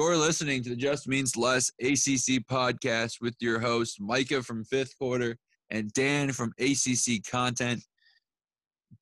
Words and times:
You're 0.00 0.16
listening 0.16 0.62
to 0.62 0.70
the 0.70 0.76
Just 0.76 1.06
Means 1.06 1.36
Less 1.36 1.70
ACC 1.78 2.42
podcast 2.48 3.20
with 3.20 3.34
your 3.38 3.60
host, 3.60 4.00
Micah 4.00 4.42
from 4.42 4.64
fifth 4.64 4.96
quarter 4.98 5.36
and 5.68 5.92
Dan 5.92 6.32
from 6.32 6.54
ACC 6.58 7.22
content. 7.30 7.82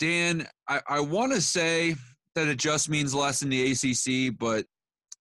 Dan, 0.01 0.49
I, 0.67 0.81
I 0.89 0.99
want 0.99 1.33
to 1.35 1.41
say 1.41 1.95
that 2.35 2.49
it 2.49 2.59
just 2.59 2.91
means 2.91 3.15
less 3.15 3.43
in 3.43 3.49
the 3.49 3.71
ACC, 3.71 4.37
but 4.37 4.67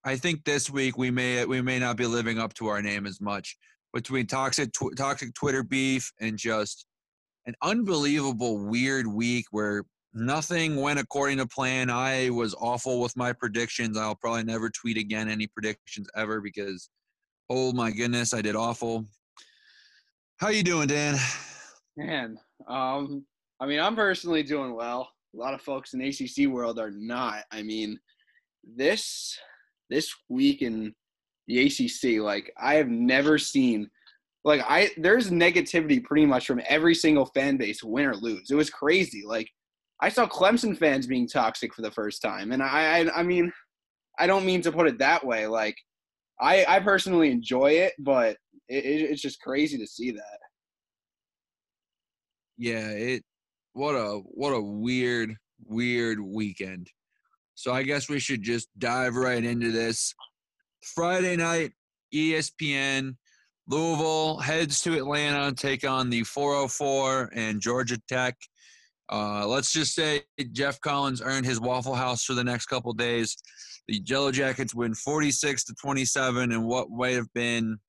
I 0.04 0.16
think 0.16 0.46
this 0.46 0.68
week 0.68 0.98
we 0.98 1.11
may 1.11 1.46
we 1.46 1.61
may 1.61 1.78
not 1.78 1.96
be 1.96 2.07
living 2.07 2.39
up 2.39 2.55
to 2.55 2.66
our 2.70 2.82
name 2.82 3.05
as 3.05 3.21
much 3.21 3.55
between 3.94 4.25
toxic 4.25 4.73
tw- 4.73 4.98
toxic 4.98 5.36
Twitter 5.36 5.62
beef 5.62 6.12
and 6.20 6.39
just 6.39 6.88
an 7.46 7.54
unbelievable 7.62 8.66
weird 8.66 9.06
week 9.06 9.46
where 9.51 9.84
nothing 10.18 10.76
went 10.76 11.00
according 11.00 11.38
to 11.38 11.48
plan. 11.48 11.89
I 11.89 12.30
was 12.30 12.56
awful 12.60 13.00
with 13.00 13.16
my 13.16 13.32
predictions. 13.34 13.98
I'll 13.98 14.16
probably 14.16 14.43
never 14.43 14.70
tweet 14.70 14.98
again 14.98 15.30
any 15.30 15.48
predictions 15.48 16.07
ever 16.16 16.42
because 16.42 16.90
oh 17.50 17.71
my 17.71 17.92
goodness, 17.92 18.34
I 18.34 18.42
did 18.42 18.56
awful. 18.56 19.06
How 20.38 20.50
you 20.50 20.64
doing, 20.64 20.88
Dan? 20.88 21.18
Man, 21.96 22.38
um, 22.68 23.26
I 23.60 23.66
mean, 23.66 23.80
I'm 23.80 23.96
personally 23.96 24.43
doing 24.43 24.76
well. 24.76 25.10
A 25.34 25.38
lot 25.38 25.54
of 25.54 25.62
folks 25.62 25.93
in 25.93 26.02
ACC 26.02 26.48
world 26.48 26.79
are 26.79 26.92
not. 26.92 27.43
I 27.52 27.64
mean, 27.64 28.00
this 28.64 29.38
this 29.90 30.14
week 30.29 30.62
in 30.62 30.93
the 31.48 31.65
ACC, 31.65 32.22
like 32.22 32.52
I 32.58 32.76
have 32.76 32.90
never 32.90 33.38
seen, 33.38 33.90
like 34.44 34.62
I 34.68 34.92
there's 34.98 35.31
negativity 35.31 36.04
pretty 36.04 36.26
much 36.26 36.45
from 36.45 36.62
every 36.68 36.95
single 36.95 37.26
fan 37.28 37.58
base, 37.58 37.84
win 37.84 38.06
or 38.06 38.16
lose. 38.16 38.52
It 38.52 38.56
was 38.56 38.70
crazy. 38.70 39.23
Like 39.26 39.50
I 40.00 40.09
saw 40.09 40.28
Clemson 40.28 40.78
fans 40.78 41.08
being 41.08 41.28
toxic 41.28 41.73
for 41.73 41.81
the 41.81 41.92
first 41.92 42.22
time, 42.22 42.52
and 42.52 42.62
I 42.62 43.00
I, 43.00 43.20
I 43.20 43.23
mean, 43.23 43.52
I 44.20 44.28
don't 44.28 44.45
mean 44.45 44.62
to 44.62 44.72
put 44.72 44.88
it 44.88 45.00
that 45.00 45.26
way. 45.26 45.48
Like 45.48 45.76
I 46.40 46.66
I 46.67 46.80
personally 46.80 47.31
enjoy 47.31 47.72
it, 47.72 47.94
but 48.00 48.38
it, 48.68 48.86
it, 48.86 49.02
it's 49.12 49.22
just 49.22 49.42
crazy 49.42 49.78
to 49.78 49.88
see 49.88 50.12
that. 50.12 50.40
Yeah, 52.58 52.90
it 52.90 53.23
what 53.73 53.94
a 53.94 54.22
what 54.25 54.52
a 54.52 54.62
weird 54.62 55.36
weird 55.66 56.20
weekend. 56.20 56.90
So 57.56 57.73
I 57.73 57.84
guess 57.84 58.08
we 58.08 58.20
should 58.20 58.44
just 58.44 58.68
dive 58.78 59.16
right 59.16 59.44
into 59.44 59.72
this. 59.72 60.14
Friday 60.84 61.36
night, 61.36 61.72
ESPN, 62.14 63.16
Louisville 63.68 64.38
heads 64.38 64.81
to 64.81 64.95
Atlanta, 64.95 65.53
take 65.53 65.88
on 65.88 66.09
the 66.09 66.23
404 66.23 67.31
and 67.34 67.59
Georgia 67.59 67.98
Tech. 68.08 68.36
Uh, 69.09 69.47
let's 69.47 69.72
just 69.72 69.95
say 69.95 70.22
Geoff 70.52 70.80
Collins 70.81 71.22
earned 71.22 71.45
his 71.45 71.59
Waffle 71.59 71.95
House 71.95 72.23
for 72.23 72.33
the 72.33 72.44
next 72.44 72.66
couple 72.66 72.91
days. 72.94 73.38
The 73.88 74.02
Yellow 74.05 74.31
Jackets 74.31 74.75
win 74.75 74.94
46 74.94 75.63
to 75.66 75.73
27 75.75 76.52
in 76.52 76.63
what 76.63 76.89
might 76.89 77.16
have 77.16 77.31
been 77.33 77.80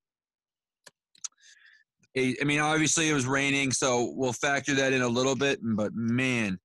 I 2.16 2.44
mean, 2.44 2.60
obviously 2.60 3.08
it 3.08 3.14
was 3.14 3.26
raining, 3.26 3.70
so 3.70 4.12
we'll 4.16 4.32
factor 4.32 4.74
that 4.74 4.92
in 4.92 5.02
a 5.02 5.08
little 5.08 5.36
bit. 5.36 5.60
But 5.62 5.94
man, 5.94 6.58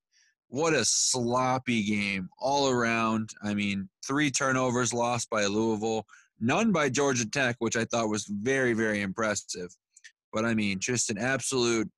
what 0.48 0.72
a 0.72 0.84
sloppy 0.84 1.82
game 1.84 2.28
all 2.38 2.70
around. 2.70 3.30
I 3.42 3.54
mean, 3.54 3.88
three 4.06 4.30
turnovers 4.30 4.92
lost 4.92 5.30
by 5.30 5.44
Louisville, 5.46 6.06
none 6.40 6.72
by 6.72 6.88
Georgia 6.88 7.28
Tech, 7.28 7.56
which 7.58 7.76
I 7.76 7.84
thought 7.84 8.08
was 8.08 8.24
very, 8.24 8.72
very 8.72 9.02
impressive. 9.02 9.70
But 10.32 10.44
I 10.44 10.54
mean, 10.54 10.80
just 10.80 11.10
an 11.10 11.18
absolute 11.18 11.90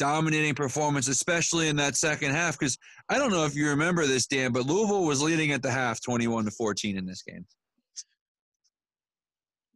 dominating 0.00 0.54
performance, 0.54 1.06
especially 1.06 1.68
in 1.68 1.76
that 1.76 1.94
second 1.94 2.32
half. 2.32 2.58
Because 2.58 2.76
I 3.08 3.18
don't 3.18 3.30
know 3.30 3.44
if 3.44 3.54
you 3.54 3.68
remember 3.68 4.06
this, 4.06 4.26
Dan, 4.26 4.50
but 4.50 4.66
Louisville 4.66 5.04
was 5.04 5.22
leading 5.22 5.52
at 5.52 5.62
the 5.62 5.70
half, 5.70 6.00
twenty-one 6.02 6.46
to 6.46 6.50
fourteen 6.50 6.96
in 6.96 7.06
this 7.06 7.22
game. 7.22 7.46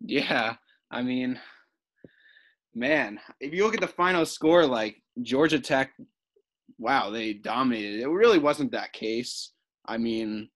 Yeah, 0.01 0.57
I 0.91 1.03
mean, 1.03 1.39
man, 2.75 3.21
if 3.41 3.55
you 3.55 3.65
look 3.65 3.75
at 3.75 3.81
the 3.81 3.87
final 3.87 4.27
score, 4.27 4.67
like 4.67 4.97
Georgia 5.23 5.61
Tech, 5.61 5.93
wow, 6.79 7.11
they 7.11 7.35
dominated. 7.35 8.01
It 8.01 8.09
really 8.09 8.39
wasn't 8.39 8.73
that 8.73 8.93
case. 8.93 9.53
I 9.87 9.99
mean, 9.99 10.49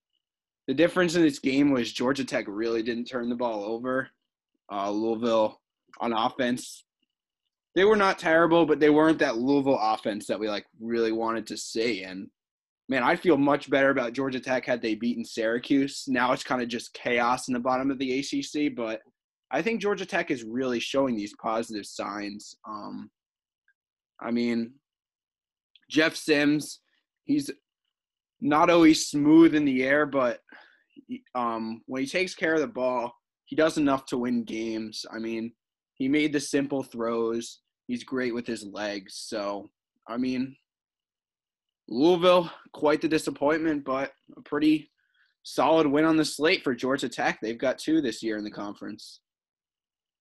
the 0.66 0.74
difference 0.74 1.14
in 1.14 1.22
this 1.22 1.38
game 1.38 1.70
was 1.70 1.92
Georgia 1.92 2.24
Tech 2.24 2.46
really 2.48 2.82
didn't 2.82 3.04
turn 3.04 3.28
the 3.28 3.36
ball 3.36 3.62
over. 3.64 4.08
Uh, 4.70 4.90
Louisville 4.90 5.60
on 6.00 6.12
offense, 6.12 6.84
they 7.78 7.84
were 7.84 7.94
not 7.94 8.18
terrible, 8.18 8.66
but 8.66 8.80
they 8.80 8.90
weren't 8.90 9.20
that 9.20 9.36
Louisville 9.36 9.78
offense 9.80 10.26
that 10.26 10.40
we 10.40 10.48
like 10.48 10.66
really 10.80 11.12
wanted 11.12 11.46
to 11.46 11.56
see. 11.56 12.02
And 12.02 12.26
man, 12.88 13.04
I 13.04 13.14
feel 13.14 13.36
much 13.36 13.70
better 13.70 13.90
about 13.90 14.14
Georgia 14.14 14.40
Tech 14.40 14.66
had 14.66 14.82
they 14.82 14.96
beaten 14.96 15.24
Syracuse. 15.24 16.02
Now 16.08 16.32
it's 16.32 16.42
kind 16.42 16.60
of 16.60 16.66
just 16.66 16.92
chaos 16.92 17.46
in 17.46 17.54
the 17.54 17.60
bottom 17.60 17.92
of 17.92 18.00
the 18.00 18.18
ACC, 18.18 18.74
but 18.74 19.00
I 19.52 19.62
think 19.62 19.80
Georgia 19.80 20.04
Tech 20.04 20.32
is 20.32 20.42
really 20.42 20.80
showing 20.80 21.14
these 21.14 21.34
positive 21.40 21.86
signs. 21.86 22.56
Um, 22.68 23.12
I 24.20 24.32
mean, 24.32 24.72
Jeff 25.88 26.16
Sims, 26.16 26.80
he's 27.26 27.48
not 28.40 28.70
always 28.70 29.06
smooth 29.06 29.54
in 29.54 29.64
the 29.64 29.84
air, 29.84 30.04
but 30.04 30.40
um, 31.36 31.82
when 31.86 32.02
he 32.02 32.08
takes 32.08 32.34
care 32.34 32.54
of 32.54 32.60
the 32.60 32.66
ball, 32.66 33.12
he 33.44 33.54
does 33.54 33.78
enough 33.78 34.04
to 34.06 34.18
win 34.18 34.42
games. 34.42 35.06
I 35.12 35.20
mean, 35.20 35.52
he 35.94 36.08
made 36.08 36.32
the 36.32 36.40
simple 36.40 36.82
throws. 36.82 37.60
He's 37.88 38.04
great 38.04 38.34
with 38.34 38.46
his 38.46 38.64
legs. 38.64 39.14
So, 39.16 39.70
I 40.06 40.16
mean, 40.18 40.54
Louisville, 41.88 42.50
quite 42.72 43.00
the 43.00 43.08
disappointment, 43.08 43.84
but 43.84 44.12
a 44.36 44.42
pretty 44.42 44.90
solid 45.42 45.86
win 45.86 46.04
on 46.04 46.16
the 46.16 46.24
slate 46.24 46.62
for 46.62 46.74
Georgia 46.74 47.08
Tech. 47.08 47.40
They've 47.40 47.58
got 47.58 47.78
two 47.78 48.00
this 48.00 48.22
year 48.22 48.36
in 48.36 48.44
the 48.44 48.50
conference. 48.50 49.20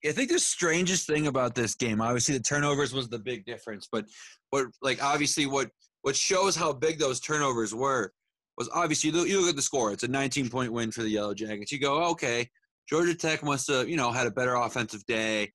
I 0.05 0.11
think 0.11 0.31
the 0.31 0.39
strangest 0.39 1.07
thing 1.07 1.27
about 1.27 1.55
this 1.55 1.75
game, 1.75 2.01
obviously 2.01 2.37
the 2.37 2.43
turnovers 2.43 2.93
was 2.93 3.09
the 3.09 3.19
big 3.19 3.45
difference, 3.45 3.87
but 3.91 4.05
what 4.51 4.67
like 4.81 5.03
obviously 5.03 5.45
what 5.45 5.69
what 6.03 6.15
shows 6.15 6.55
how 6.55 6.71
big 6.71 6.99
those 6.99 7.19
turnovers 7.19 7.73
were 7.73 8.13
was 8.57 8.69
obviously 8.73 9.09
you 9.09 9.39
look, 9.39 9.49
at 9.49 9.55
the 9.55 9.61
score. 9.61 9.91
It's 9.91 10.03
a 10.03 10.07
19 10.07 10.49
point 10.49 10.71
win 10.71 10.91
for 10.91 11.01
the 11.01 11.09
Yellow 11.09 11.33
Jackets. 11.33 11.71
You 11.71 11.79
go, 11.79 12.03
okay, 12.11 12.47
Georgia 12.87 13.15
Tech 13.15 13.43
must 13.43 13.67
have 13.69 13.89
you 13.89 13.97
know 13.97 14.11
had 14.11 14.27
a 14.27 14.31
better 14.31 14.55
offensive 14.55 15.05
day, 15.05 15.51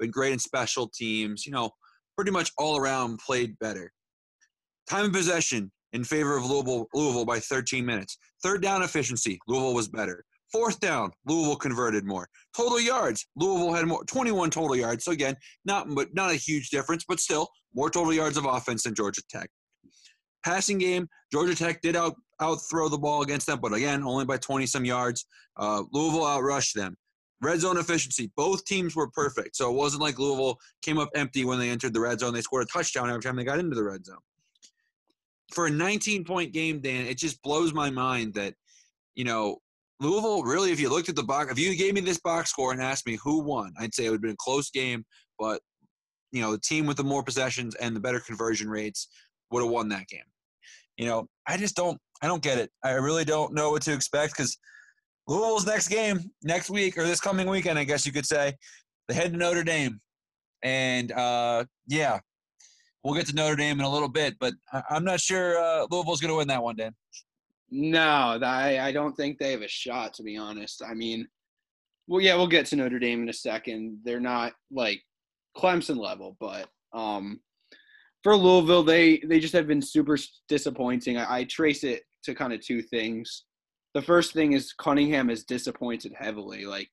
been 0.00 0.10
great 0.10 0.32
in 0.32 0.38
special 0.38 0.88
teams. 0.88 1.46
You 1.46 1.52
know, 1.52 1.70
pretty 2.16 2.30
much 2.30 2.50
all 2.58 2.76
around 2.76 3.18
played 3.18 3.58
better. 3.58 3.92
Time 4.88 5.06
of 5.06 5.12
possession 5.12 5.70
in 5.92 6.04
favor 6.04 6.36
of 6.36 6.44
Louisville, 6.44 6.86
Louisville 6.94 7.24
by 7.24 7.38
13 7.38 7.84
minutes. 7.84 8.18
Third 8.42 8.62
down 8.62 8.82
efficiency, 8.82 9.38
Louisville 9.46 9.74
was 9.74 9.88
better. 9.88 10.24
Fourth 10.52 10.80
down, 10.80 11.12
Louisville 11.26 11.56
converted 11.56 12.04
more. 12.04 12.28
Total 12.56 12.80
yards, 12.80 13.26
Louisville 13.36 13.72
had 13.72 13.86
more, 13.86 14.04
21 14.04 14.50
total 14.50 14.74
yards. 14.74 15.04
So 15.04 15.12
again, 15.12 15.36
not 15.64 15.86
but 15.94 16.08
not 16.12 16.32
a 16.32 16.34
huge 16.34 16.70
difference, 16.70 17.04
but 17.08 17.20
still 17.20 17.48
more 17.72 17.88
total 17.88 18.12
yards 18.12 18.36
of 18.36 18.46
offense 18.46 18.82
than 18.82 18.94
Georgia 18.94 19.22
Tech. 19.30 19.48
Passing 20.44 20.78
game, 20.78 21.08
Georgia 21.32 21.54
Tech 21.54 21.80
did 21.82 21.94
out 21.94 22.16
throw 22.68 22.88
the 22.88 22.98
ball 22.98 23.22
against 23.22 23.46
them, 23.46 23.60
but 23.60 23.72
again, 23.72 24.02
only 24.02 24.24
by 24.24 24.38
20 24.38 24.66
some 24.66 24.84
yards. 24.84 25.26
Uh, 25.56 25.82
Louisville 25.92 26.22
outrushed 26.22 26.72
them. 26.72 26.96
Red 27.42 27.60
zone 27.60 27.78
efficiency, 27.78 28.30
both 28.36 28.64
teams 28.64 28.94
were 28.94 29.08
perfect. 29.10 29.56
So 29.56 29.70
it 29.70 29.74
wasn't 29.74 30.02
like 30.02 30.18
Louisville 30.18 30.58
came 30.82 30.98
up 30.98 31.08
empty 31.14 31.44
when 31.44 31.58
they 31.58 31.70
entered 31.70 31.94
the 31.94 32.00
red 32.00 32.20
zone. 32.20 32.34
They 32.34 32.42
scored 32.42 32.64
a 32.64 32.66
touchdown 32.66 33.08
every 33.08 33.22
time 33.22 33.36
they 33.36 33.44
got 33.44 33.58
into 33.58 33.76
the 33.76 33.84
red 33.84 34.04
zone. 34.04 34.18
For 35.52 35.66
a 35.66 35.70
19 35.70 36.24
point 36.24 36.52
game, 36.52 36.80
Dan, 36.80 37.06
it 37.06 37.18
just 37.18 37.42
blows 37.42 37.72
my 37.72 37.90
mind 37.90 38.34
that, 38.34 38.54
you 39.14 39.24
know, 39.24 39.58
Louisville, 40.00 40.42
really, 40.42 40.70
if 40.70 40.80
you 40.80 40.88
looked 40.88 41.08
at 41.08 41.16
the 41.16 41.22
box, 41.22 41.50
if 41.50 41.58
you 41.58 41.76
gave 41.76 41.94
me 41.94 42.00
this 42.00 42.20
box 42.20 42.50
score 42.50 42.72
and 42.72 42.80
asked 42.80 43.06
me 43.06 43.18
who 43.22 43.40
won, 43.40 43.72
I'd 43.78 43.94
say 43.94 44.06
it 44.06 44.10
would 44.10 44.16
have 44.16 44.22
been 44.22 44.30
a 44.32 44.36
close 44.38 44.70
game, 44.70 45.04
but 45.38 45.60
you 46.32 46.40
know, 46.40 46.52
the 46.52 46.58
team 46.58 46.86
with 46.86 46.96
the 46.96 47.04
more 47.04 47.22
possessions 47.22 47.74
and 47.76 47.94
the 47.94 48.00
better 48.00 48.20
conversion 48.20 48.68
rates 48.68 49.08
would 49.50 49.62
have 49.62 49.70
won 49.70 49.88
that 49.88 50.06
game. 50.08 50.20
You 50.96 51.06
know, 51.06 51.26
I 51.46 51.56
just 51.56 51.76
don't, 51.76 51.98
I 52.22 52.26
don't 52.26 52.42
get 52.42 52.58
it. 52.58 52.70
I 52.84 52.92
really 52.92 53.24
don't 53.24 53.52
know 53.52 53.70
what 53.70 53.82
to 53.82 53.92
expect 53.92 54.34
because 54.36 54.56
Louisville's 55.26 55.66
next 55.66 55.88
game 55.88 56.30
next 56.42 56.70
week 56.70 56.98
or 56.98 57.04
this 57.04 57.20
coming 57.20 57.48
weekend, 57.48 57.78
I 57.78 57.84
guess 57.84 58.04
you 58.04 58.12
could 58.12 58.26
say, 58.26 58.54
they 59.08 59.14
head 59.14 59.32
to 59.32 59.38
Notre 59.38 59.64
Dame, 59.64 60.00
and 60.62 61.12
uh, 61.12 61.64
yeah, 61.86 62.20
we'll 63.02 63.14
get 63.14 63.26
to 63.26 63.34
Notre 63.34 63.56
Dame 63.56 63.78
in 63.78 63.86
a 63.86 63.92
little 63.92 64.08
bit, 64.08 64.36
but 64.40 64.54
I'm 64.90 65.04
not 65.04 65.20
sure 65.20 65.58
uh, 65.58 65.86
Louisville's 65.90 66.20
going 66.20 66.32
to 66.32 66.36
win 66.36 66.48
that 66.48 66.62
one, 66.62 66.76
Dan. 66.76 66.94
No, 67.70 68.38
I, 68.42 68.80
I 68.80 68.92
don't 68.92 69.14
think 69.14 69.38
they 69.38 69.52
have 69.52 69.62
a 69.62 69.68
shot, 69.68 70.14
to 70.14 70.22
be 70.22 70.36
honest. 70.36 70.82
I 70.84 70.94
mean, 70.94 71.28
well, 72.08 72.20
yeah, 72.20 72.34
we'll 72.34 72.48
get 72.48 72.66
to 72.66 72.76
Notre 72.76 72.98
Dame 72.98 73.22
in 73.22 73.28
a 73.28 73.32
second. 73.32 73.98
They're 74.04 74.18
not 74.18 74.54
like 74.72 75.00
Clemson 75.56 75.96
level, 75.96 76.36
but 76.40 76.68
um, 76.92 77.40
for 78.24 78.36
Louisville, 78.36 78.82
they 78.82 79.18
they 79.18 79.38
just 79.38 79.54
have 79.54 79.68
been 79.68 79.80
super 79.80 80.18
disappointing. 80.48 81.16
I, 81.16 81.38
I 81.38 81.44
trace 81.44 81.84
it 81.84 82.02
to 82.24 82.34
kind 82.34 82.52
of 82.52 82.60
two 82.60 82.82
things. 82.82 83.44
The 83.94 84.02
first 84.02 84.32
thing 84.32 84.52
is 84.52 84.72
Cunningham 84.72 85.28
has 85.28 85.44
disappointed 85.44 86.12
heavily. 86.16 86.64
Like 86.64 86.90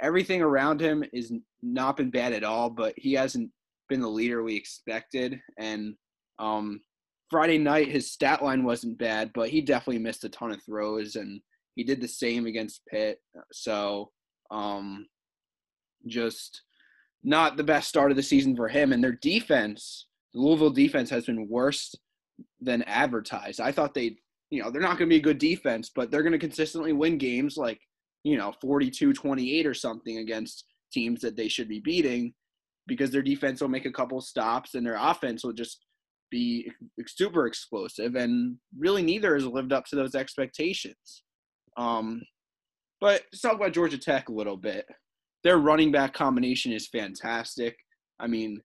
everything 0.00 0.42
around 0.42 0.80
him 0.80 1.04
is 1.12 1.32
not 1.62 1.96
been 1.96 2.10
bad 2.10 2.32
at 2.32 2.44
all, 2.44 2.70
but 2.70 2.94
he 2.96 3.12
hasn't 3.12 3.50
been 3.88 4.00
the 4.00 4.08
leader 4.08 4.42
we 4.42 4.56
expected. 4.56 5.40
And 5.58 5.94
um, 6.38 6.80
Friday 7.28 7.58
night, 7.58 7.88
his 7.88 8.10
stat 8.10 8.42
line 8.42 8.64
wasn't 8.64 8.98
bad, 8.98 9.32
but 9.34 9.50
he 9.50 9.60
definitely 9.60 9.98
missed 9.98 10.24
a 10.24 10.28
ton 10.28 10.50
of 10.52 10.62
throws 10.62 11.16
and 11.16 11.40
He 11.76 11.84
did 11.84 12.00
the 12.00 12.08
same 12.08 12.46
against 12.46 12.86
Pitt. 12.86 13.18
So, 13.52 14.10
um, 14.50 15.06
just 16.06 16.62
not 17.22 17.56
the 17.56 17.64
best 17.64 17.88
start 17.88 18.10
of 18.10 18.16
the 18.16 18.22
season 18.22 18.56
for 18.56 18.68
him. 18.68 18.92
And 18.92 19.04
their 19.04 19.12
defense, 19.12 20.06
the 20.32 20.40
Louisville 20.40 20.70
defense, 20.70 21.10
has 21.10 21.26
been 21.26 21.48
worse 21.48 21.94
than 22.60 22.82
advertised. 22.84 23.60
I 23.60 23.72
thought 23.72 23.94
they, 23.94 24.16
you 24.50 24.62
know, 24.62 24.70
they're 24.70 24.82
not 24.82 24.98
going 24.98 25.08
to 25.08 25.14
be 25.14 25.16
a 25.16 25.22
good 25.22 25.38
defense, 25.38 25.90
but 25.94 26.10
they're 26.10 26.22
going 26.22 26.32
to 26.32 26.38
consistently 26.38 26.92
win 26.92 27.18
games 27.18 27.56
like, 27.56 27.80
you 28.24 28.36
know, 28.36 28.52
42 28.60 29.12
28 29.12 29.66
or 29.66 29.74
something 29.74 30.18
against 30.18 30.64
teams 30.92 31.20
that 31.20 31.36
they 31.36 31.48
should 31.48 31.68
be 31.68 31.80
beating 31.80 32.34
because 32.86 33.10
their 33.10 33.22
defense 33.22 33.60
will 33.60 33.68
make 33.68 33.86
a 33.86 33.92
couple 33.92 34.20
stops 34.20 34.74
and 34.74 34.84
their 34.84 34.96
offense 34.98 35.44
will 35.44 35.52
just 35.52 35.84
be 36.30 36.70
super 37.06 37.46
explosive. 37.46 38.16
And 38.16 38.56
really, 38.76 39.02
neither 39.02 39.34
has 39.34 39.46
lived 39.46 39.72
up 39.72 39.86
to 39.86 39.96
those 39.96 40.14
expectations. 40.14 41.22
Um, 41.76 42.22
but 43.00 43.22
let's 43.32 43.40
talk 43.40 43.54
about 43.54 43.72
Georgia 43.72 43.98
Tech 43.98 44.28
a 44.28 44.32
little 44.32 44.56
bit. 44.56 44.86
Their 45.44 45.58
running 45.58 45.92
back 45.92 46.12
combination 46.12 46.72
is 46.72 46.88
fantastic. 46.88 47.76
I 48.18 48.26
mean, 48.26 48.60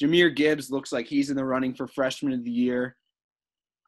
Jahmyr 0.00 0.34
Gibbs 0.34 0.70
looks 0.70 0.92
like 0.92 1.06
he's 1.06 1.30
in 1.30 1.36
the 1.36 1.44
running 1.44 1.74
for 1.74 1.86
freshman 1.86 2.32
of 2.32 2.44
the 2.44 2.50
year. 2.50 2.96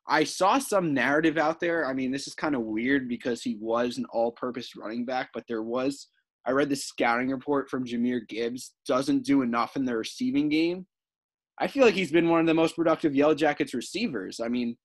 I 0.07 0.25
saw 0.25 0.59
some 0.59 0.93
narrative 0.93 1.39
out 1.39 1.61
there. 1.61 1.87
I 1.87 1.95
mean, 1.95 2.11
this 2.11 2.27
is 2.27 2.35
kind 2.35 2.55
of 2.55 2.63
weird 2.63 3.09
because 3.09 3.43
he 3.43 3.57
was 3.59 3.97
an 3.97 4.05
all 4.13 4.33
purpose 4.33 4.77
running 4.77 5.05
back, 5.05 5.31
but 5.33 5.45
there 5.49 5.63
was, 5.63 6.09
I 6.47 6.51
read 6.51 6.69
the 6.69 6.77
scouting 6.77 7.31
report 7.31 7.71
from 7.71 7.87
Jahmyr 7.87 8.29
Gibbs, 8.29 8.75
doesn't 8.87 9.25
do 9.25 9.43
enough 9.43 9.77
in 9.77 9.85
the 9.85 9.97
receiving 9.97 10.49
game. 10.51 10.87
I 11.59 11.69
feel 11.69 11.85
like 11.85 11.95
he's 11.95 12.13
been 12.13 12.29
one 12.29 12.41
of 12.41 12.47
the 12.47 12.55
most 12.55 12.77
productive 12.77 13.15
Yellow 13.15 13.35
Jackets 13.35 13.73
receivers. 13.73 14.41
I 14.41 14.49
mean, 14.49 14.77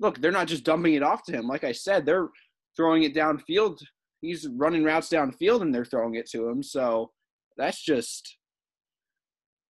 look, 0.00 0.20
they're 0.20 0.32
not 0.32 0.48
just 0.48 0.64
dumping 0.64 0.94
it 0.94 1.02
off 1.02 1.22
to 1.24 1.32
him. 1.32 1.46
Like 1.46 1.64
I 1.64 1.72
said, 1.72 2.04
they're 2.04 2.28
throwing 2.76 3.04
it 3.04 3.14
downfield. 3.14 3.78
He's 4.20 4.48
running 4.48 4.84
routes 4.84 5.08
downfield 5.08 5.62
and 5.62 5.74
they're 5.74 5.84
throwing 5.84 6.16
it 6.16 6.28
to 6.30 6.48
him. 6.48 6.62
So 6.62 7.10
that's 7.56 7.82
just, 7.82 8.36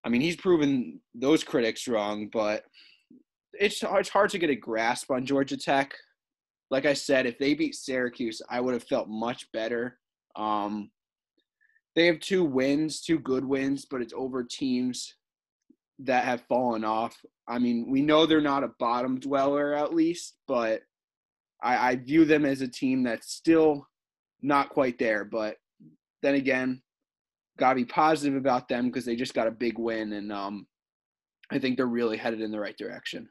I 0.04 0.08
mean, 0.08 0.22
he's 0.22 0.36
proven 0.36 1.00
those 1.14 1.44
critics 1.44 1.86
wrong, 1.86 2.28
but 2.32 2.64
it's 3.54 3.82
it's 3.82 4.08
hard 4.08 4.30
to 4.30 4.38
get 4.38 4.50
a 4.50 4.56
grasp 4.56 5.10
on 5.10 5.26
Georgia 5.26 5.56
Tech. 5.56 5.94
Like 6.70 6.86
I 6.86 6.94
said, 6.94 7.26
if 7.26 7.38
they 7.38 7.54
beat 7.54 7.74
Syracuse, 7.74 8.40
I 8.48 8.60
would 8.60 8.74
have 8.74 8.84
felt 8.84 9.08
much 9.08 9.50
better. 9.52 9.98
Um, 10.36 10.90
they 11.94 12.06
have 12.06 12.20
two 12.20 12.44
wins, 12.44 13.02
two 13.02 13.18
good 13.18 13.44
wins, 13.44 13.84
but 13.84 14.00
it's 14.00 14.14
over 14.14 14.42
teams 14.42 15.14
that 15.98 16.24
have 16.24 16.46
fallen 16.48 16.84
off. 16.84 17.16
I 17.46 17.58
mean, 17.58 17.90
we 17.90 18.00
know 18.00 18.24
they're 18.24 18.40
not 18.40 18.64
a 18.64 18.72
bottom 18.78 19.20
dweller 19.20 19.74
at 19.74 19.94
least, 19.94 20.36
but 20.48 20.82
I, 21.62 21.90
I 21.90 21.96
view 21.96 22.24
them 22.24 22.46
as 22.46 22.62
a 22.62 22.68
team 22.68 23.02
that's 23.02 23.32
still 23.32 23.86
not 24.40 24.70
quite 24.70 24.98
there. 24.98 25.24
But 25.24 25.56
then 26.22 26.34
again, 26.34 26.80
gotta 27.58 27.76
be 27.76 27.84
positive 27.84 28.36
about 28.36 28.68
them 28.68 28.86
because 28.86 29.04
they 29.04 29.16
just 29.16 29.34
got 29.34 29.46
a 29.46 29.52
big 29.52 29.78
win, 29.78 30.14
and 30.14 30.32
um, 30.32 30.66
I 31.50 31.58
think 31.58 31.76
they're 31.76 31.86
really 31.86 32.16
headed 32.16 32.40
in 32.40 32.50
the 32.50 32.60
right 32.60 32.76
direction. 32.76 33.28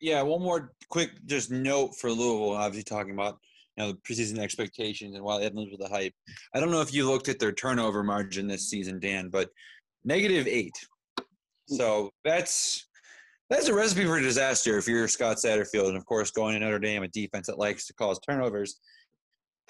Yeah, 0.00 0.22
one 0.22 0.42
more 0.42 0.72
quick 0.88 1.10
just 1.26 1.50
note 1.50 1.94
for 1.96 2.10
Louisville. 2.10 2.56
Obviously, 2.56 2.84
talking 2.84 3.12
about 3.12 3.38
you 3.76 3.84
know 3.84 3.92
the 3.92 3.98
preseason 3.98 4.38
expectations 4.38 5.14
and 5.14 5.24
while 5.24 5.40
Edmonds 5.40 5.70
with 5.70 5.80
the 5.80 5.94
hype. 5.94 6.14
I 6.54 6.60
don't 6.60 6.70
know 6.70 6.80
if 6.80 6.94
you 6.94 7.08
looked 7.08 7.28
at 7.28 7.38
their 7.38 7.52
turnover 7.52 8.02
margin 8.02 8.46
this 8.46 8.68
season, 8.68 8.98
Dan, 8.98 9.28
but 9.28 9.50
negative 10.04 10.46
eight. 10.46 10.74
Mm. 11.18 11.24
So 11.76 12.10
that's 12.24 12.88
that's 13.50 13.68
a 13.68 13.74
recipe 13.74 14.04
for 14.04 14.20
disaster 14.20 14.78
if 14.78 14.86
you're 14.86 15.08
Scott 15.08 15.36
Satterfield, 15.36 15.88
and 15.88 15.96
of 15.96 16.06
course 16.06 16.30
going 16.30 16.54
to 16.54 16.60
Notre 16.60 16.78
Dame, 16.78 17.02
a 17.02 17.08
defense 17.08 17.46
that 17.48 17.58
likes 17.58 17.86
to 17.86 17.94
cause 17.94 18.18
turnovers. 18.20 18.80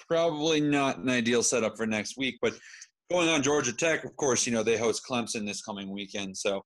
Probably 0.07 0.61
not 0.61 0.99
an 0.99 1.09
ideal 1.09 1.43
setup 1.43 1.77
for 1.77 1.85
next 1.85 2.17
week, 2.17 2.37
but 2.41 2.53
going 3.11 3.27
on 3.27 3.43
Georgia 3.43 3.73
Tech, 3.73 4.05
of 4.05 4.15
course, 4.15 4.45
you 4.45 4.53
know 4.53 4.63
they 4.63 4.77
host 4.77 5.03
Clemson 5.09 5.45
this 5.45 5.61
coming 5.61 5.89
weekend, 5.91 6.37
so 6.37 6.63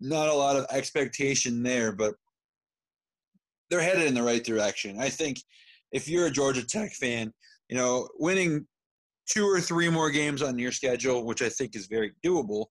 not 0.00 0.28
a 0.28 0.34
lot 0.34 0.56
of 0.56 0.66
expectation 0.70 1.62
there, 1.62 1.92
but 1.92 2.14
they're 3.70 3.80
headed 3.80 4.06
in 4.06 4.14
the 4.14 4.22
right 4.22 4.44
direction. 4.44 5.00
I 5.00 5.08
think 5.08 5.40
if 5.92 6.08
you're 6.08 6.26
a 6.26 6.30
Georgia 6.30 6.64
Tech 6.64 6.92
fan, 6.92 7.32
you 7.68 7.76
know, 7.76 8.08
winning 8.18 8.66
two 9.28 9.44
or 9.44 9.60
three 9.60 9.88
more 9.88 10.10
games 10.10 10.42
on 10.42 10.58
your 10.58 10.72
schedule, 10.72 11.24
which 11.24 11.42
I 11.42 11.48
think 11.48 11.74
is 11.74 11.86
very 11.86 12.12
doable, 12.24 12.66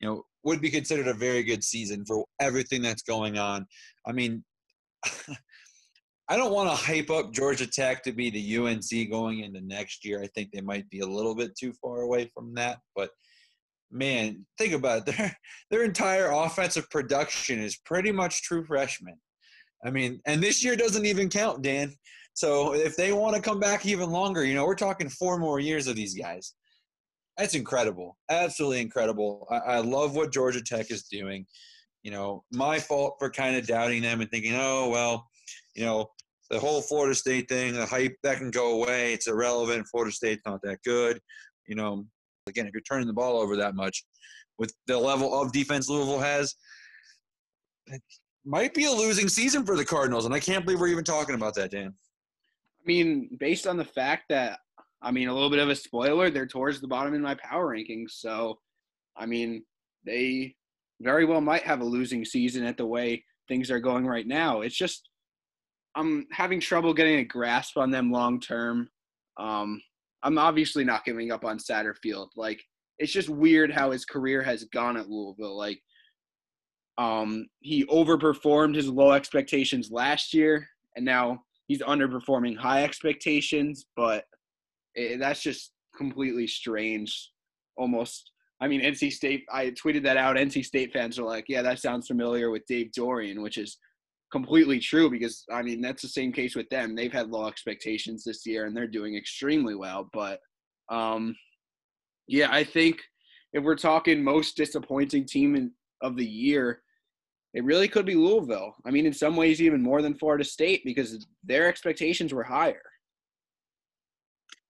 you 0.00 0.08
know, 0.08 0.24
would 0.44 0.60
be 0.60 0.70
considered 0.70 1.08
a 1.08 1.14
very 1.14 1.42
good 1.42 1.62
season 1.62 2.04
for 2.06 2.24
everything 2.40 2.82
that's 2.82 3.02
going 3.02 3.38
on. 3.38 3.66
I 4.06 4.12
mean, 4.12 4.44
I 6.28 6.36
don't 6.36 6.52
want 6.52 6.70
to 6.70 6.76
hype 6.76 7.10
up 7.10 7.32
Georgia 7.32 7.66
Tech 7.66 8.02
to 8.04 8.12
be 8.12 8.30
the 8.30 8.56
UNC 8.56 9.10
going 9.10 9.40
into 9.40 9.60
next 9.60 10.04
year. 10.04 10.22
I 10.22 10.28
think 10.28 10.50
they 10.52 10.60
might 10.60 10.88
be 10.88 11.00
a 11.00 11.06
little 11.06 11.34
bit 11.34 11.56
too 11.58 11.72
far 11.82 12.02
away 12.02 12.30
from 12.32 12.54
that, 12.54 12.78
but 12.94 13.10
man, 13.90 14.46
think 14.56 14.72
about 14.72 15.08
it. 15.08 15.16
Their 15.16 15.36
their 15.70 15.82
entire 15.82 16.30
offensive 16.30 16.88
production 16.90 17.60
is 17.60 17.76
pretty 17.84 18.12
much 18.12 18.42
true 18.42 18.64
freshmen. 18.64 19.16
I 19.84 19.90
mean, 19.90 20.20
and 20.26 20.42
this 20.42 20.62
year 20.62 20.76
doesn't 20.76 21.06
even 21.06 21.28
count, 21.28 21.62
Dan. 21.62 21.94
So 22.34 22.74
if 22.74 22.96
they 22.96 23.12
want 23.12 23.36
to 23.36 23.42
come 23.42 23.60
back 23.60 23.86
even 23.86 24.10
longer, 24.10 24.44
you 24.44 24.54
know, 24.54 24.64
we're 24.64 24.74
talking 24.74 25.08
four 25.08 25.38
more 25.38 25.60
years 25.60 25.86
of 25.86 25.96
these 25.96 26.14
guys. 26.14 26.54
That's 27.36 27.54
incredible. 27.54 28.18
Absolutely 28.30 28.80
incredible. 28.80 29.46
I, 29.50 29.56
I 29.56 29.78
love 29.78 30.14
what 30.14 30.32
Georgia 30.32 30.62
Tech 30.62 30.90
is 30.90 31.04
doing. 31.04 31.46
You 32.02 32.10
know, 32.10 32.44
my 32.52 32.78
fault 32.78 33.16
for 33.18 33.30
kind 33.30 33.56
of 33.56 33.66
doubting 33.66 34.02
them 34.02 34.20
and 34.20 34.30
thinking, 34.30 34.54
oh, 34.54 34.88
well, 34.90 35.28
you 35.74 35.84
know, 35.84 36.10
the 36.50 36.58
whole 36.58 36.82
Florida 36.82 37.14
State 37.14 37.48
thing, 37.48 37.74
the 37.74 37.86
hype, 37.86 38.16
that 38.22 38.38
can 38.38 38.50
go 38.50 38.82
away. 38.82 39.14
It's 39.14 39.28
irrelevant. 39.28 39.86
Florida 39.90 40.12
State's 40.12 40.42
not 40.44 40.60
that 40.62 40.78
good. 40.84 41.20
You 41.66 41.76
know, 41.76 42.06
again, 42.46 42.66
if 42.66 42.72
you're 42.72 42.82
turning 42.82 43.06
the 43.06 43.12
ball 43.12 43.40
over 43.40 43.56
that 43.56 43.74
much 43.74 44.04
with 44.58 44.74
the 44.86 44.98
level 44.98 45.40
of 45.40 45.52
defense 45.52 45.88
Louisville 45.88 46.18
has, 46.18 46.54
might 48.44 48.74
be 48.74 48.86
a 48.86 48.92
losing 48.92 49.28
season 49.28 49.64
for 49.64 49.76
the 49.76 49.84
Cardinals, 49.84 50.24
and 50.24 50.34
I 50.34 50.40
can't 50.40 50.64
believe 50.64 50.80
we're 50.80 50.88
even 50.88 51.04
talking 51.04 51.34
about 51.34 51.54
that, 51.54 51.70
Dan. 51.70 51.94
I 52.80 52.82
mean, 52.86 53.36
based 53.38 53.66
on 53.66 53.76
the 53.76 53.84
fact 53.84 54.24
that, 54.30 54.58
I 55.02 55.10
mean, 55.10 55.28
a 55.28 55.34
little 55.34 55.50
bit 55.50 55.58
of 55.58 55.68
a 55.68 55.76
spoiler, 55.76 56.30
they're 56.30 56.46
towards 56.46 56.80
the 56.80 56.88
bottom 56.88 57.14
in 57.14 57.22
my 57.22 57.34
power 57.34 57.74
rankings. 57.74 58.12
So, 58.12 58.58
I 59.16 59.26
mean, 59.26 59.62
they 60.04 60.54
very 61.00 61.24
well 61.24 61.40
might 61.40 61.62
have 61.62 61.80
a 61.80 61.84
losing 61.84 62.24
season 62.24 62.64
at 62.64 62.76
the 62.76 62.86
way 62.86 63.24
things 63.48 63.70
are 63.70 63.80
going 63.80 64.06
right 64.06 64.26
now. 64.26 64.62
It's 64.62 64.76
just, 64.76 65.08
I'm 65.94 66.26
having 66.32 66.60
trouble 66.60 66.94
getting 66.94 67.18
a 67.18 67.24
grasp 67.24 67.76
on 67.76 67.90
them 67.90 68.10
long 68.10 68.40
term. 68.40 68.88
Um, 69.38 69.80
I'm 70.22 70.38
obviously 70.38 70.84
not 70.84 71.04
giving 71.04 71.32
up 71.32 71.44
on 71.44 71.58
Satterfield. 71.58 72.28
Like, 72.36 72.62
it's 72.98 73.12
just 73.12 73.28
weird 73.28 73.72
how 73.72 73.90
his 73.90 74.04
career 74.04 74.42
has 74.42 74.64
gone 74.64 74.96
at 74.96 75.08
Louisville. 75.08 75.56
Like, 75.56 75.80
um, 77.00 77.46
he 77.60 77.86
overperformed 77.86 78.74
his 78.74 78.86
low 78.88 79.12
expectations 79.12 79.90
last 79.90 80.34
year, 80.34 80.68
and 80.96 81.04
now 81.04 81.42
he's 81.66 81.80
underperforming 81.80 82.58
high 82.58 82.84
expectations. 82.84 83.86
But 83.96 84.24
it, 84.94 85.18
that's 85.18 85.42
just 85.42 85.72
completely 85.96 86.46
strange. 86.46 87.30
Almost, 87.78 88.32
I 88.60 88.68
mean, 88.68 88.82
NC 88.82 89.12
State. 89.12 89.44
I 89.50 89.70
tweeted 89.70 90.02
that 90.02 90.18
out. 90.18 90.36
NC 90.36 90.62
State 90.62 90.92
fans 90.92 91.18
are 91.18 91.24
like, 91.24 91.46
"Yeah, 91.48 91.62
that 91.62 91.78
sounds 91.78 92.06
familiar 92.06 92.50
with 92.50 92.66
Dave 92.66 92.90
Doeren," 92.94 93.42
which 93.42 93.56
is 93.56 93.78
completely 94.30 94.78
true 94.78 95.10
because 95.10 95.44
I 95.50 95.62
mean 95.62 95.80
that's 95.80 96.02
the 96.02 96.08
same 96.08 96.32
case 96.32 96.54
with 96.54 96.68
them. 96.68 96.94
They've 96.94 97.10
had 97.10 97.30
low 97.30 97.48
expectations 97.48 98.24
this 98.24 98.44
year, 98.44 98.66
and 98.66 98.76
they're 98.76 98.86
doing 98.86 99.16
extremely 99.16 99.74
well. 99.74 100.10
But 100.12 100.40
um, 100.90 101.34
yeah, 102.28 102.48
I 102.50 102.62
think 102.62 103.00
if 103.54 103.64
we're 103.64 103.74
talking 103.74 104.22
most 104.22 104.54
disappointing 104.54 105.24
team 105.24 105.56
in, 105.56 105.72
of 106.02 106.16
the 106.16 106.26
year, 106.26 106.82
it 107.52 107.64
really 107.64 107.88
could 107.88 108.06
be 108.06 108.14
Louisville. 108.14 108.74
I 108.84 108.90
mean, 108.90 109.06
in 109.06 109.12
some 109.12 109.36
ways, 109.36 109.60
even 109.60 109.82
more 109.82 110.02
than 110.02 110.14
Florida 110.14 110.44
State 110.44 110.82
because 110.84 111.26
their 111.42 111.68
expectations 111.68 112.32
were 112.32 112.44
higher. 112.44 112.82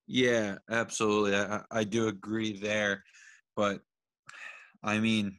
Yeah, 0.06 0.56
absolutely. 0.70 1.36
I, 1.36 1.60
I 1.70 1.84
do 1.84 2.08
agree 2.08 2.58
there. 2.58 3.04
But 3.54 3.80
I 4.82 4.98
mean, 4.98 5.38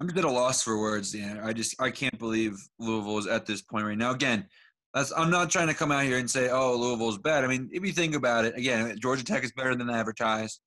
I'm 0.00 0.06
just 0.06 0.18
at 0.18 0.24
a 0.24 0.30
loss 0.30 0.62
for 0.62 0.80
words. 0.80 1.14
Yeah, 1.14 1.40
I 1.42 1.52
just 1.52 1.80
I 1.80 1.90
can't 1.90 2.18
believe 2.18 2.56
Louisville 2.78 3.18
is 3.18 3.26
at 3.26 3.46
this 3.46 3.62
point 3.62 3.84
right 3.84 3.98
now. 3.98 4.12
Again, 4.12 4.46
that's 4.94 5.12
I'm 5.16 5.30
not 5.30 5.50
trying 5.50 5.68
to 5.68 5.74
come 5.74 5.90
out 5.90 6.04
here 6.04 6.18
and 6.18 6.30
say, 6.30 6.50
oh, 6.50 6.76
Louisville's 6.76 7.18
bad. 7.18 7.44
I 7.44 7.48
mean, 7.48 7.68
if 7.72 7.84
you 7.84 7.92
think 7.92 8.14
about 8.14 8.44
it, 8.44 8.56
again, 8.56 8.96
Georgia 9.00 9.24
Tech 9.24 9.44
is 9.44 9.52
better 9.52 9.74
than 9.74 9.90
advertised. 9.90 10.60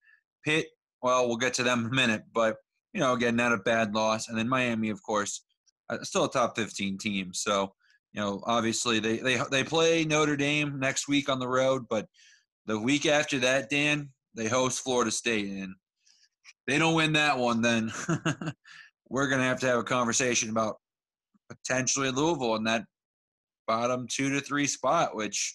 Pitt, 0.43 0.67
well, 1.01 1.27
we'll 1.27 1.37
get 1.37 1.53
to 1.55 1.63
them 1.63 1.81
in 1.81 1.85
a 1.87 1.95
minute, 1.95 2.23
but 2.33 2.57
you 2.95 3.01
know, 3.01 3.11
again, 3.11 3.35
not 3.35 3.51
a 3.51 3.57
bad 3.57 3.93
loss. 3.93 4.29
And 4.29 4.37
then 4.37 4.47
Miami, 4.47 4.89
of 4.89 5.03
course, 5.03 5.43
uh, 5.89 5.97
still 6.03 6.23
a 6.23 6.31
top 6.31 6.55
15 6.55 6.97
team. 6.97 7.33
So, 7.33 7.73
you 8.13 8.21
know, 8.21 8.41
obviously 8.45 9.01
they, 9.01 9.17
they, 9.17 9.37
they 9.51 9.65
play 9.65 10.05
Notre 10.05 10.37
Dame 10.37 10.79
next 10.79 11.09
week 11.09 11.27
on 11.27 11.37
the 11.37 11.47
road, 11.47 11.87
but 11.89 12.07
the 12.67 12.79
week 12.79 13.05
after 13.05 13.37
that, 13.39 13.69
Dan, 13.69 14.11
they 14.33 14.47
host 14.47 14.79
Florida 14.79 15.11
State. 15.11 15.49
And 15.49 15.75
they 16.67 16.79
don't 16.79 16.95
win 16.95 17.11
that 17.13 17.37
one, 17.37 17.61
then 17.61 17.91
we're 19.09 19.27
going 19.27 19.41
to 19.41 19.47
have 19.47 19.59
to 19.59 19.67
have 19.67 19.79
a 19.79 19.83
conversation 19.83 20.49
about 20.49 20.77
potentially 21.49 22.11
Louisville 22.11 22.55
in 22.55 22.63
that 22.63 22.85
bottom 23.67 24.07
two 24.09 24.29
to 24.29 24.39
three 24.39 24.67
spot, 24.67 25.17
which 25.17 25.53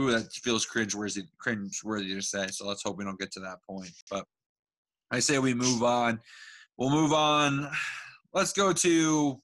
ooh, 0.00 0.12
that 0.12 0.32
feels 0.32 0.66
cringeworthy, 0.66 1.24
cringeworthy 1.46 2.14
to 2.14 2.22
say. 2.22 2.46
So 2.48 2.66
let's 2.66 2.82
hope 2.82 2.96
we 2.96 3.04
don't 3.04 3.20
get 3.20 3.32
to 3.32 3.40
that 3.40 3.58
point. 3.68 3.92
But 4.10 4.24
I 5.10 5.20
say 5.20 5.38
we 5.38 5.54
move 5.54 5.82
on. 5.82 6.20
We'll 6.76 6.90
move 6.90 7.12
on. 7.12 7.70
Let's 8.34 8.52
go 8.52 8.72
to 8.72 9.40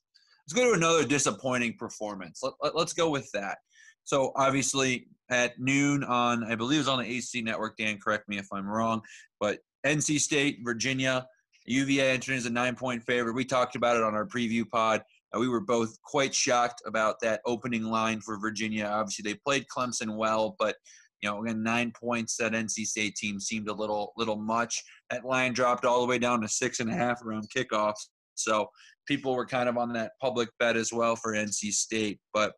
let's 0.47 0.53
go 0.53 0.71
to 0.71 0.77
another 0.77 1.05
disappointing 1.05 1.77
performance. 1.79 2.41
Let, 2.43 2.55
let, 2.63 2.77
let's 2.77 2.93
go 2.93 3.11
with 3.11 3.31
that. 3.33 3.59
So 4.05 4.33
obviously 4.37 5.07
at 5.31 5.59
noon 5.59 6.05
on, 6.05 6.45
I 6.45 6.57
believe 6.57 6.77
it 6.77 6.81
was 6.81 6.89
on 6.89 7.03
the 7.03 7.19
ACC 7.19 7.45
network. 7.45 7.77
Dan, 7.77 7.99
correct 7.99 8.29
me 8.29 8.39
if 8.39 8.47
I'm 8.53 8.67
wrong, 8.67 9.01
but 9.41 9.61
NC 9.87 10.21
State, 10.21 10.59
Virginia, 10.63 11.27
UVA 11.67 12.11
entered 12.11 12.35
as 12.37 12.47
a 12.47 12.51
nine-point 12.51 13.05
favorite. 13.05 13.35
We 13.35 13.45
talked 13.45 13.77
about 13.77 13.97
it 13.97 14.03
on 14.03 14.15
our 14.15 14.27
preview 14.27 14.69
pod. 14.69 15.03
Uh, 15.35 15.39
we 15.39 15.49
were 15.49 15.61
both 15.61 16.01
quite 16.03 16.35
shocked 16.35 16.83
about 16.87 17.17
that 17.23 17.41
opening 17.47 17.85
line 17.85 18.21
for 18.21 18.39
Virginia. 18.39 18.85
Obviously, 18.85 19.23
they 19.23 19.39
played 19.39 19.67
Clemson 19.75 20.17
well, 20.17 20.57
but 20.59 20.77
you 21.23 21.31
know, 21.31 21.43
again, 21.43 21.63
nine 21.63 21.93
points. 21.93 22.37
That 22.37 22.53
NC 22.53 22.87
State 22.87 23.15
team 23.15 23.39
seemed 23.41 23.69
a 23.69 23.73
little 23.73 24.13
little 24.17 24.37
much. 24.37 24.83
That 25.11 25.25
line 25.25 25.53
dropped 25.53 25.85
all 25.85 26.01
the 26.01 26.07
way 26.07 26.19
down 26.19 26.41
to 26.43 26.49
six 26.49 26.81
and 26.81 26.91
a 26.91 26.95
half 26.95 27.23
around 27.23 27.49
kickoffs. 27.55 28.09
So 28.35 28.69
people 29.07 29.35
were 29.35 29.47
kind 29.47 29.69
of 29.69 29.77
on 29.77 29.93
that 29.93 30.13
public 30.21 30.49
bet 30.59 30.77
as 30.77 30.93
well 30.93 31.17
for 31.17 31.33
NC 31.33 31.73
State. 31.73 32.19
But 32.33 32.55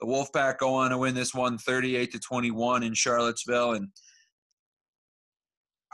the 0.00 0.06
Wolfpack 0.06 0.58
go 0.58 0.74
on 0.74 0.90
to 0.90 0.98
win 0.98 1.14
this 1.14 1.34
one 1.34 1.58
38 1.58 2.12
to 2.12 2.18
21 2.18 2.82
in 2.82 2.92
Charlottesville. 2.92 3.74
And 3.74 3.88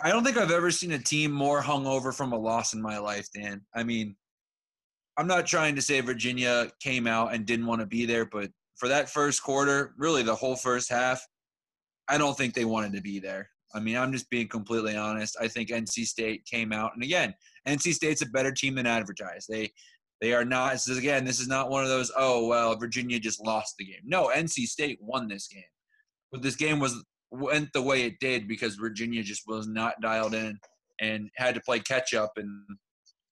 I 0.02 0.10
don't 0.10 0.24
think 0.24 0.38
I've 0.38 0.50
ever 0.50 0.70
seen 0.70 0.92
a 0.92 0.98
team 0.98 1.30
more 1.30 1.60
hungover 1.60 2.14
from 2.14 2.32
a 2.32 2.38
loss 2.38 2.72
in 2.72 2.80
my 2.80 2.98
life, 2.98 3.26
Dan. 3.34 3.60
I 3.74 3.82
mean, 3.82 4.16
I'm 5.18 5.26
not 5.26 5.46
trying 5.46 5.74
to 5.74 5.82
say 5.82 6.00
Virginia 6.00 6.70
came 6.80 7.06
out 7.06 7.34
and 7.34 7.44
didn't 7.44 7.66
want 7.66 7.80
to 7.80 7.86
be 7.86 8.06
there, 8.06 8.24
but 8.24 8.50
for 8.76 8.88
that 8.88 9.10
first 9.10 9.42
quarter, 9.42 9.94
really 9.98 10.22
the 10.22 10.34
whole 10.34 10.54
first 10.54 10.88
half, 10.88 11.20
I 12.08 12.18
don't 12.18 12.36
think 12.36 12.54
they 12.54 12.64
wanted 12.64 12.92
to 12.94 13.02
be 13.02 13.18
there. 13.18 13.48
I 13.74 13.80
mean, 13.80 13.96
I'm 13.96 14.12
just 14.12 14.30
being 14.30 14.48
completely 14.48 14.96
honest. 14.96 15.36
I 15.40 15.48
think 15.48 15.68
NC 15.68 16.06
State 16.06 16.44
came 16.46 16.72
out, 16.72 16.92
and 16.94 17.02
again, 17.02 17.34
NC 17.66 17.92
State's 17.92 18.22
a 18.22 18.26
better 18.26 18.52
team 18.52 18.74
than 18.74 18.86
advertised. 18.86 19.46
They 19.48 19.70
they 20.20 20.32
are 20.32 20.44
not. 20.44 20.72
This 20.72 20.88
is, 20.88 20.98
again, 20.98 21.24
this 21.24 21.38
is 21.38 21.48
not 21.48 21.70
one 21.70 21.82
of 21.82 21.88
those. 21.88 22.10
Oh 22.16 22.46
well, 22.46 22.76
Virginia 22.76 23.18
just 23.18 23.44
lost 23.44 23.74
the 23.78 23.84
game. 23.84 24.00
No, 24.04 24.30
NC 24.34 24.66
State 24.66 24.98
won 25.00 25.28
this 25.28 25.48
game, 25.48 25.62
but 26.32 26.42
this 26.42 26.56
game 26.56 26.80
was 26.80 27.04
went 27.30 27.72
the 27.72 27.82
way 27.82 28.04
it 28.04 28.20
did 28.20 28.48
because 28.48 28.76
Virginia 28.76 29.22
just 29.22 29.42
was 29.46 29.68
not 29.68 30.00
dialed 30.00 30.34
in 30.34 30.58
and 31.00 31.28
had 31.36 31.54
to 31.54 31.60
play 31.60 31.78
catch 31.78 32.14
up. 32.14 32.32
And 32.36 32.48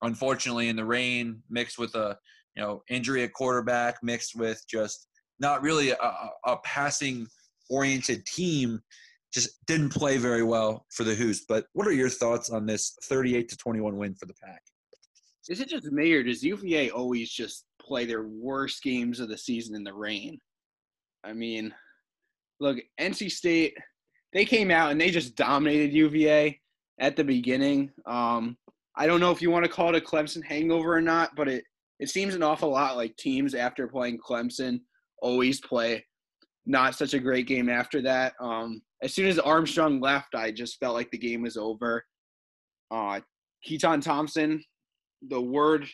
unfortunately, 0.03 0.69
in 0.69 0.75
the 0.75 0.85
rain, 0.85 1.41
mixed 1.49 1.79
with 1.79 1.95
a 1.95 2.17
you 2.55 2.61
know 2.61 2.83
injury 2.89 3.23
at 3.23 3.33
quarterback, 3.33 3.97
mixed 4.03 4.35
with 4.35 4.63
just 4.69 5.07
not 5.39 5.61
really 5.61 5.91
a, 5.91 6.29
a 6.45 6.57
passing 6.63 7.27
oriented 7.69 8.25
team, 8.25 8.81
just 9.33 9.65
didn't 9.65 9.89
play 9.89 10.17
very 10.17 10.43
well 10.43 10.85
for 10.91 11.03
the 11.03 11.15
Hoos. 11.15 11.45
But 11.47 11.65
what 11.73 11.87
are 11.87 11.93
your 11.93 12.09
thoughts 12.09 12.49
on 12.49 12.65
this 12.65 12.97
38 13.03 13.49
to 13.49 13.57
21 13.57 13.97
win 13.97 14.15
for 14.15 14.25
the 14.25 14.33
Pack? 14.33 14.61
Is 15.49 15.61
it 15.61 15.69
just 15.69 15.85
me 15.91 16.11
or 16.13 16.23
does 16.23 16.43
UVA 16.43 16.89
always 16.89 17.29
just 17.29 17.65
play 17.81 18.05
their 18.05 18.27
worst 18.27 18.83
games 18.83 19.19
of 19.19 19.29
the 19.29 19.37
season 19.37 19.75
in 19.75 19.83
the 19.83 19.93
rain? 19.93 20.39
I 21.23 21.33
mean, 21.33 21.73
look, 22.59 22.77
NC 22.99 23.31
State, 23.31 23.77
they 24.33 24.43
came 24.43 24.71
out 24.71 24.91
and 24.91 24.99
they 24.99 25.09
just 25.09 25.35
dominated 25.35 25.93
UVA 25.93 26.59
at 26.99 27.15
the 27.15 27.23
beginning. 27.23 27.91
Um, 28.05 28.57
I 28.95 29.05
don't 29.05 29.19
know 29.19 29.31
if 29.31 29.41
you 29.41 29.51
want 29.51 29.63
to 29.63 29.71
call 29.71 29.93
it 29.93 30.01
a 30.01 30.05
Clemson 30.05 30.43
hangover 30.43 30.95
or 30.95 31.01
not, 31.01 31.35
but 31.35 31.47
it, 31.47 31.63
it 31.99 32.09
seems 32.09 32.35
an 32.35 32.43
awful 32.43 32.69
lot 32.69 32.97
like 32.97 33.15
teams 33.17 33.55
after 33.55 33.87
playing 33.87 34.19
Clemson 34.19 34.81
always 35.21 35.61
play 35.61 36.03
not 36.67 36.95
such 36.95 37.13
a 37.13 37.19
great 37.19 37.47
game 37.47 37.69
after 37.69 38.01
that. 38.01 38.33
Um, 38.41 38.81
as 39.01 39.13
soon 39.13 39.27
as 39.27 39.39
Armstrong 39.39 40.01
left, 40.01 40.35
I 40.35 40.51
just 40.51 40.77
felt 40.79 40.95
like 40.95 41.09
the 41.11 41.17
game 41.17 41.41
was 41.41 41.55
over. 41.55 42.03
Uh, 42.91 43.21
Keytaon 43.67 44.01
Thompson, 44.01 44.61
the 45.29 45.41
word 45.41 45.87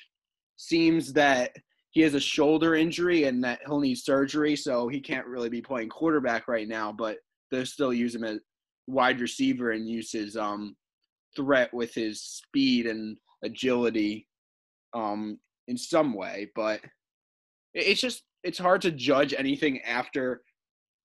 seems 0.58 1.14
that 1.14 1.52
he 1.92 2.02
has 2.02 2.16
a 2.16 2.20
shoulder 2.20 2.74
injury 2.74 3.26
and 3.26 3.44
that 3.44 3.60
he'll 3.66 3.80
need 3.80 3.96
surgery, 3.96 4.56
so 4.56 4.88
he 4.88 5.00
can't 5.00 5.28
really 5.28 5.50
be 5.50 5.62
playing 5.62 5.90
quarterback 5.90 6.48
right 6.48 6.68
now. 6.68 6.92
But 6.92 7.18
they'll 7.52 7.68
still 7.68 7.94
use 7.94 8.16
him 8.16 8.24
as 8.24 8.40
wide 8.88 9.22
receiver 9.22 9.72
and 9.72 9.88
use 9.88 10.12
his 10.12 10.36
um, 10.36 10.76
threat 11.36 11.72
with 11.72 11.94
his 11.94 12.22
speed 12.22 12.88
and 12.88 13.16
agility 13.44 14.28
um, 14.96 15.38
in 15.68 15.78
some 15.78 16.16
way. 16.16 16.50
But 16.56 16.82
it's 17.76 18.02
just 18.02 18.24
it's 18.44 18.58
hard 18.58 18.82
to 18.82 18.92
judge 18.92 19.36
anything 19.38 19.80
after 19.82 20.42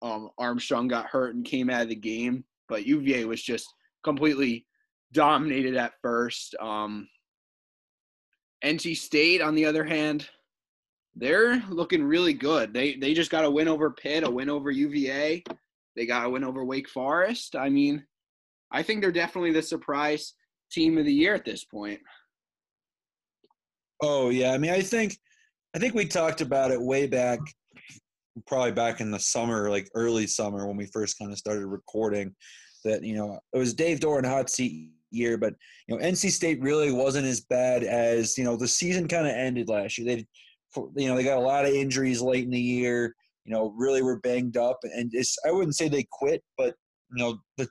um, 0.03 0.31
Armstrong 0.39 0.89
got 0.89 1.07
hurt 1.07 1.35
and 1.35 1.45
came 1.45 1.71
out 1.71 1.83
of 1.83 1.89
the 1.89 1.97
game. 1.97 2.45
But 2.69 2.87
UVA 2.87 3.25
was 3.25 3.43
just 3.43 3.67
completely 4.05 4.67
dominated 5.13 5.77
at 5.77 5.95
first. 6.03 6.55
Um, 6.61 7.09
NC 8.65 8.97
State, 8.97 9.41
on 9.41 9.55
the 9.55 9.65
other 9.65 9.85
hand, 9.85 10.29
they're 11.15 11.63
looking 11.69 12.05
really 12.05 12.33
good. 12.33 12.73
They 12.73 12.95
they 12.95 13.15
just 13.15 13.31
got 13.31 13.45
a 13.45 13.51
win 13.51 13.69
over 13.69 13.91
Pitt, 13.91 14.25
a 14.25 14.31
win 14.31 14.49
over 14.51 14.71
UVA. 14.71 15.43
They 15.97 16.07
got 16.07 16.27
a 16.27 16.31
win 16.31 16.45
over 16.45 16.65
Wake 16.65 16.89
Forest. 16.89 17.57
I 17.57 17.69
mean, 17.69 18.05
I 18.71 18.83
think 18.83 19.01
they're 19.01 19.11
definitely 19.11 19.53
the 19.53 19.63
surprise 19.63 20.35
team 20.71 20.99
of 20.99 21.05
the 21.05 21.13
year 21.13 21.35
at 21.35 21.45
this 21.45 21.65
point. 21.65 22.01
Oh 24.03 24.31
yeah, 24.31 24.53
I 24.53 24.59
mean, 24.59 24.71
I 24.71 24.81
think 24.81 25.19
I 25.75 25.79
think 25.79 25.95
we 25.95 26.07
talked 26.07 26.41
about 26.41 26.71
it 26.71 26.81
way 26.81 27.07
back, 27.07 27.41
probably 28.47 28.73
back 28.73 29.01
in 29.01 29.11
the 29.11 29.21
summer, 29.21 29.71
like 29.71 29.89
early 29.95 30.27
summer 30.27 30.67
when 30.67 30.77
we 30.77 30.87
first 30.87 31.19
kind 31.19 31.33
of 31.33 31.39
started 31.39 31.67
recording. 31.67 32.35
That 32.85 33.03
you 33.03 33.17
know 33.17 33.39
it 33.53 33.59
was 33.59 33.75
Dave 33.75 34.01
Doeren 34.01 34.27
hot 34.27 34.51
seat 34.51 34.91
year, 35.11 35.37
but 35.37 35.55
you 35.87 35.97
know 35.97 36.05
NC 36.05 36.31
State 36.31 36.61
really 36.61 36.93
wasn't 36.93 37.27
as 37.27 37.41
bad 37.41 37.83
as 37.83 38.39
you 38.39 38.45
know 38.45 38.57
the 38.57 38.69
season 38.69 39.09
kind 39.09 39.27
of 39.27 39.33
ended 39.33 39.69
last 39.69 39.99
year. 39.99 40.17
They, 40.17 40.27
you 40.97 41.09
know, 41.09 41.17
they 41.17 41.25
got 41.25 41.39
a 41.39 41.41
lot 41.41 41.65
of 41.65 41.73
injuries 41.73 42.21
late 42.21 42.45
in 42.45 42.51
the 42.51 42.61
year. 42.61 43.15
You 43.45 43.55
know, 43.55 43.75
really 43.77 44.03
were 44.03 44.21
banged 44.21 44.57
up, 44.57 44.79
and 44.83 45.11
it's 45.15 45.37
I 45.47 45.51
wouldn't 45.51 45.77
say 45.77 45.89
they 45.89 46.07
quit, 46.11 46.43
but 46.57 46.75
you 47.15 47.23
know 47.23 47.39
the 47.57 47.69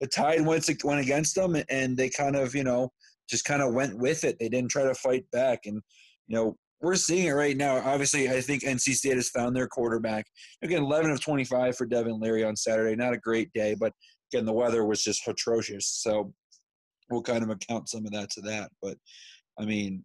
the 0.00 0.06
tide 0.06 0.44
went 0.44 0.68
went 0.84 1.00
against 1.00 1.34
them, 1.34 1.56
and 1.68 1.96
they 1.96 2.08
kind 2.08 2.36
of 2.36 2.54
you 2.54 2.64
know 2.64 2.90
just 3.28 3.44
kind 3.44 3.62
of 3.62 3.74
went 3.74 3.98
with 3.98 4.24
it. 4.24 4.38
They 4.38 4.48
didn't 4.48 4.70
try 4.70 4.84
to 4.84 4.94
fight 4.94 5.24
back, 5.30 5.60
and 5.66 5.80
you 6.26 6.36
know 6.36 6.56
we're 6.80 6.94
seeing 6.94 7.26
it 7.26 7.32
right 7.32 7.56
now. 7.56 7.76
Obviously, 7.78 8.30
I 8.30 8.40
think 8.40 8.62
NC 8.62 8.94
State 8.94 9.16
has 9.16 9.30
found 9.30 9.56
their 9.56 9.66
quarterback. 9.66 10.26
Again, 10.62 10.82
11 10.82 11.10
of 11.10 11.20
25 11.20 11.76
for 11.76 11.86
Devin 11.86 12.20
Leary 12.20 12.44
on 12.44 12.56
Saturday. 12.56 12.94
Not 12.94 13.14
a 13.14 13.18
great 13.18 13.52
day, 13.52 13.74
but 13.78 13.92
again, 14.32 14.46
the 14.46 14.52
weather 14.52 14.84
was 14.84 15.02
just 15.02 15.26
atrocious. 15.26 15.86
So 15.86 16.32
we'll 17.10 17.22
kind 17.22 17.42
of 17.42 17.50
account 17.50 17.88
some 17.88 18.06
of 18.06 18.12
that 18.12 18.30
to 18.30 18.40
that. 18.42 18.70
But 18.80 18.96
I 19.58 19.64
mean, 19.64 20.04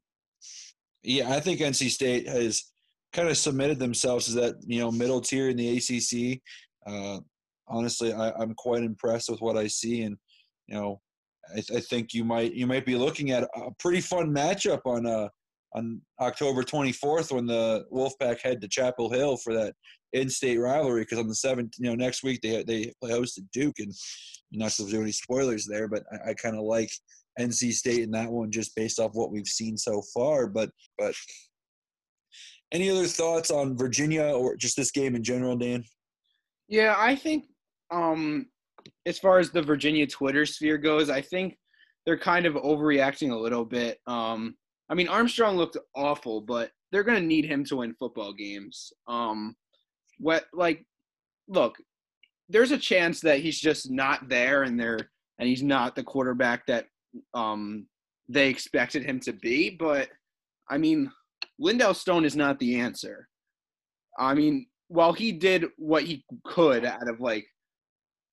yeah, 1.03 1.31
I 1.31 1.39
think 1.39 1.59
NC 1.59 1.89
State 1.89 2.27
has 2.27 2.71
kind 3.11 3.29
of 3.29 3.37
submitted 3.37 3.77
themselves 3.77 4.27
as 4.27 4.35
that 4.35 4.55
you 4.65 4.79
know 4.79 4.91
middle 4.91 5.21
tier 5.21 5.49
in 5.49 5.57
the 5.57 5.77
ACC. 5.77 6.41
Uh, 6.87 7.19
honestly, 7.67 8.13
I, 8.13 8.29
am 8.41 8.53
quite 8.55 8.83
impressed 8.83 9.29
with 9.29 9.41
what 9.41 9.57
I 9.57 9.67
see, 9.67 10.03
and 10.03 10.17
you 10.67 10.75
know, 10.75 11.01
I, 11.55 11.59
I, 11.75 11.79
think 11.81 12.13
you 12.13 12.23
might 12.23 12.53
you 12.53 12.65
might 12.65 12.85
be 12.85 12.95
looking 12.95 13.31
at 13.31 13.43
a 13.43 13.69
pretty 13.79 14.01
fun 14.01 14.33
matchup 14.33 14.81
on 14.85 15.05
uh 15.05 15.27
on 15.75 16.01
October 16.19 16.63
24th 16.63 17.31
when 17.31 17.45
the 17.45 17.85
Wolfpack 17.91 18.39
head 18.41 18.61
to 18.61 18.67
Chapel 18.67 19.09
Hill 19.09 19.37
for 19.37 19.53
that 19.53 19.73
in-state 20.13 20.57
rivalry. 20.57 21.01
Because 21.01 21.19
on 21.19 21.27
the 21.27 21.35
seventh, 21.35 21.73
you 21.77 21.89
know, 21.89 21.95
next 21.95 22.23
week 22.23 22.41
they 22.41 22.63
they 22.63 22.91
play 23.01 23.11
hosted 23.11 23.49
Duke, 23.51 23.79
and 23.79 23.91
I'm 24.53 24.59
not 24.59 24.71
supposed 24.71 24.91
to 24.91 24.97
do 24.97 25.03
any 25.03 25.11
spoilers 25.11 25.65
there, 25.65 25.87
but 25.87 26.03
I, 26.11 26.31
I 26.31 26.33
kind 26.35 26.55
of 26.55 26.63
like 26.63 26.91
NC 27.39 27.73
State 27.73 28.03
in 28.03 28.11
that 28.11 28.31
one 28.31 28.51
just 28.51 28.75
based 28.75 28.99
off 28.99 29.11
what 29.13 29.31
we've 29.31 29.47
seen 29.47 29.77
so 29.77 30.01
far. 30.13 30.47
But 30.47 30.69
but 30.97 31.15
any 32.71 32.89
other 32.89 33.05
thoughts 33.05 33.51
on 33.51 33.77
Virginia 33.77 34.23
or 34.23 34.55
just 34.55 34.75
this 34.75 34.91
game 34.91 35.15
in 35.15 35.23
general, 35.23 35.55
Dan? 35.55 35.83
Yeah, 36.67 36.95
I 36.97 37.15
think 37.15 37.45
um, 37.91 38.47
as 39.05 39.19
far 39.19 39.39
as 39.39 39.51
the 39.51 39.61
Virginia 39.61 40.07
Twitter 40.07 40.45
sphere 40.45 40.77
goes, 40.77 41.09
I 41.09 41.21
think 41.21 41.57
they're 42.05 42.17
kind 42.17 42.45
of 42.45 42.55
overreacting 42.55 43.31
a 43.31 43.37
little 43.37 43.65
bit. 43.65 43.99
Um, 44.07 44.55
I 44.89 44.95
mean, 44.95 45.07
Armstrong 45.07 45.57
looked 45.57 45.77
awful, 45.95 46.41
but 46.41 46.71
they're 46.91 47.03
going 47.03 47.19
to 47.19 47.27
need 47.27 47.45
him 47.45 47.63
to 47.65 47.77
win 47.77 47.95
football 47.95 48.33
games. 48.33 48.91
Um, 49.07 49.55
what 50.19 50.45
like, 50.53 50.85
look, 51.47 51.75
there's 52.49 52.71
a 52.71 52.77
chance 52.77 53.19
that 53.21 53.39
he's 53.39 53.59
just 53.59 53.89
not 53.89 54.29
there, 54.29 54.63
and 54.63 54.79
they're 54.79 54.99
and 55.39 55.49
he's 55.49 55.63
not 55.63 55.95
the 55.95 56.03
quarterback 56.03 56.65
that 56.67 56.85
um, 57.33 57.87
they 58.29 58.49
expected 58.49 59.03
him 59.03 59.19
to 59.21 59.33
be. 59.33 59.69
But 59.71 60.09
I 60.69 60.77
mean, 60.77 61.11
Lindell 61.59 61.93
Stone 61.93 62.25
is 62.25 62.35
not 62.35 62.59
the 62.59 62.79
answer. 62.79 63.27
I 64.19 64.33
mean, 64.33 64.67
while 64.89 65.13
he 65.13 65.31
did 65.31 65.65
what 65.77 66.03
he 66.03 66.23
could 66.43 66.85
out 66.85 67.07
of 67.07 67.19
like, 67.19 67.45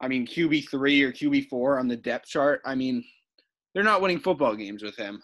I 0.00 0.08
mean, 0.08 0.26
QB 0.26 0.68
three 0.70 1.02
or 1.02 1.12
QB 1.12 1.48
four 1.48 1.78
on 1.78 1.88
the 1.88 1.96
depth 1.96 2.26
chart, 2.26 2.60
I 2.64 2.74
mean, 2.74 3.04
they're 3.74 3.84
not 3.84 4.02
winning 4.02 4.20
football 4.20 4.54
games 4.54 4.82
with 4.82 4.96
him. 4.96 5.22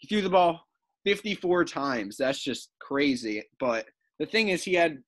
He 0.00 0.08
threw 0.08 0.22
the 0.22 0.30
ball 0.30 0.60
54 1.04 1.64
times. 1.64 2.16
That's 2.16 2.42
just 2.42 2.70
crazy. 2.80 3.42
But 3.58 3.86
the 4.18 4.26
thing 4.26 4.48
is, 4.48 4.64
he 4.64 4.74
had 4.74 4.98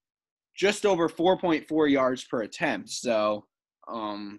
just 0.57 0.87
over 0.87 1.09
4.4 1.09 1.91
yards 1.91 2.25
per 2.25 2.43
attempt. 2.43 2.91
So 2.91 3.45
Um, 3.89 4.39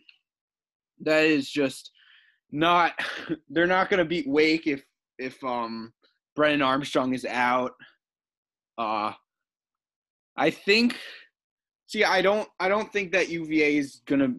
that 1.02 1.26
is 1.26 1.50
just 1.50 1.92
not. 2.52 2.94
They're 3.50 3.68
not 3.68 3.90
going 3.90 3.98
to 3.98 4.06
beat 4.06 4.28
Wake 4.28 4.68
if 4.68 4.84
if 5.20 5.44
um 5.44 5.92
Brennan 6.36 6.62
Armstrong 6.62 7.14
is 7.14 7.26
out. 7.26 7.72
Uh, 8.78 9.12
I 10.38 10.50
think. 10.50 10.98
See, 11.88 12.04
I 12.04 12.22
don't. 12.22 12.48
I 12.60 12.70
don't 12.70 12.92
think 12.94 13.12
that 13.12 13.30
UVA 13.30 13.78
is 13.78 14.02
going 14.08 14.22
to 14.22 14.34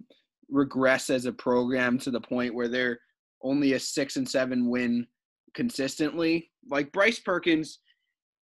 regress 0.48 1.10
as 1.10 1.26
a 1.26 1.32
program 1.32 1.98
to 1.98 2.10
the 2.10 2.20
point 2.20 2.54
where 2.54 2.68
they're 2.68 2.98
only 3.42 3.74
a 3.74 3.78
six 3.80 4.16
and 4.16 4.28
seven 4.28 4.68
win 4.70 5.06
consistently. 5.54 6.50
Like 6.68 6.92
Bryce 6.92 7.18
Perkins, 7.18 7.78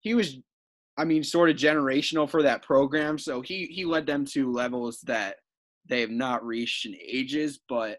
he 0.01 0.15
was, 0.15 0.39
I 0.97 1.05
mean, 1.05 1.25
sort 1.25 1.51
of 1.51 1.57
generational 1.57 2.29
for 2.29 2.43
that 2.43 2.63
program. 2.63 3.19
So 3.19 3.41
he 3.41 3.67
he 3.67 3.85
led 3.85 4.07
them 4.07 4.25
to 4.27 4.53
levels 4.53 5.01
that 5.03 5.37
they 5.89 6.01
have 6.01 6.11
not 6.11 6.45
reached 6.45 6.87
in 6.87 6.97
ages. 7.01 7.61
But 7.69 7.99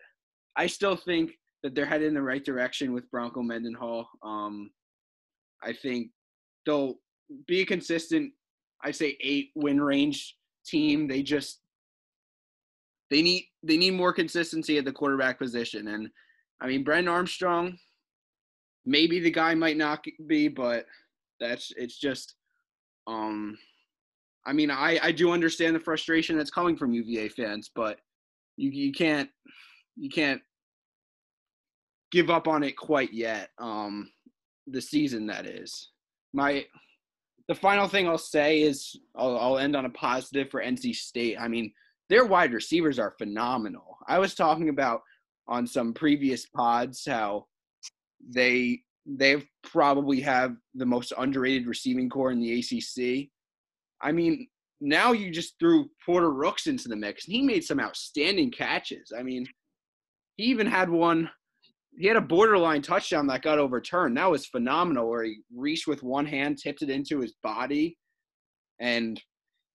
I 0.55 0.67
still 0.67 0.95
think 0.95 1.31
that 1.63 1.75
they're 1.75 1.85
headed 1.85 2.07
in 2.07 2.13
the 2.13 2.21
right 2.21 2.43
direction 2.43 2.93
with 2.93 3.09
Bronco 3.11 3.41
Mendenhall. 3.41 4.07
Um, 4.23 4.71
I 5.63 5.73
think 5.73 6.11
they'll 6.65 6.95
be 7.47 7.61
a 7.61 7.65
consistent, 7.65 8.31
I 8.83 8.91
say 8.91 9.17
eight 9.21 9.49
win 9.55 9.81
range 9.81 10.35
team. 10.65 11.07
They 11.07 11.23
just 11.23 11.61
they 13.09 13.21
need 13.21 13.47
they 13.63 13.77
need 13.77 13.91
more 13.91 14.13
consistency 14.13 14.77
at 14.77 14.85
the 14.85 14.91
quarterback 14.91 15.39
position. 15.39 15.87
And 15.87 16.09
I 16.61 16.67
mean, 16.67 16.83
Brennan 16.83 17.07
Armstrong, 17.07 17.77
maybe 18.85 19.19
the 19.19 19.31
guy 19.31 19.55
might 19.55 19.77
not 19.77 20.03
be, 20.27 20.47
but 20.47 20.85
that's 21.39 21.71
it's 21.77 21.97
just 21.97 22.35
um 23.07 23.57
I 24.47 24.53
mean, 24.53 24.69
I 24.69 24.99
I 25.01 25.11
do 25.11 25.31
understand 25.31 25.75
the 25.75 25.79
frustration 25.79 26.37
that's 26.37 26.51
coming 26.51 26.77
from 26.77 26.93
UVA 26.93 27.29
fans, 27.29 27.71
but 27.75 27.99
you 28.57 28.69
you 28.69 28.91
can't 28.91 29.29
you 29.95 30.09
can't 30.09 30.41
give 32.11 32.29
up 32.29 32.47
on 32.47 32.63
it 32.63 32.77
quite 32.77 33.13
yet. 33.13 33.49
Um 33.59 34.11
the 34.67 34.81
season 34.81 35.27
that 35.27 35.45
is. 35.45 35.91
My 36.33 36.65
the 37.47 37.55
final 37.55 37.87
thing 37.87 38.07
I'll 38.07 38.17
say 38.17 38.61
is 38.61 38.95
I'll, 39.15 39.37
I'll 39.37 39.59
end 39.59 39.75
on 39.75 39.85
a 39.85 39.91
positive 39.91 40.49
for 40.49 40.63
NC 40.63 40.95
State. 40.95 41.37
I 41.39 41.47
mean, 41.47 41.71
their 42.09 42.25
wide 42.25 42.53
receivers 42.53 42.97
are 42.97 43.15
phenomenal. 43.17 43.97
I 44.07 44.19
was 44.19 44.33
talking 44.33 44.69
about 44.69 45.01
on 45.47 45.67
some 45.67 45.93
previous 45.93 46.47
pods 46.47 47.03
how 47.05 47.45
they 48.27 48.81
they 49.05 49.43
probably 49.63 50.19
have 50.19 50.55
the 50.73 50.85
most 50.85 51.13
underrated 51.17 51.67
receiving 51.67 52.09
corps 52.09 52.31
in 52.31 52.39
the 52.39 52.59
ACC. 52.59 53.29
I 54.01 54.11
mean, 54.11 54.47
now 54.81 55.11
you 55.11 55.31
just 55.31 55.55
threw 55.59 55.89
Porter 56.05 56.31
Rooks 56.31 56.67
into 56.67 56.87
the 56.87 56.95
mix, 56.95 57.25
and 57.25 57.35
he 57.35 57.41
made 57.41 57.63
some 57.63 57.79
outstanding 57.79 58.51
catches. 58.51 59.13
I 59.17 59.23
mean, 59.23 59.45
he 60.37 60.45
even 60.45 60.67
had 60.67 60.89
one. 60.89 61.29
He 61.97 62.07
had 62.07 62.17
a 62.17 62.21
borderline 62.21 62.81
touchdown 62.81 63.27
that 63.27 63.41
got 63.41 63.59
overturned. 63.59 64.17
That 64.17 64.29
was 64.29 64.47
phenomenal, 64.47 65.09
where 65.09 65.23
he 65.23 65.37
reached 65.55 65.87
with 65.87 66.03
one 66.03 66.25
hand, 66.25 66.57
tipped 66.57 66.81
it 66.81 66.89
into 66.89 67.21
his 67.21 67.35
body, 67.41 67.97
and 68.79 69.21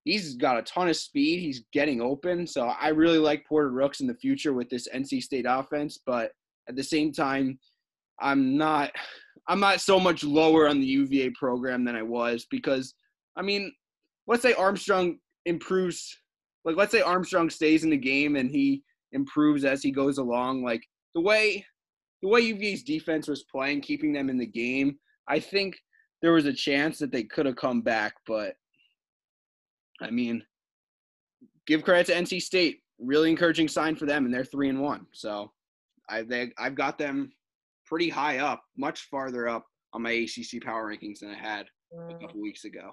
he's 0.04 0.34
got 0.34 0.58
a 0.58 0.62
ton 0.62 0.88
of 0.88 0.96
speed. 0.96 1.40
He's 1.40 1.64
getting 1.72 2.00
open. 2.00 2.46
So 2.46 2.66
I 2.66 2.88
really 2.88 3.18
like 3.18 3.46
Porter 3.46 3.70
Rooks 3.70 4.00
in 4.00 4.06
the 4.06 4.14
future 4.14 4.52
with 4.52 4.68
this 4.68 4.88
NC 4.94 5.22
State 5.22 5.46
offense. 5.48 5.98
But 6.04 6.32
at 6.68 6.76
the 6.76 6.84
same 6.84 7.12
time, 7.12 7.58
I'm 8.20 8.56
not 8.56 8.92
I'm 9.48 9.60
not 9.60 9.80
so 9.80 9.98
much 9.98 10.22
lower 10.22 10.68
on 10.68 10.80
the 10.80 10.86
UVA 10.86 11.30
program 11.30 11.84
than 11.84 11.96
I 11.96 12.02
was 12.02 12.46
because 12.50 12.94
I 13.36 13.42
mean, 13.42 13.72
let's 14.26 14.42
say 14.42 14.52
Armstrong 14.54 15.18
improves 15.46 16.16
like 16.64 16.76
let's 16.76 16.92
say 16.92 17.00
Armstrong 17.00 17.50
stays 17.50 17.84
in 17.84 17.90
the 17.90 17.96
game 17.96 18.36
and 18.36 18.50
he 18.50 18.82
improves 19.12 19.64
as 19.64 19.82
he 19.82 19.90
goes 19.90 20.18
along. 20.18 20.62
Like 20.62 20.82
the 21.14 21.20
way 21.20 21.64
the 22.22 22.28
way 22.28 22.40
UVA's 22.40 22.82
defense 22.82 23.28
was 23.28 23.44
playing, 23.44 23.80
keeping 23.80 24.12
them 24.12 24.28
in 24.28 24.36
the 24.38 24.46
game, 24.46 24.98
I 25.26 25.40
think 25.40 25.76
there 26.22 26.32
was 26.32 26.46
a 26.46 26.52
chance 26.52 26.98
that 26.98 27.10
they 27.10 27.24
could 27.24 27.46
have 27.46 27.56
come 27.56 27.80
back, 27.80 28.14
but 28.26 28.54
I 30.02 30.10
mean, 30.10 30.42
give 31.66 31.82
credit 31.82 32.06
to 32.06 32.14
NC 32.14 32.42
State. 32.42 32.80
Really 32.98 33.30
encouraging 33.30 33.68
sign 33.68 33.96
for 33.96 34.04
them, 34.04 34.26
and 34.26 34.34
they're 34.34 34.44
three 34.44 34.68
and 34.68 34.80
one. 34.80 35.06
So 35.12 35.50
I 36.08 36.22
they, 36.22 36.52
I've 36.58 36.74
got 36.74 36.98
them 36.98 37.32
pretty 37.90 38.08
high 38.08 38.38
up, 38.38 38.62
much 38.78 39.08
farther 39.10 39.48
up 39.48 39.66
on 39.92 40.02
my 40.02 40.12
ACC 40.12 40.62
power 40.62 40.88
rankings 40.88 41.18
than 41.18 41.30
I 41.30 41.36
had 41.36 41.66
a 41.92 42.12
couple 42.12 42.38
mm. 42.38 42.42
weeks 42.42 42.64
ago. 42.64 42.92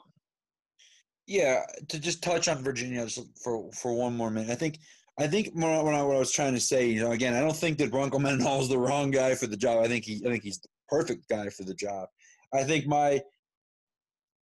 Yeah, 1.27 1.63
to 1.89 1.99
just 1.99 2.23
touch 2.23 2.47
on 2.47 2.63
Virginia 2.63 3.07
for 3.43 3.69
for 3.73 3.93
one 3.93 4.17
more 4.17 4.31
minute, 4.31 4.49
I 4.49 4.55
think 4.55 4.79
I 5.19 5.27
think 5.27 5.49
when 5.53 5.65
I, 5.65 5.81
what 5.81 5.93
I 5.93 6.03
was 6.03 6.31
trying 6.31 6.53
to 6.53 6.59
say, 6.59 6.87
you 6.87 7.01
know, 7.01 7.11
again, 7.11 7.33
I 7.33 7.41
don't 7.41 7.55
think 7.55 7.77
that 7.77 7.91
Bronco 7.91 8.17
Mendenhall 8.19 8.61
is 8.61 8.69
the 8.69 8.79
wrong 8.79 9.11
guy 9.11 9.35
for 9.35 9.47
the 9.47 9.57
job. 9.57 9.83
I 9.83 9.87
think 9.87 10.03
he 10.03 10.21
I 10.25 10.29
think 10.29 10.43
he's 10.43 10.59
the 10.59 10.69
perfect 10.89 11.29
guy 11.29 11.49
for 11.49 11.63
the 11.63 11.75
job. 11.75 12.07
I 12.53 12.63
think 12.63 12.87
my 12.87 13.21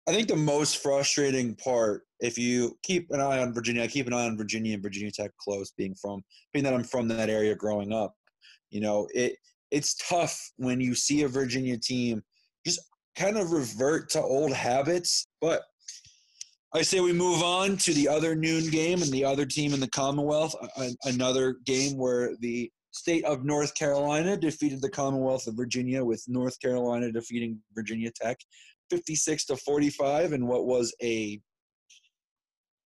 I 0.08 0.12
think 0.12 0.26
the 0.26 0.36
most 0.36 0.82
frustrating 0.82 1.54
part, 1.54 2.02
if 2.18 2.38
you 2.38 2.76
keep 2.82 3.10
an 3.10 3.20
eye 3.20 3.38
on 3.38 3.54
Virginia, 3.54 3.82
I 3.82 3.86
keep 3.86 4.06
an 4.06 4.14
eye 4.14 4.26
on 4.26 4.36
Virginia 4.36 4.74
and 4.74 4.82
Virginia 4.82 5.12
Tech 5.12 5.30
close, 5.36 5.72
being 5.76 5.94
from 5.94 6.24
being 6.52 6.64
that 6.64 6.74
I'm 6.74 6.82
from 6.82 7.06
that 7.08 7.30
area 7.30 7.54
growing 7.54 7.92
up. 7.92 8.14
You 8.70 8.80
know, 8.80 9.06
it 9.14 9.36
it's 9.70 9.96
tough 10.08 10.50
when 10.56 10.80
you 10.80 10.94
see 10.94 11.22
a 11.22 11.28
Virginia 11.28 11.78
team 11.78 12.22
just 12.66 12.80
kind 13.16 13.36
of 13.36 13.52
revert 13.52 14.10
to 14.10 14.20
old 14.20 14.52
habits. 14.52 15.26
But 15.40 15.62
I 16.74 16.82
say 16.82 17.00
we 17.00 17.12
move 17.12 17.42
on 17.42 17.76
to 17.78 17.92
the 17.92 18.08
other 18.08 18.34
noon 18.34 18.70
game 18.70 19.02
and 19.02 19.10
the 19.10 19.24
other 19.24 19.44
team 19.44 19.74
in 19.74 19.80
the 19.80 19.88
Commonwealth, 19.88 20.54
another 21.04 21.56
game 21.64 21.96
where 21.96 22.36
the 22.40 22.70
state 22.92 23.24
of 23.24 23.44
North 23.44 23.74
Carolina 23.74 24.36
defeated 24.36 24.80
the 24.80 24.90
Commonwealth 24.90 25.46
of 25.46 25.56
Virginia, 25.56 26.04
with 26.04 26.24
North 26.28 26.60
Carolina 26.60 27.10
defeating 27.10 27.58
Virginia 27.74 28.10
Tech 28.10 28.36
56 28.90 29.46
to 29.46 29.56
45 29.56 30.32
in 30.32 30.46
what 30.46 30.66
was 30.66 30.94
a 31.02 31.40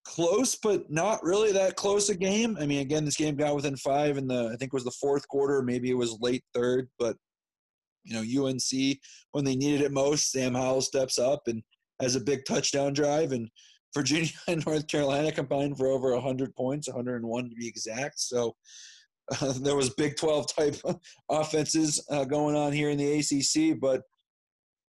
close 0.09 0.55
but 0.55 0.89
not 0.89 1.23
really 1.23 1.51
that 1.51 1.75
close 1.75 2.09
a 2.09 2.15
game. 2.15 2.57
I 2.59 2.65
mean, 2.65 2.79
again, 2.79 3.05
this 3.05 3.15
game 3.15 3.35
got 3.35 3.55
within 3.55 3.75
five 3.75 4.17
in 4.17 4.27
the 4.27 4.47
I 4.47 4.55
think 4.55 4.63
it 4.63 4.73
was 4.73 4.83
the 4.83 4.91
fourth 4.91 5.27
quarter, 5.27 5.61
maybe 5.61 5.91
it 5.91 5.97
was 5.97 6.17
late 6.19 6.43
third, 6.53 6.89
but 6.97 7.15
you 8.03 8.13
know, 8.13 8.47
UNC 8.47 8.97
when 9.31 9.45
they 9.45 9.55
needed 9.55 9.81
it 9.81 9.91
most, 9.91 10.31
Sam 10.31 10.55
Howell 10.55 10.81
steps 10.81 11.19
up 11.19 11.43
and 11.47 11.61
has 12.01 12.15
a 12.15 12.21
big 12.21 12.45
touchdown 12.45 12.93
drive, 12.93 13.33
and 13.33 13.49
Virginia 13.93 14.31
and 14.47 14.65
North 14.65 14.87
Carolina 14.87 15.31
combined 15.31 15.77
for 15.77 15.87
over 15.87 16.13
100 16.13 16.55
points, 16.55 16.87
101 16.87 17.49
to 17.49 17.55
be 17.55 17.67
exact. 17.67 18.19
So 18.19 18.55
uh, 19.41 19.53
there 19.61 19.75
was 19.75 19.91
Big 19.91 20.17
12 20.17 20.55
type 20.55 20.75
offenses 21.29 22.03
uh, 22.09 22.25
going 22.25 22.55
on 22.55 22.73
here 22.73 22.89
in 22.89 22.97
the 22.97 23.19
ACC, 23.19 23.79
but 23.79 24.01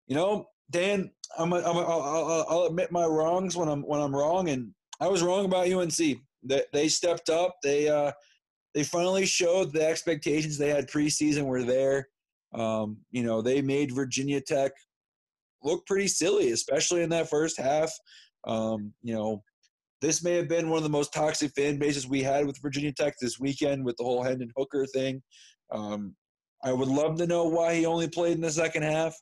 you 0.08 0.16
know, 0.16 0.46
Dan, 0.72 1.12
I'm, 1.38 1.54
a, 1.54 1.58
I'm 1.58 1.78
a, 1.78 1.82
I'll, 1.82 2.46
I'll 2.50 2.66
admit 2.66 2.92
my 2.92 3.06
wrongs 3.06 3.56
when 3.56 3.70
I'm 3.70 3.82
when 3.84 4.02
I'm 4.02 4.16
wrong, 4.16 4.50
and 4.50 4.74
I 5.00 5.08
was 5.08 5.24
wrong 5.24 5.46
about 5.46 5.72
UNC. 5.72 5.98
They, 6.44 6.64
they 6.74 6.88
stepped 6.88 7.30
up. 7.30 7.56
They 7.64 7.90
uh, 7.90 8.12
they 8.74 8.84
finally 8.84 9.26
showed 9.26 9.72
the 9.72 9.86
expectations 9.86 10.58
they 10.58 10.70
had 10.70 10.90
preseason 10.90 11.46
were 11.46 11.64
there. 11.64 12.08
Um, 12.54 12.98
you 13.12 13.24
know, 13.24 13.42
they 13.42 13.62
made 13.62 13.94
Virginia 13.94 14.42
Tech 14.42 14.72
look 15.64 15.86
pretty 15.86 16.08
silly, 16.08 16.52
especially 16.52 17.02
in 17.02 17.10
that 17.10 17.30
first 17.30 17.58
half. 17.60 17.92
Um, 18.46 18.94
you 19.02 19.14
know, 19.14 19.44
this 20.02 20.24
may 20.24 20.36
have 20.36 20.48
been 20.48 20.70
one 20.70 20.78
of 20.78 20.84
the 20.84 20.90
most 20.90 21.14
toxic 21.14 21.52
fan 21.56 21.78
bases 21.78 22.08
we 22.08 22.22
had 22.22 22.46
with 22.46 22.62
Virginia 22.62 22.94
Tech 22.94 23.16
this 23.20 23.40
weekend 23.40 23.84
with 23.84 23.96
the 23.98 24.04
whole 24.04 24.24
Hendon 24.24 24.52
Hooker 24.56 24.86
thing. 24.86 25.22
Um, 25.72 26.16
I 26.64 26.74
would 26.74 26.88
love 26.88 27.18
to 27.18 27.28
know 27.28 27.46
why 27.46 27.76
he 27.76 27.86
only 27.86 28.08
played 28.08 28.36
in 28.36 28.42
the 28.42 28.52
second 28.52 28.84
half 28.84 29.16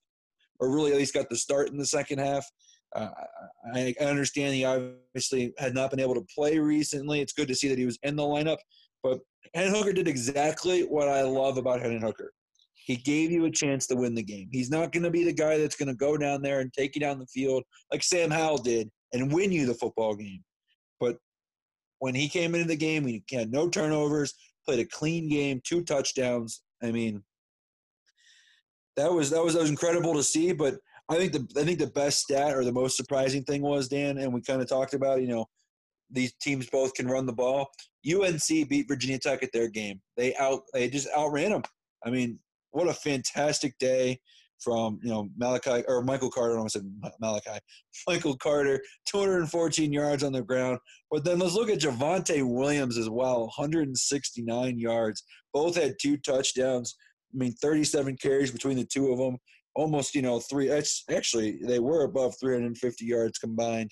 or 0.59 0.73
really 0.73 0.91
at 0.91 0.97
least 0.97 1.13
got 1.13 1.29
the 1.29 1.35
start 1.35 1.69
in 1.69 1.77
the 1.77 1.85
second 1.85 2.19
half. 2.19 2.45
Uh, 2.95 3.09
I, 3.73 3.95
I 3.99 4.03
understand 4.03 4.53
he 4.53 4.65
obviously 4.65 5.53
had 5.57 5.73
not 5.73 5.89
been 5.89 5.99
able 5.99 6.15
to 6.15 6.25
play 6.35 6.59
recently. 6.59 7.21
It's 7.21 7.33
good 7.33 7.47
to 7.47 7.55
see 7.55 7.67
that 7.69 7.77
he 7.77 7.85
was 7.85 7.97
in 8.03 8.15
the 8.15 8.23
lineup, 8.23 8.57
but 9.01 9.19
Hendon 9.53 9.75
Hooker 9.75 9.93
did 9.93 10.07
exactly 10.07 10.81
what 10.81 11.07
I 11.07 11.23
love 11.23 11.57
about 11.57 11.81
Hendon 11.81 12.01
Hooker. 12.01 12.31
He 12.75 12.97
gave 12.97 13.31
you 13.31 13.45
a 13.45 13.51
chance 13.51 13.87
to 13.87 13.95
win 13.95 14.13
the 14.13 14.23
game. 14.23 14.49
He's 14.51 14.69
not 14.69 14.91
going 14.91 15.03
to 15.03 15.11
be 15.11 15.23
the 15.23 15.33
guy 15.33 15.57
that's 15.57 15.75
going 15.75 15.87
to 15.87 15.95
go 15.95 16.17
down 16.17 16.41
there 16.41 16.59
and 16.59 16.71
take 16.73 16.95
you 16.95 17.01
down 17.01 17.19
the 17.19 17.25
field 17.27 17.63
like 17.91 18.03
Sam 18.03 18.29
Howell 18.29 18.57
did 18.57 18.89
and 19.13 19.31
win 19.31 19.51
you 19.51 19.65
the 19.65 19.73
football 19.73 20.15
game. 20.15 20.43
But 20.99 21.17
when 21.99 22.13
he 22.13 22.27
came 22.27 22.55
into 22.55 22.67
the 22.67 22.75
game, 22.75 23.05
he 23.07 23.23
had 23.31 23.51
no 23.51 23.69
turnovers, 23.69 24.33
played 24.65 24.79
a 24.79 24.85
clean 24.85 25.29
game, 25.29 25.61
two 25.63 25.83
touchdowns. 25.83 26.61
I 26.81 26.91
mean, 26.91 27.23
that 28.97 29.11
was 29.11 29.29
that 29.29 29.43
was 29.43 29.53
that 29.53 29.61
was 29.61 29.69
incredible 29.69 30.13
to 30.15 30.23
see. 30.23 30.51
But 30.51 30.75
I 31.13 31.17
think 31.17 31.31
the 31.31 31.61
I 31.61 31.63
think 31.63 31.79
the 31.79 31.87
best 31.87 32.19
stat 32.19 32.55
or 32.55 32.63
the 32.63 32.71
most 32.71 32.97
surprising 32.97 33.43
thing 33.43 33.61
was 33.61 33.87
Dan, 33.87 34.17
and 34.17 34.33
we 34.33 34.41
kind 34.41 34.61
of 34.61 34.67
talked 34.67 34.93
about 34.93 35.21
you 35.21 35.27
know 35.27 35.45
these 36.09 36.33
teams 36.41 36.69
both 36.69 36.93
can 36.93 37.07
run 37.07 37.25
the 37.25 37.33
ball. 37.33 37.67
UNC 38.07 38.47
beat 38.47 38.87
Virginia 38.87 39.19
Tech 39.19 39.43
at 39.43 39.51
their 39.51 39.69
game. 39.69 40.01
They 40.17 40.35
out 40.35 40.61
they 40.73 40.89
just 40.89 41.07
outran 41.15 41.51
them. 41.51 41.63
I 42.05 42.09
mean, 42.09 42.39
what 42.71 42.87
a 42.87 42.93
fantastic 42.93 43.77
day 43.79 44.19
from 44.59 44.99
you 45.03 45.09
know 45.09 45.29
Malachi 45.37 45.83
or 45.87 46.01
Michael 46.01 46.31
Carter. 46.31 46.53
I 46.53 46.57
almost 46.57 46.73
said 46.73 46.91
Malachi. 47.19 47.59
Michael 48.07 48.37
Carter, 48.37 48.81
214 49.07 49.93
yards 49.93 50.23
on 50.23 50.31
the 50.31 50.41
ground. 50.41 50.79
But 51.11 51.23
then 51.23 51.39
let's 51.39 51.53
look 51.53 51.69
at 51.69 51.79
Javonte 51.79 52.43
Williams 52.43 52.97
as 52.97 53.09
well, 53.09 53.41
169 53.41 54.79
yards. 54.79 55.23
Both 55.53 55.75
had 55.75 55.95
two 56.01 56.17
touchdowns. 56.17 56.95
I 57.33 57.37
mean, 57.37 57.53
37 57.53 58.17
carries 58.17 58.51
between 58.51 58.77
the 58.77 58.85
two 58.85 59.11
of 59.11 59.17
them. 59.17 59.37
Almost, 59.75 60.15
you 60.15 60.21
know, 60.21 60.39
three. 60.39 60.69
Actually, 61.09 61.59
they 61.63 61.79
were 61.79 62.03
above 62.03 62.35
350 62.39 63.05
yards 63.05 63.39
combined. 63.39 63.91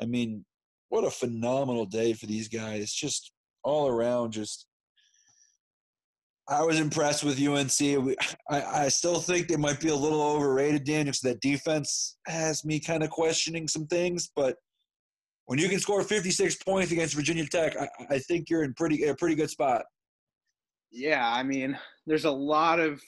I 0.00 0.06
mean, 0.06 0.44
what 0.90 1.04
a 1.04 1.10
phenomenal 1.10 1.86
day 1.86 2.12
for 2.12 2.26
these 2.26 2.48
guys. 2.48 2.92
Just 2.92 3.32
all 3.64 3.88
around, 3.88 4.32
just 4.32 4.66
I 6.48 6.62
was 6.62 6.80
impressed 6.80 7.24
with 7.24 7.40
UNC. 7.40 8.16
I, 8.50 8.84
I 8.84 8.88
still 8.88 9.20
think 9.20 9.48
they 9.48 9.56
might 9.56 9.80
be 9.80 9.88
a 9.88 9.94
little 9.94 10.22
overrated, 10.22 10.84
Dan, 10.84 11.06
because 11.06 11.20
that 11.20 11.40
defense 11.40 12.18
has 12.26 12.64
me 12.64 12.80
kind 12.80 13.02
of 13.02 13.10
questioning 13.10 13.68
some 13.68 13.86
things. 13.86 14.30
But 14.34 14.56
when 15.46 15.58
you 15.58 15.68
can 15.68 15.78
score 15.78 16.02
56 16.02 16.56
points 16.56 16.92
against 16.92 17.14
Virginia 17.14 17.46
Tech, 17.46 17.76
I, 17.80 17.88
I 18.10 18.18
think 18.18 18.50
you're 18.50 18.64
in 18.64 18.74
pretty 18.74 19.04
a 19.04 19.14
pretty 19.14 19.36
good 19.36 19.50
spot. 19.50 19.84
Yeah, 20.90 21.26
I 21.26 21.42
mean, 21.42 21.78
there's 22.06 22.26
a 22.26 22.30
lot 22.30 22.80
of 22.80 23.00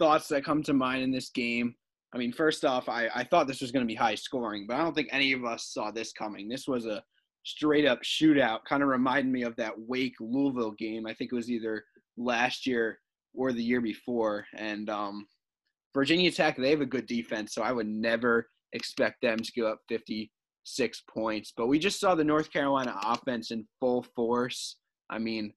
thoughts 0.00 0.26
that 0.28 0.44
come 0.44 0.62
to 0.64 0.72
mind 0.72 1.02
in 1.02 1.12
this 1.12 1.30
game. 1.30 1.74
I 2.12 2.18
mean, 2.18 2.32
first 2.32 2.64
off, 2.64 2.88
I, 2.88 3.08
I 3.14 3.22
thought 3.22 3.46
this 3.46 3.60
was 3.60 3.70
going 3.70 3.84
to 3.84 3.92
be 3.92 3.94
high 3.94 4.16
scoring, 4.16 4.64
but 4.66 4.74
I 4.74 4.82
don't 4.82 4.94
think 4.94 5.08
any 5.12 5.32
of 5.32 5.44
us 5.44 5.70
saw 5.72 5.92
this 5.92 6.12
coming. 6.12 6.48
This 6.48 6.66
was 6.66 6.86
a 6.86 7.02
straight 7.44 7.86
up 7.86 8.02
shootout. 8.02 8.64
Kind 8.68 8.82
of 8.82 8.88
reminded 8.88 9.32
me 9.32 9.42
of 9.42 9.54
that 9.56 9.74
Wake 9.76 10.16
Louisville 10.18 10.72
game. 10.72 11.06
I 11.06 11.14
think 11.14 11.30
it 11.30 11.36
was 11.36 11.50
either 11.50 11.84
last 12.16 12.66
year 12.66 12.98
or 13.34 13.52
the 13.52 13.62
year 13.62 13.80
before. 13.80 14.46
And 14.56 14.90
um, 14.90 15.26
Virginia 15.94 16.32
Tech, 16.32 16.56
they 16.56 16.70
have 16.70 16.80
a 16.80 16.86
good 16.86 17.06
defense, 17.06 17.54
so 17.54 17.62
I 17.62 17.72
would 17.72 17.86
never 17.86 18.48
expect 18.72 19.20
them 19.22 19.38
to 19.38 19.52
give 19.52 19.66
up 19.66 19.80
56 19.88 21.02
points. 21.08 21.52
But 21.56 21.68
we 21.68 21.78
just 21.78 22.00
saw 22.00 22.14
the 22.14 22.24
North 22.24 22.52
Carolina 22.52 22.98
offense 23.04 23.50
in 23.50 23.66
full 23.78 24.04
force. 24.16 24.76
I 25.10 25.18
mean, 25.18 25.52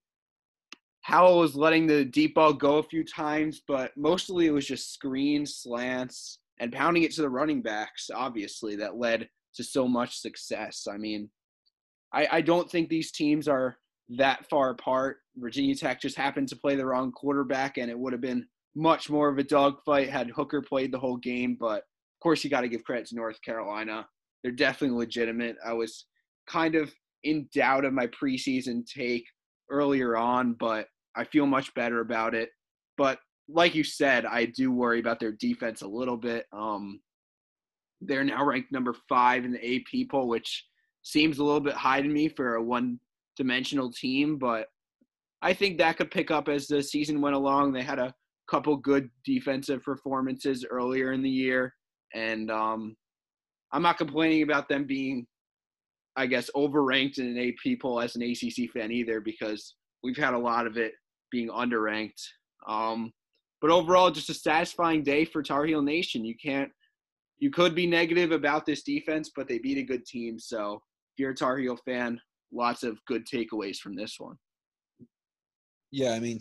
Howell 1.03 1.39
was 1.39 1.55
letting 1.55 1.85
the 1.85 2.05
deep 2.05 2.35
ball 2.35 2.53
go 2.53 2.77
a 2.77 2.83
few 2.83 3.03
times, 3.03 3.61
but 3.67 3.91
mostly 3.97 4.47
it 4.47 4.51
was 4.51 4.65
just 4.65 4.93
screens, 4.93 5.57
slants, 5.57 6.39
and 6.59 6.71
pounding 6.71 7.03
it 7.03 7.11
to 7.11 7.21
the 7.21 7.29
running 7.29 7.61
backs, 7.61 8.09
obviously, 8.13 8.77
that 8.77 8.95
led 8.95 9.27
to 9.55 9.63
so 9.65 9.85
much 9.85 10.17
success. 10.17 10.87
I 10.89 10.97
mean, 10.97 11.29
I, 12.13 12.27
I 12.31 12.41
don't 12.41 12.71
think 12.71 12.87
these 12.87 13.11
teams 13.11 13.49
are 13.49 13.77
that 14.17 14.49
far 14.49 14.69
apart. 14.69 15.17
Virginia 15.35 15.75
Tech 15.75 15.99
just 15.99 16.15
happened 16.15 16.47
to 16.49 16.55
play 16.55 16.75
the 16.75 16.85
wrong 16.85 17.11
quarterback, 17.11 17.77
and 17.77 17.91
it 17.91 17.99
would 17.99 18.13
have 18.13 18.21
been 18.21 18.47
much 18.73 19.09
more 19.09 19.27
of 19.27 19.37
a 19.37 19.43
dogfight 19.43 20.09
had 20.09 20.29
Hooker 20.29 20.61
played 20.61 20.93
the 20.93 20.99
whole 20.99 21.17
game. 21.17 21.57
But 21.59 21.79
of 21.79 22.19
course, 22.21 22.45
you 22.45 22.49
got 22.49 22.61
to 22.61 22.69
give 22.69 22.85
credit 22.85 23.07
to 23.07 23.15
North 23.15 23.41
Carolina. 23.41 24.07
They're 24.41 24.53
definitely 24.53 24.97
legitimate. 24.97 25.57
I 25.65 25.73
was 25.73 26.05
kind 26.47 26.75
of 26.75 26.93
in 27.23 27.49
doubt 27.53 27.83
of 27.83 27.93
my 27.93 28.07
preseason 28.07 28.85
take 28.85 29.25
earlier 29.69 30.17
on, 30.17 30.53
but 30.53 30.87
I 31.15 31.23
feel 31.23 31.45
much 31.45 31.73
better 31.73 31.99
about 32.01 32.33
it. 32.35 32.49
But 32.97 33.19
like 33.47 33.75
you 33.75 33.83
said, 33.83 34.25
I 34.25 34.45
do 34.45 34.71
worry 34.71 34.99
about 34.99 35.19
their 35.19 35.31
defense 35.33 35.81
a 35.81 35.87
little 35.87 36.17
bit. 36.17 36.45
Um, 36.53 37.01
they're 38.01 38.23
now 38.23 38.45
ranked 38.45 38.71
number 38.71 38.95
five 39.07 39.45
in 39.45 39.51
the 39.51 39.75
AP 39.77 40.09
poll, 40.09 40.27
which 40.27 40.65
seems 41.03 41.39
a 41.39 41.43
little 41.43 41.61
bit 41.61 41.73
high 41.73 42.01
to 42.01 42.07
me 42.07 42.29
for 42.29 42.55
a 42.55 42.63
one 42.63 42.99
dimensional 43.35 43.91
team, 43.91 44.37
but 44.37 44.67
I 45.41 45.53
think 45.53 45.77
that 45.77 45.97
could 45.97 46.11
pick 46.11 46.31
up 46.31 46.47
as 46.47 46.67
the 46.67 46.81
season 46.81 47.19
went 47.19 47.35
along. 47.35 47.73
They 47.73 47.81
had 47.81 47.99
a 47.99 48.13
couple 48.49 48.77
good 48.77 49.09
defensive 49.25 49.83
performances 49.83 50.65
earlier 50.69 51.11
in 51.11 51.21
the 51.21 51.29
year, 51.29 51.75
and 52.13 52.49
um, 52.49 52.95
I'm 53.73 53.81
not 53.81 53.97
complaining 53.97 54.43
about 54.43 54.69
them 54.69 54.85
being, 54.85 55.27
I 56.15 56.27
guess, 56.27 56.49
overranked 56.55 57.17
in 57.17 57.25
an 57.25 57.37
AP 57.37 57.79
poll 57.79 57.99
as 57.99 58.15
an 58.15 58.21
ACC 58.21 58.69
fan 58.71 58.91
either, 58.91 59.19
because 59.19 59.75
we've 60.03 60.17
had 60.17 60.33
a 60.33 60.39
lot 60.39 60.67
of 60.67 60.77
it 60.77 60.93
being 61.31 61.49
underranked. 61.49 62.21
Um, 62.67 63.11
but 63.61 63.71
overall, 63.71 64.11
just 64.11 64.29
a 64.29 64.33
satisfying 64.33 65.03
day 65.03 65.25
for 65.25 65.41
Tar 65.41 65.65
Heel 65.65 65.81
Nation. 65.81 66.25
You 66.25 66.35
can't, 66.35 66.69
you 67.39 67.49
could 67.49 67.73
be 67.73 67.87
negative 67.87 68.31
about 68.31 68.65
this 68.65 68.83
defense, 68.83 69.31
but 69.35 69.47
they 69.47 69.57
beat 69.57 69.77
a 69.77 69.83
good 69.83 70.05
team. 70.05 70.37
So 70.37 70.75
if 70.75 71.19
you're 71.19 71.31
a 71.31 71.35
Tar 71.35 71.57
Heel 71.57 71.77
fan, 71.85 72.19
lots 72.51 72.83
of 72.83 73.03
good 73.05 73.25
takeaways 73.25 73.77
from 73.77 73.95
this 73.95 74.15
one. 74.19 74.37
Yeah, 75.91 76.11
I 76.11 76.19
mean, 76.19 76.39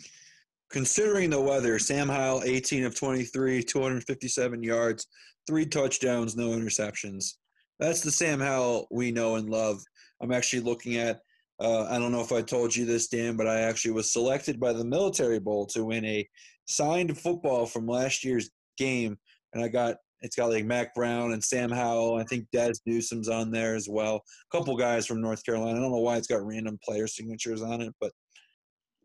considering 0.71 1.29
the 1.29 1.39
weather, 1.39 1.77
Sam 1.79 2.09
Howell, 2.09 2.43
18 2.43 2.83
of 2.85 2.95
23, 2.95 3.63
257 3.63 4.63
yards, 4.63 5.07
three 5.47 5.65
touchdowns, 5.65 6.35
no 6.35 6.49
interceptions. 6.49 7.35
That's 7.79 8.01
the 8.01 8.11
Sam 8.11 8.39
Howell 8.39 8.87
we 8.91 9.11
know 9.11 9.35
and 9.35 9.49
love. 9.49 9.81
I'm 10.21 10.31
actually 10.31 10.61
looking 10.61 10.95
at, 10.97 11.19
uh, 11.59 11.85
I 11.85 11.97
don't 11.97 12.11
know 12.11 12.21
if 12.21 12.31
I 12.31 12.41
told 12.41 12.75
you 12.75 12.85
this, 12.85 13.07
Dan, 13.07 13.35
but 13.35 13.47
I 13.47 13.61
actually 13.61 13.91
was 13.91 14.11
selected 14.11 14.59
by 14.59 14.73
the 14.73 14.85
Military 14.85 15.39
Bowl 15.39 15.65
to 15.67 15.85
win 15.85 16.05
a 16.05 16.27
signed 16.65 17.17
football 17.17 17.65
from 17.65 17.87
last 17.87 18.23
year's 18.23 18.49
game. 18.77 19.17
And 19.53 19.63
I 19.63 19.67
got 19.67 19.97
it's 20.23 20.37
got 20.37 20.49
like 20.49 20.65
Mack 20.65 20.95
Brown 20.95 21.33
and 21.33 21.43
Sam 21.43 21.69
Howell. 21.69 22.15
I 22.17 22.23
think 22.23 22.47
Dazz 22.53 22.81
Newsome's 22.85 23.27
on 23.27 23.51
there 23.51 23.75
as 23.75 23.89
well. 23.89 24.23
A 24.51 24.57
couple 24.57 24.75
guys 24.77 25.05
from 25.05 25.19
North 25.19 25.45
Carolina. 25.45 25.77
I 25.77 25.81
don't 25.81 25.91
know 25.91 25.97
why 25.97 26.15
it's 26.15 26.27
got 26.27 26.45
random 26.45 26.79
player 26.81 27.07
signatures 27.07 27.61
on 27.61 27.81
it, 27.81 27.93
but 27.99 28.13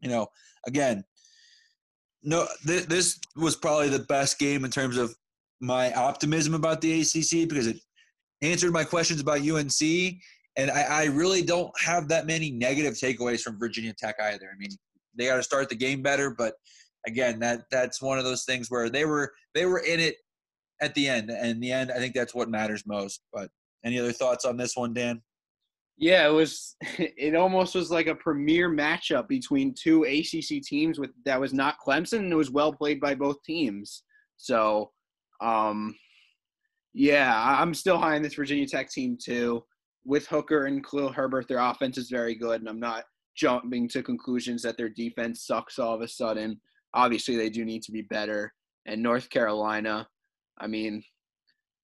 you 0.00 0.08
know, 0.08 0.28
again, 0.66 1.04
no, 2.22 2.46
th- 2.64 2.86
this 2.86 3.18
was 3.34 3.56
probably 3.56 3.88
the 3.88 3.98
best 3.98 4.38
game 4.38 4.64
in 4.64 4.70
terms 4.70 4.96
of 4.96 5.14
my 5.60 5.92
optimism 5.94 6.54
about 6.54 6.80
the 6.80 7.00
ACC 7.00 7.48
because 7.48 7.66
it 7.66 7.80
answered 8.42 8.72
my 8.72 8.84
questions 8.84 9.20
about 9.20 9.40
UNC, 9.40 9.80
and 10.56 10.70
I, 10.70 10.82
I 10.82 11.04
really 11.06 11.42
don't 11.42 11.72
have 11.80 12.08
that 12.08 12.26
many 12.26 12.50
negative 12.50 12.94
takeaways 12.94 13.40
from 13.40 13.58
Virginia 13.58 13.92
Tech 13.92 14.16
either. 14.20 14.50
I 14.52 14.58
mean, 14.58 14.70
they 15.16 15.26
got 15.26 15.36
to 15.36 15.42
start 15.42 15.68
the 15.68 15.74
game 15.74 16.02
better, 16.02 16.30
but 16.30 16.54
again, 17.06 17.38
that 17.40 17.62
that's 17.70 18.02
one 18.02 18.18
of 18.18 18.24
those 18.24 18.44
things 18.44 18.70
where 18.70 18.90
they 18.90 19.04
were 19.04 19.32
they 19.54 19.66
were 19.66 19.80
in 19.80 20.00
it 20.00 20.16
at 20.80 20.94
the 20.94 21.08
end. 21.08 21.30
And 21.30 21.50
in 21.50 21.60
the 21.60 21.72
end, 21.72 21.90
I 21.90 21.98
think 21.98 22.14
that's 22.14 22.34
what 22.34 22.48
matters 22.48 22.84
most. 22.86 23.22
But 23.32 23.50
any 23.84 23.98
other 23.98 24.12
thoughts 24.12 24.44
on 24.44 24.56
this 24.56 24.76
one, 24.76 24.94
Dan? 24.94 25.22
Yeah, 25.96 26.26
it 26.28 26.32
was. 26.32 26.76
It 26.98 27.34
almost 27.34 27.74
was 27.74 27.90
like 27.90 28.06
a 28.06 28.14
premier 28.14 28.70
matchup 28.70 29.28
between 29.28 29.74
two 29.74 30.04
ACC 30.04 30.62
teams 30.62 30.98
with 30.98 31.10
that 31.24 31.40
was 31.40 31.52
not 31.52 31.76
Clemson, 31.84 32.20
and 32.20 32.32
it 32.32 32.36
was 32.36 32.50
well 32.50 32.72
played 32.72 33.00
by 33.00 33.14
both 33.14 33.42
teams. 33.42 34.04
So, 34.36 34.92
um, 35.40 35.94
yeah, 36.94 37.56
I'm 37.60 37.74
still 37.74 37.98
high 37.98 38.16
on 38.16 38.22
this 38.22 38.34
Virginia 38.34 38.66
Tech 38.66 38.90
team 38.90 39.16
too. 39.22 39.64
With 40.04 40.26
Hooker 40.26 40.66
and 40.66 40.84
Khalil 40.84 41.12
Herbert, 41.12 41.48
their 41.48 41.58
offense 41.58 41.98
is 41.98 42.08
very 42.08 42.34
good, 42.34 42.60
and 42.60 42.68
I'm 42.68 42.80
not 42.80 43.04
jumping 43.36 43.88
to 43.88 44.02
conclusions 44.02 44.62
that 44.62 44.76
their 44.76 44.88
defense 44.88 45.46
sucks 45.46 45.78
all 45.78 45.94
of 45.94 46.00
a 46.00 46.08
sudden. 46.08 46.60
Obviously, 46.94 47.36
they 47.36 47.50
do 47.50 47.64
need 47.64 47.82
to 47.82 47.92
be 47.92 48.02
better. 48.02 48.52
And 48.86 49.02
North 49.02 49.28
Carolina, 49.28 50.08
I 50.58 50.66
mean, 50.66 51.02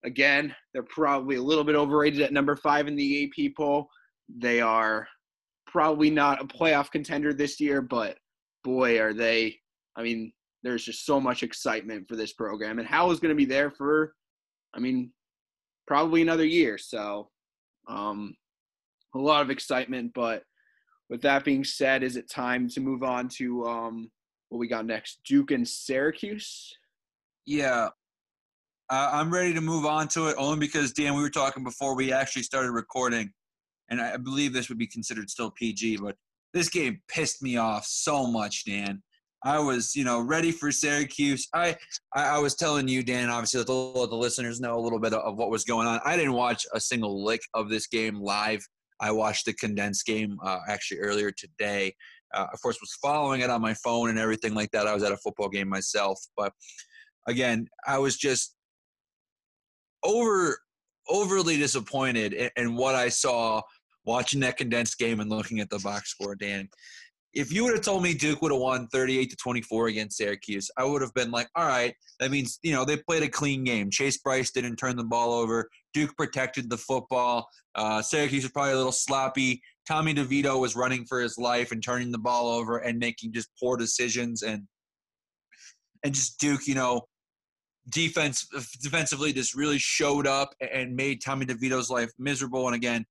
again, 0.05 0.55
they're 0.73 0.83
probably 0.85 1.37
a 1.37 1.43
little 1.43 1.65
bit 1.65 1.77
overrated 1.77 2.23
at 2.23 2.33
number 2.33 2.57
five 2.57 2.89
in 2.89 2.97
the 2.97 3.25
AP 3.25 3.53
poll. 3.57 3.89
They 4.35 4.61
are 4.61 5.07
probably 5.67 6.11
not 6.11 6.41
a 6.41 6.47
playoff 6.47 6.91
contender 6.91 7.33
this 7.35 7.61
year, 7.61 7.83
but 7.83 8.17
boy, 8.63 9.01
are 9.01 9.13
they. 9.13 9.57
I 9.97 10.03
mean, 10.03 10.33
there's 10.63 10.85
just 10.85 11.05
so 11.05 11.21
much 11.21 11.43
excitement 11.43 12.09
for 12.09 12.17
this 12.17 12.33
program. 12.33 12.79
And 12.79 12.89
Howell 12.89 13.13
is 13.13 13.21
going 13.21 13.31
to 13.31 13.37
be 13.37 13.45
there 13.45 13.71
for, 13.71 14.15
I 14.75 14.81
mean, 14.81 15.13
probably 15.87 16.23
another 16.23 16.47
year. 16.47 16.79
So, 16.79 17.31
um, 17.89 18.35
a 19.15 19.19
lot 19.19 19.43
of 19.43 19.51
excitement. 19.51 20.13
But 20.15 20.43
with 21.09 21.23
that 21.23 21.45
being 21.45 21.65
said, 21.65 22.03
is 22.03 22.17
it 22.17 22.31
time 22.31 22.69
to 22.71 22.81
move 22.81 23.03
on 23.03 23.29
to 23.37 23.65
um, 23.67 24.11
what 24.49 24.59
we 24.59 24.69
got 24.69 24.87
next? 24.87 25.21
Duke 25.27 25.51
and 25.51 25.67
Syracuse? 25.67 26.73
Yeah, 27.47 27.89
uh, 28.91 29.11
I'm 29.13 29.33
ready 29.33 29.55
to 29.55 29.61
move 29.61 29.87
on 29.87 30.09
to 30.09 30.29
it 30.29 30.37
only 30.39 30.59
because 30.59 30.93
Dan, 30.93 31.15
we 31.15 31.23
were 31.23 31.31
talking 31.31 31.65
before 31.65 31.97
we 31.97 32.13
actually 32.13 32.43
started 32.43 32.73
recording, 32.73 33.33
and 33.89 34.01
I 34.01 34.17
believe 34.17 34.53
this 34.53 34.69
would 34.69 34.79
be 34.79 34.87
considered 34.87 35.31
still 35.31 35.51
PG, 35.51 35.99
but 35.99 36.17
this 36.53 36.69
game 36.69 37.01
pissed 37.09 37.43
me 37.43 37.57
off 37.57 37.87
so 37.87 38.27
much, 38.27 38.65
Dan. 38.65 39.03
I 39.45 39.59
was, 39.59 39.95
you 39.95 40.05
know, 40.05 40.21
ready 40.21 40.51
for 40.51 40.73
Syracuse. 40.73 41.49
I, 41.53 41.77
I, 42.15 42.37
I 42.37 42.39
was 42.39 42.55
telling 42.55 42.89
you, 42.89 43.03
Dan, 43.03 43.29
obviously, 43.29 43.59
let 43.59 43.67
the, 43.67 44.17
listeners 44.17 44.59
know 44.59 44.79
a 44.79 44.81
little 44.81 44.99
bit 44.99 45.13
of 45.13 45.37
what 45.37 45.51
was 45.51 45.65
going 45.65 45.87
on. 45.87 46.01
I 46.05 46.17
didn't 46.17 46.33
watch 46.33 46.67
a 46.73 46.81
single 46.81 47.23
lick 47.23 47.43
of 47.53 47.69
this 47.69 47.87
game 47.87 48.21
live. 48.21 48.67
I 49.01 49.11
watched 49.11 49.45
the 49.45 49.53
condensed 49.53 50.07
game 50.07 50.39
uh, 50.43 50.61
actually 50.67 51.01
earlier 51.01 51.31
today. 51.31 51.95
Uh, 52.33 52.47
of 52.53 52.61
course, 52.63 52.79
was 52.81 52.97
following 53.03 53.43
it 53.43 53.51
on 53.51 53.61
my 53.61 53.75
phone 53.75 54.09
and 54.09 54.19
everything 54.19 54.55
like 54.55 54.71
that. 54.71 54.87
I 54.87 54.95
was 54.95 55.03
at 55.03 55.13
a 55.13 55.17
football 55.19 55.51
game 55.51 55.69
myself, 55.69 56.19
but 56.37 56.53
again, 57.29 57.69
I 57.87 57.99
was 57.99 58.17
just 58.17 58.57
over 60.05 60.59
overly 61.09 61.59
disappointed 61.59 62.33
in, 62.33 62.51
in 62.57 62.77
what 62.77 62.95
I 62.95 63.11
saw 63.11 63.61
watching 64.07 64.41
that 64.41 64.57
condensed 64.57 64.99
game 64.99 65.21
and 65.21 65.31
looking 65.31 65.61
at 65.61 65.71
the 65.71 65.79
box 65.79 66.11
score, 66.11 66.35
Dan. 66.35 66.69
If 67.35 67.53
you 67.53 67.65
would 67.65 67.75
have 67.75 67.83
told 67.83 68.03
me 68.03 68.15
Duke 68.15 68.43
would 68.43 68.53
have 68.53 68.61
won 68.61 68.87
38 68.89 69.31
to 69.31 69.37
24 69.37 69.89
against 69.89 70.17
Syracuse, 70.17 70.71
I 70.77 70.85
would 70.85 71.03
have 71.03 71.13
been 71.15 71.33
like, 71.33 71.49
all 71.57 71.67
right, 71.67 71.95
that 72.21 72.31
means, 72.31 72.61
you 72.63 72.73
know, 72.73 72.85
they 72.85 72.97
played 72.97 73.25
a 73.25 73.29
clean 73.29 73.65
game. 73.65 73.91
Chase 73.91 74.19
Brice 74.19 74.53
didn't 74.53 74.77
turn 74.77 74.97
the 74.97 75.05
ball 75.05 75.33
over. 75.33 75.69
Duke 75.93 76.17
protected 76.17 76.71
the 76.71 76.79
football. 76.79 77.49
Uh, 77.75 78.01
Syracuse 78.03 78.45
was 78.45 78.53
probably 78.53 78.73
a 78.73 78.77
little 78.77 78.93
sloppy. 78.93 79.61
Tommy 79.87 80.15
DeVito 80.15 80.61
was 80.61 80.77
running 80.77 81.05
for 81.05 81.21
his 81.21 81.37
life 81.37 81.73
and 81.73 81.83
turning 81.83 82.13
the 82.13 82.19
ball 82.19 82.49
over 82.49 82.79
and 82.79 82.99
making 82.99 83.33
just 83.33 83.51
poor 83.61 83.77
decisions 83.77 84.43
and 84.43 84.63
and 86.05 86.15
just 86.15 86.39
Duke, 86.39 86.67
you 86.67 86.75
know, 86.75 87.07
defense 87.89 88.47
defensively 88.83 89.33
just 89.33 89.55
really 89.55 89.79
showed 89.79 90.27
up 90.27 90.55
and 90.61 90.95
made 90.95 91.23
Tommy 91.23 91.47
DeVito's 91.47 91.91
life 91.91 92.11
miserable. 92.19 92.67
And 92.67 92.77
again, 92.77 93.05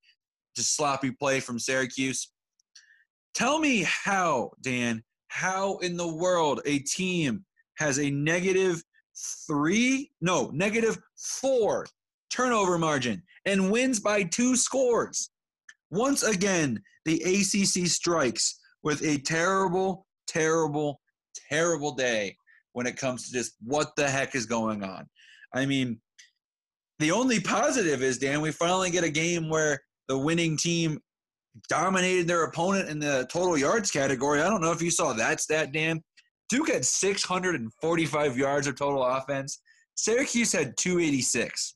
just 0.56 0.76
sloppy 0.76 1.12
play 1.12 1.40
from 1.40 1.60
Syracuse. 1.60 2.32
Tell 3.34 3.60
me 3.60 3.84
how, 3.84 4.52
Dan, 4.62 5.04
how 5.30 5.78
in 5.78 5.98
the 5.98 6.08
world 6.08 6.62
a 6.66 6.80
team 6.80 7.46
has 7.76 8.00
a 8.00 8.12
negative 8.12 8.84
three, 9.48 10.12
no, 10.22 10.52
negative 10.54 11.00
four 11.18 11.88
turnover 12.30 12.78
margin 12.78 13.22
and 13.46 13.72
wins 13.72 14.00
by 14.00 14.24
two 14.24 14.56
scores. 14.56 15.30
Once 15.90 16.24
again, 16.24 16.82
the 17.06 17.22
ACC 17.22 17.88
strikes 17.88 18.60
with 18.84 19.04
a 19.04 19.18
terrible, 19.20 20.06
terrible, 20.28 21.00
terrible 21.50 21.94
day 21.94 22.36
when 22.74 22.88
it 22.88 22.98
comes 22.98 23.28
to 23.28 23.34
just 23.34 23.54
what 23.64 23.96
the 23.96 24.10
heck 24.10 24.36
is 24.36 24.46
going 24.46 24.84
on. 24.84 25.08
I 25.54 25.66
mean, 25.66 26.00
the 27.00 27.12
only 27.12 27.40
positive 27.40 28.02
is, 28.02 28.18
Dan, 28.18 28.42
we 28.42 28.52
finally 28.52 28.90
get 28.90 29.04
a 29.04 29.10
game 29.10 29.50
where 29.50 29.80
the 30.08 30.18
winning 30.18 30.58
team 30.58 31.00
dominated 31.70 32.28
their 32.28 32.44
opponent 32.44 32.90
in 32.90 33.00
the 33.00 33.28
total 33.32 33.58
yards 33.58 33.92
category. 33.92 34.42
I 34.42 34.50
don't 34.50 34.62
know 34.62 34.72
if 34.72 34.82
you 34.82 34.92
saw 34.92 35.14
that 35.14 35.42
stat, 35.42 35.72
Dan. 35.72 36.02
Duke 36.50 36.70
had 36.70 36.86
645 36.86 38.38
yards 38.38 38.68
of 38.68 38.76
total 38.76 39.04
offense. 39.04 39.62
Syracuse 39.96 40.52
had 40.52 40.76
286. 40.78 41.76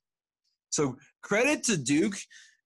So 0.70 0.98
credit 1.24 1.64
to 1.64 1.78
Duke. 1.78 2.16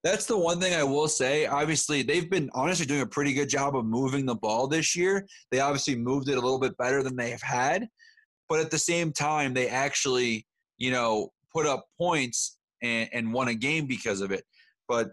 That's 0.03 0.25
the 0.25 0.37
one 0.37 0.59
thing 0.59 0.73
I 0.73 0.83
will 0.83 1.07
say. 1.07 1.45
Obviously, 1.45 2.01
they've 2.01 2.29
been 2.29 2.49
honestly 2.53 2.85
doing 2.85 3.01
a 3.01 3.05
pretty 3.05 3.33
good 3.33 3.49
job 3.49 3.75
of 3.75 3.85
moving 3.85 4.25
the 4.25 4.35
ball 4.35 4.67
this 4.67 4.95
year. 4.95 5.27
They 5.51 5.59
obviously 5.59 5.95
moved 5.95 6.27
it 6.27 6.37
a 6.37 6.41
little 6.41 6.59
bit 6.59 6.75
better 6.77 7.03
than 7.03 7.15
they 7.15 7.29
have 7.29 7.41
had. 7.41 7.87
But 8.49 8.59
at 8.61 8.71
the 8.71 8.79
same 8.79 9.13
time, 9.13 9.53
they 9.53 9.67
actually, 9.69 10.47
you 10.77 10.91
know, 10.91 11.29
put 11.53 11.67
up 11.67 11.85
points 11.97 12.57
and, 12.81 13.09
and 13.13 13.33
won 13.33 13.49
a 13.49 13.53
game 13.53 13.85
because 13.85 14.21
of 14.21 14.31
it. 14.31 14.43
But 14.87 15.11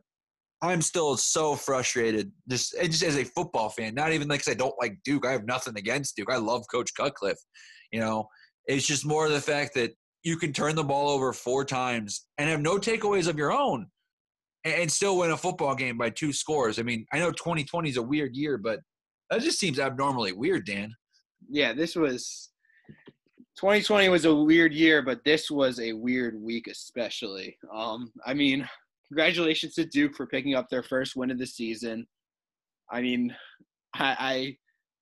I'm 0.61 0.83
still 0.83 1.17
so 1.17 1.55
frustrated, 1.55 2.33
just 2.49 2.75
just 2.83 3.03
as 3.03 3.17
a 3.17 3.25
football 3.25 3.69
fan. 3.69 3.95
Not 3.95 4.13
even 4.13 4.29
like 4.29 4.49
I 4.49 4.55
don't 4.55 4.75
like 4.81 4.99
Duke. 5.05 5.27
I 5.27 5.33
have 5.33 5.45
nothing 5.45 5.77
against 5.77 6.17
Duke. 6.17 6.31
I 6.31 6.37
love 6.37 6.65
Coach 6.71 6.93
Cutcliffe. 6.97 7.39
You 7.93 8.01
know, 8.01 8.27
it's 8.67 8.87
just 8.87 9.07
more 9.07 9.29
the 9.29 9.41
fact 9.41 9.75
that 9.75 9.93
you 10.25 10.37
can 10.37 10.53
turn 10.53 10.75
the 10.75 10.85
ball 10.85 11.11
over 11.11 11.33
four 11.33 11.65
times 11.65 12.27
and 12.39 12.51
have 12.51 12.61
no 12.61 12.77
takeaways 12.77 13.29
of 13.29 13.39
your 13.39 13.53
own, 13.53 13.87
and 14.65 14.91
still 14.91 15.19
win 15.19 15.31
a 15.31 15.37
football 15.37 15.77
game 15.77 15.97
by 15.97 16.11
two 16.11 16.33
scores. 16.33 16.79
I 16.79 16.83
mean, 16.83 17.07
I 17.13 17.19
know 17.19 17.31
2020 17.31 17.89
is 17.89 17.97
a 17.97 18.03
weird 18.03 18.35
year, 18.35 18.59
but 18.59 18.81
that 19.31 19.43
just 19.43 19.61
seems 19.61 19.79
abnormally 19.79 20.33
weird, 20.33 20.67
Dan. 20.67 20.93
Yeah, 21.49 21.73
this 21.73 21.95
was 21.95 22.51
2020 23.59 24.09
was 24.09 24.25
a 24.25 24.35
weird 24.35 24.73
year, 24.73 25.03
but 25.03 25.25
this 25.25 25.51
was 25.51 25.81
a 25.81 25.93
weird 25.93 26.41
week, 26.41 26.67
especially. 26.67 27.57
Um, 27.73 28.13
I 28.27 28.35
mean, 28.35 28.69
congratulations 29.09 29.75
to 29.75 29.85
Duke 29.85 30.15
for 30.15 30.27
picking 30.27 30.55
up 30.55 30.69
their 30.69 30.83
first 30.83 31.17
win 31.17 31.31
of 31.31 31.39
the 31.39 31.47
season. 31.47 32.07
I 32.91 33.01
mean, 33.03 33.35
I, 33.95 34.17
I 34.19 34.57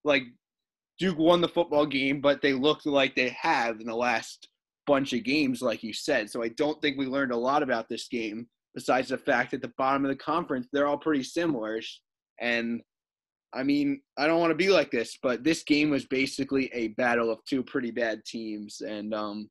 like 0.05 0.25
Duke 0.99 1.19
won 1.19 1.41
the 1.41 1.49
football 1.49 1.87
game, 1.87 2.21
but 2.21 2.41
they 2.41 2.53
looked 2.53 2.87
like 2.87 3.15
they 3.15 3.37
have 3.41 3.81
in 3.81 3.87
the 3.87 3.95
last 3.95 4.49
bunch 4.87 5.13
of 5.13 5.25
games, 5.25 5.61
like 5.61 5.83
you 5.83 5.93
said. 5.93 6.31
So 6.31 6.43
I 6.43 6.49
don't 6.49 6.81
think 6.81 6.97
we 6.97 7.07
learned 7.07 7.33
a 7.33 7.37
lot 7.37 7.63
about 7.63 7.89
this 7.89 8.09
game 8.09 8.47
besides 8.75 9.09
the 9.09 9.19
fact 9.19 9.51
that 9.51 9.63
the 9.63 9.73
bottom 9.79 10.05
of 10.05 10.11
the 10.11 10.17
conference, 10.17 10.69
they're 10.73 10.87
all 10.87 10.99
pretty 10.99 11.23
similar. 11.23 11.81
And 12.41 12.81
I 13.53 13.63
mean, 13.63 14.01
I 14.19 14.27
don't 14.27 14.41
want 14.41 14.51
to 14.51 14.57
be 14.57 14.69
like 14.69 14.91
this, 14.91 15.19
but 15.23 15.43
this 15.43 15.63
game 15.65 15.91
was 15.91 16.07
basically 16.07 16.71
a 16.73 16.89
battle 16.89 17.31
of 17.31 17.39
two 17.49 17.63
pretty 17.63 17.91
bad 17.91 18.25
teams. 18.25 18.81
And 18.81 19.15
um, 19.15 19.49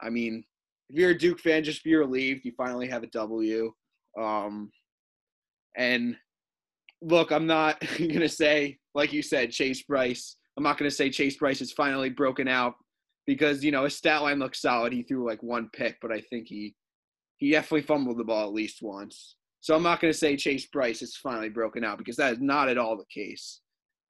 I 0.00 0.10
mean, 0.10 0.44
if 0.88 0.96
you're 0.96 1.10
a 1.10 1.18
Duke 1.18 1.40
fan, 1.40 1.64
just 1.64 1.84
be 1.84 1.94
relieved 1.94 2.44
you 2.44 2.52
finally 2.56 2.88
have 2.88 3.02
a 3.02 3.08
W. 3.08 3.72
Um, 4.18 4.70
and 5.76 6.16
look, 7.00 7.32
I'm 7.32 7.46
not 7.46 7.80
going 7.98 8.20
to 8.20 8.28
say, 8.28 8.78
like 8.94 9.12
you 9.12 9.22
said, 9.22 9.50
Chase 9.50 9.82
Brice. 9.82 10.36
I'm 10.56 10.64
not 10.64 10.78
going 10.78 10.90
to 10.90 10.94
say 10.94 11.10
Chase 11.10 11.36
Brice 11.36 11.62
is 11.62 11.72
finally 11.72 12.10
broken 12.10 12.46
out 12.46 12.74
because, 13.26 13.64
you 13.64 13.72
know, 13.72 13.84
his 13.84 13.96
stat 13.96 14.22
line 14.22 14.38
looks 14.38 14.60
solid. 14.60 14.92
He 14.92 15.02
threw 15.02 15.26
like 15.26 15.42
one 15.42 15.70
pick, 15.72 15.96
but 16.02 16.12
I 16.12 16.20
think 16.20 16.48
he 16.48 16.74
he 17.38 17.50
definitely 17.50 17.82
fumbled 17.82 18.18
the 18.18 18.24
ball 18.24 18.46
at 18.46 18.54
least 18.54 18.82
once. 18.82 19.34
So 19.60 19.74
I'm 19.74 19.82
not 19.82 20.00
going 20.00 20.12
to 20.12 20.18
say 20.18 20.36
Chase 20.36 20.66
Brice 20.66 21.02
is 21.02 21.16
finally 21.16 21.48
broken 21.48 21.82
out 21.84 21.98
because 21.98 22.16
that 22.16 22.34
is 22.34 22.40
not 22.40 22.68
at 22.68 22.78
all 22.78 22.96
the 22.96 23.04
case. 23.12 23.60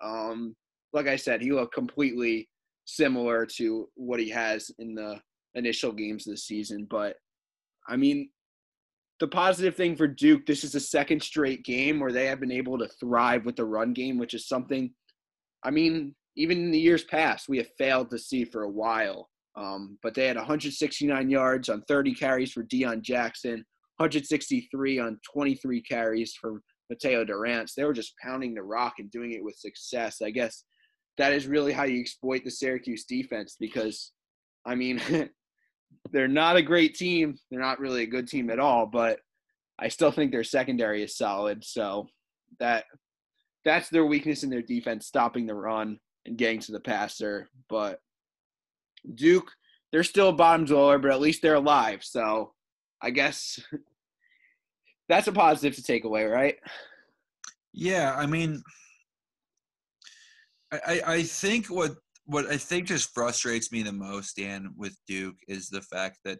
Um, 0.02 0.54
like 0.92 1.06
I 1.06 1.16
said, 1.16 1.40
he 1.40 1.52
looked 1.52 1.74
completely 1.74 2.48
similar 2.84 3.46
to 3.46 3.88
what 3.94 4.20
he 4.20 4.28
has 4.30 4.70
in 4.78 4.94
the 4.94 5.20
initial 5.54 5.92
games 5.92 6.24
this 6.24 6.44
season. 6.44 6.86
But 6.90 7.16
I 7.88 7.96
mean, 7.96 8.28
the 9.22 9.28
positive 9.28 9.76
thing 9.76 9.94
for 9.94 10.08
Duke, 10.08 10.46
this 10.46 10.64
is 10.64 10.72
the 10.72 10.80
second 10.80 11.22
straight 11.22 11.64
game 11.64 12.00
where 12.00 12.10
they 12.10 12.26
have 12.26 12.40
been 12.40 12.50
able 12.50 12.76
to 12.76 12.88
thrive 12.88 13.44
with 13.44 13.54
the 13.54 13.64
run 13.64 13.92
game, 13.92 14.18
which 14.18 14.34
is 14.34 14.48
something, 14.48 14.92
I 15.62 15.70
mean, 15.70 16.16
even 16.34 16.58
in 16.58 16.72
the 16.72 16.80
years 16.80 17.04
past, 17.04 17.48
we 17.48 17.58
have 17.58 17.68
failed 17.78 18.10
to 18.10 18.18
see 18.18 18.44
for 18.44 18.64
a 18.64 18.68
while. 18.68 19.30
Um, 19.54 19.96
but 20.02 20.14
they 20.14 20.26
had 20.26 20.34
169 20.34 21.30
yards 21.30 21.68
on 21.68 21.82
30 21.82 22.14
carries 22.16 22.50
for 22.50 22.64
Deon 22.64 23.00
Jackson, 23.00 23.64
163 23.98 24.98
on 24.98 25.20
23 25.32 25.82
carries 25.82 26.34
for 26.34 26.60
Mateo 26.90 27.22
Durant. 27.22 27.70
They 27.76 27.84
were 27.84 27.92
just 27.92 28.14
pounding 28.20 28.54
the 28.54 28.64
rock 28.64 28.94
and 28.98 29.08
doing 29.12 29.34
it 29.34 29.44
with 29.44 29.54
success. 29.54 30.20
I 30.20 30.30
guess 30.30 30.64
that 31.16 31.32
is 31.32 31.46
really 31.46 31.72
how 31.72 31.84
you 31.84 32.00
exploit 32.00 32.42
the 32.42 32.50
Syracuse 32.50 33.04
defense 33.04 33.54
because, 33.60 34.10
I 34.66 34.74
mean, 34.74 35.00
they're 36.12 36.28
not 36.28 36.56
a 36.56 36.62
great 36.62 36.94
team. 36.94 37.36
They're 37.50 37.60
not 37.60 37.80
really 37.80 38.02
a 38.02 38.06
good 38.06 38.28
team 38.28 38.50
at 38.50 38.60
all, 38.60 38.86
but 38.86 39.20
I 39.78 39.88
still 39.88 40.12
think 40.12 40.30
their 40.30 40.44
secondary 40.44 41.02
is 41.02 41.16
solid. 41.16 41.64
So 41.64 42.06
that 42.60 42.84
that's 43.64 43.88
their 43.88 44.04
weakness 44.04 44.42
in 44.42 44.50
their 44.50 44.62
defense, 44.62 45.06
stopping 45.06 45.46
the 45.46 45.54
run 45.54 45.98
and 46.26 46.36
getting 46.36 46.60
to 46.60 46.72
the 46.72 46.80
passer. 46.80 47.48
But 47.68 47.98
Duke, 49.14 49.50
they're 49.90 50.04
still 50.04 50.28
a 50.28 50.34
bottom 50.34 50.66
dweller, 50.66 50.98
but 50.98 51.10
at 51.10 51.20
least 51.20 51.42
they're 51.42 51.54
alive. 51.54 52.04
So 52.04 52.52
I 53.00 53.10
guess 53.10 53.58
that's 55.08 55.28
a 55.28 55.32
positive 55.32 55.76
to 55.76 55.82
take 55.82 56.04
away, 56.04 56.24
right? 56.24 56.56
Yeah, 57.72 58.14
I 58.14 58.26
mean, 58.26 58.62
I 60.72 61.00
I 61.06 61.22
think 61.22 61.66
what 61.66 61.92
what 62.26 62.46
I 62.46 62.56
think 62.56 62.86
just 62.86 63.12
frustrates 63.14 63.72
me 63.72 63.82
the 63.82 63.92
most, 63.92 64.36
Dan, 64.36 64.72
with 64.76 64.96
Duke 65.06 65.36
is 65.48 65.68
the 65.68 65.82
fact 65.82 66.18
that 66.24 66.38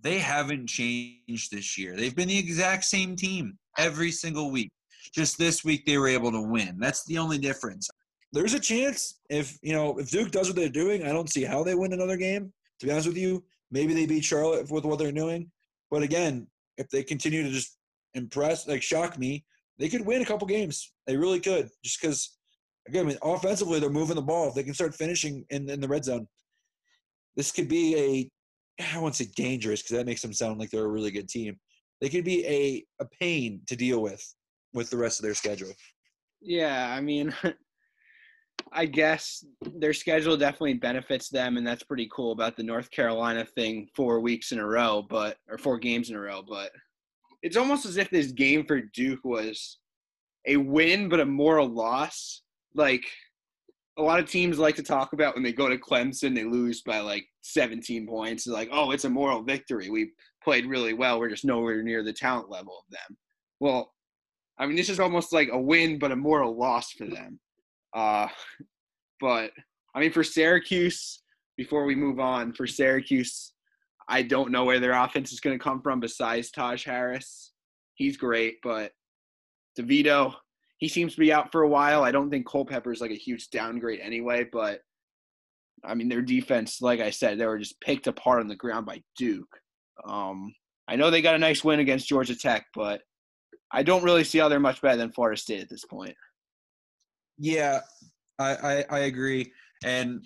they 0.00 0.18
haven't 0.18 0.66
changed 0.66 1.50
this 1.50 1.78
year. 1.78 1.96
They've 1.96 2.14
been 2.14 2.28
the 2.28 2.38
exact 2.38 2.84
same 2.84 3.16
team 3.16 3.58
every 3.78 4.10
single 4.10 4.50
week. 4.50 4.70
Just 5.14 5.38
this 5.38 5.64
week 5.64 5.86
they 5.86 5.98
were 5.98 6.08
able 6.08 6.32
to 6.32 6.40
win. 6.40 6.76
That's 6.78 7.04
the 7.06 7.18
only 7.18 7.38
difference. 7.38 7.88
There's 8.32 8.54
a 8.54 8.60
chance 8.60 9.20
if 9.30 9.56
you 9.62 9.72
know 9.72 9.98
if 9.98 10.10
Duke 10.10 10.30
does 10.30 10.48
what 10.48 10.56
they're 10.56 10.68
doing, 10.68 11.04
I 11.04 11.12
don't 11.12 11.30
see 11.30 11.44
how 11.44 11.62
they 11.62 11.74
win 11.74 11.92
another 11.92 12.16
game. 12.16 12.52
To 12.80 12.86
be 12.86 12.92
honest 12.92 13.06
with 13.06 13.16
you, 13.16 13.44
maybe 13.70 13.94
they 13.94 14.06
beat 14.06 14.24
Charlotte 14.24 14.70
with 14.70 14.84
what 14.84 14.98
they're 14.98 15.12
doing. 15.12 15.50
But 15.90 16.02
again, 16.02 16.48
if 16.76 16.88
they 16.88 17.04
continue 17.04 17.44
to 17.44 17.50
just 17.50 17.78
impress, 18.14 18.66
like 18.66 18.82
shock 18.82 19.18
me, 19.18 19.44
they 19.78 19.88
could 19.88 20.04
win 20.04 20.22
a 20.22 20.24
couple 20.24 20.46
games. 20.46 20.92
They 21.06 21.16
really 21.16 21.40
could, 21.40 21.70
just 21.84 22.00
because 22.00 22.36
again, 22.86 23.06
I 23.06 23.08
mean, 23.08 23.18
offensively, 23.22 23.80
they're 23.80 23.90
moving 23.90 24.16
the 24.16 24.22
ball. 24.22 24.48
If 24.48 24.54
they 24.54 24.62
can 24.62 24.74
start 24.74 24.94
finishing 24.94 25.44
in, 25.50 25.68
in 25.68 25.80
the 25.80 25.88
red 25.88 26.04
zone, 26.04 26.26
this 27.36 27.52
could 27.52 27.68
be 27.68 27.96
a 27.96 28.30
I 28.94 28.98
won't 28.98 29.14
say 29.14 29.28
dangerous 29.36 29.82
because 29.82 29.96
that 29.96 30.06
makes 30.06 30.22
them 30.22 30.32
sound 30.32 30.58
like 30.58 30.70
they're 30.70 30.84
a 30.84 30.88
really 30.88 31.10
good 31.10 31.28
team. 31.28 31.56
They 32.00 32.08
could 32.08 32.24
be 32.24 32.44
a, 32.46 32.84
a 33.00 33.06
pain 33.20 33.60
to 33.68 33.76
deal 33.76 34.02
with 34.02 34.22
with 34.72 34.90
the 34.90 34.96
rest 34.96 35.20
of 35.20 35.24
their 35.24 35.34
schedule. 35.34 35.72
Yeah, 36.40 36.92
I 36.92 37.00
mean, 37.00 37.32
I 38.72 38.86
guess 38.86 39.44
their 39.76 39.92
schedule 39.92 40.36
definitely 40.36 40.74
benefits 40.74 41.28
them, 41.28 41.56
and 41.56 41.66
that's 41.66 41.84
pretty 41.84 42.08
cool 42.12 42.32
about 42.32 42.56
the 42.56 42.64
North 42.64 42.90
Carolina 42.90 43.44
thing 43.44 43.88
four 43.94 44.20
weeks 44.20 44.50
in 44.50 44.58
a 44.58 44.66
row, 44.66 45.06
but 45.08 45.36
or 45.48 45.56
four 45.56 45.78
games 45.78 46.10
in 46.10 46.16
a 46.16 46.20
row. 46.20 46.42
But 46.46 46.72
it's 47.42 47.56
almost 47.56 47.86
as 47.86 47.96
if 47.96 48.10
this 48.10 48.32
game 48.32 48.66
for 48.66 48.80
Duke 48.80 49.24
was 49.24 49.78
a 50.46 50.56
win 50.56 51.08
but 51.08 51.20
a 51.20 51.24
moral 51.24 51.68
loss 51.68 52.42
like 52.74 53.04
a 53.98 54.02
lot 54.02 54.18
of 54.18 54.28
teams 54.28 54.58
like 54.58 54.76
to 54.76 54.82
talk 54.82 55.12
about 55.12 55.34
when 55.34 55.42
they 55.42 55.52
go 55.52 55.68
to 55.68 55.78
Clemson, 55.78 56.34
they 56.34 56.44
lose 56.44 56.82
by 56.82 56.98
like 56.98 57.24
17 57.42 58.06
points. 58.06 58.46
It's 58.46 58.54
like, 58.54 58.68
oh, 58.72 58.90
it's 58.90 59.04
a 59.04 59.10
moral 59.10 59.42
victory. 59.42 59.88
We 59.88 60.12
played 60.42 60.66
really 60.66 60.94
well. 60.94 61.18
We're 61.18 61.30
just 61.30 61.44
nowhere 61.44 61.82
near 61.82 62.02
the 62.02 62.12
talent 62.12 62.50
level 62.50 62.76
of 62.78 62.90
them. 62.90 63.16
Well, 63.60 63.92
I 64.58 64.66
mean, 64.66 64.76
this 64.76 64.88
is 64.88 65.00
almost 65.00 65.32
like 65.32 65.48
a 65.52 65.60
win, 65.60 65.98
but 65.98 66.12
a 66.12 66.16
moral 66.16 66.58
loss 66.58 66.92
for 66.92 67.06
them. 67.06 67.38
Uh, 67.94 68.28
but 69.20 69.50
I 69.94 70.00
mean, 70.00 70.12
for 70.12 70.24
Syracuse, 70.24 71.22
before 71.56 71.84
we 71.84 71.94
move 71.94 72.18
on, 72.18 72.52
for 72.52 72.66
Syracuse, 72.66 73.52
I 74.08 74.22
don't 74.22 74.50
know 74.50 74.64
where 74.64 74.80
their 74.80 74.92
offense 74.92 75.32
is 75.32 75.40
going 75.40 75.56
to 75.56 75.62
come 75.62 75.80
from 75.80 76.00
besides 76.00 76.50
Taj 76.50 76.84
Harris. 76.84 77.52
He's 77.94 78.16
great, 78.16 78.56
but 78.62 78.92
DeVito, 79.78 80.34
he 80.84 80.88
seems 80.88 81.14
to 81.14 81.20
be 81.20 81.32
out 81.32 81.50
for 81.50 81.62
a 81.62 81.68
while. 81.68 82.04
I 82.04 82.10
don't 82.10 82.28
think 82.28 82.46
Culpepper 82.46 82.92
is 82.92 83.00
like 83.00 83.10
a 83.10 83.14
huge 83.14 83.48
downgrade 83.48 84.00
anyway, 84.00 84.46
but 84.52 84.80
I 85.82 85.94
mean, 85.94 86.10
their 86.10 86.20
defense, 86.20 86.82
like 86.82 87.00
I 87.00 87.08
said, 87.08 87.38
they 87.38 87.46
were 87.46 87.58
just 87.58 87.80
picked 87.80 88.06
apart 88.06 88.40
on 88.40 88.48
the 88.48 88.54
ground 88.54 88.84
by 88.84 89.02
Duke. 89.16 89.48
Um, 90.06 90.54
I 90.86 90.96
know 90.96 91.10
they 91.10 91.22
got 91.22 91.36
a 91.36 91.38
nice 91.38 91.64
win 91.64 91.80
against 91.80 92.06
Georgia 92.06 92.36
Tech, 92.36 92.66
but 92.74 93.00
I 93.72 93.82
don't 93.82 94.04
really 94.04 94.24
see 94.24 94.36
how 94.36 94.50
they're 94.50 94.60
much 94.60 94.82
better 94.82 94.98
than 94.98 95.10
Florida 95.10 95.40
State 95.40 95.62
at 95.62 95.70
this 95.70 95.86
point. 95.86 96.14
Yeah, 97.38 97.80
I, 98.38 98.54
I, 98.54 98.84
I 98.90 98.98
agree. 99.00 99.50
And 99.86 100.22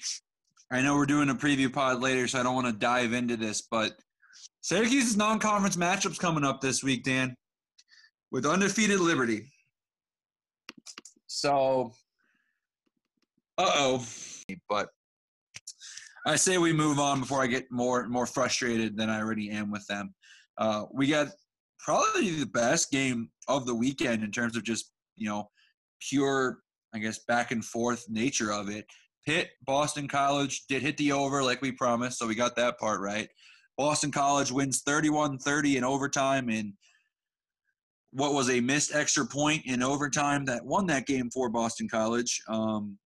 I 0.73 0.83
know 0.83 0.97
we're 0.97 1.07
doing 1.07 1.31
a 1.31 1.37
preview 1.37 1.73
pod 1.73 2.01
later, 2.01 2.27
so 2.27 2.41
I 2.41 2.43
don't 2.43 2.57
want 2.57 2.67
to 2.67 2.73
dive 2.73 3.13
into 3.13 3.37
this, 3.37 3.63
but 3.71 3.93
Syracuse's 4.63 5.17
non-conference 5.17 5.77
matchups 5.77 6.19
coming 6.19 6.43
up 6.43 6.61
this 6.61 6.83
week, 6.83 7.05
Dan, 7.05 7.37
with 8.33 8.45
undefeated 8.45 8.99
Liberty. 8.99 9.53
So, 11.29 11.93
uh 13.59 13.71
oh. 13.75 14.07
But 14.69 14.89
I 16.27 16.37
say 16.37 16.59
we 16.59 16.73
move 16.73 16.99
on 16.99 17.21
before 17.21 17.43
I 17.43 17.47
get 17.47 17.71
more 17.71 18.09
more 18.09 18.27
frustrated 18.27 18.97
than 18.97 19.09
I 19.09 19.21
already 19.21 19.51
am 19.51 19.71
with 19.71 19.87
them. 19.87 20.15
Uh, 20.57 20.87
we 20.93 21.07
got 21.07 21.29
probably 21.79 22.31
the 22.31 22.47
best 22.47 22.91
game 22.91 23.31
of 23.47 23.67
the 23.67 23.75
weekend 23.75 24.25
in 24.25 24.33
terms 24.33 24.57
of 24.57 24.65
just 24.65 24.93
you 25.17 25.29
know 25.29 25.49
pure, 26.01 26.59
I 26.95 26.99
guess, 26.99 27.21
back 27.29 27.51
and 27.51 27.65
forth 27.65 28.07
nature 28.09 28.53
of 28.53 28.69
it. 28.69 28.87
Pitt, 29.27 29.51
Boston 29.67 30.09
College 30.09 30.65
did 30.69 30.83
hit 30.83 30.97
the 30.97 31.13
over 31.13 31.43
like 31.43 31.61
we 31.61 31.71
promised, 31.73 32.19
so 32.19 32.27
we 32.27 32.35
got 32.35 32.57
that 32.57 32.79
part 32.79 33.01
right. 33.01 33.29
Boston 33.77 34.11
College 34.11 34.51
wins 34.51 34.83
31-30 34.83 35.77
in 35.77 35.85
overtime 35.85 36.49
in 36.49 36.73
what 38.13 38.33
was 38.33 38.51
a 38.51 38.61
missed 38.61 38.95
extra 38.95 39.27
point 39.27 39.63
in 39.67 39.83
overtime 39.83 40.45
that 40.47 40.65
won 40.65 40.87
that 40.87 41.07
game 41.07 41.31
for 41.31 41.49
Boston 41.49 41.89
College. 41.89 42.41
Um, 42.49 42.99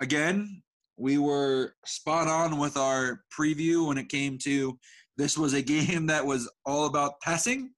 again, 0.00 0.62
we 0.96 1.18
were 1.18 1.74
spot 1.86 2.28
on 2.28 2.58
with 2.58 2.76
our 2.76 3.22
preview 3.36 3.86
when 3.86 3.98
it 3.98 4.08
came 4.08 4.36
to 4.38 4.78
this 5.16 5.38
was 5.38 5.54
a 5.54 5.62
game 5.76 6.06
that 6.06 6.24
was 6.24 6.50
all 6.66 6.86
about 6.86 7.20
passing, 7.22 7.70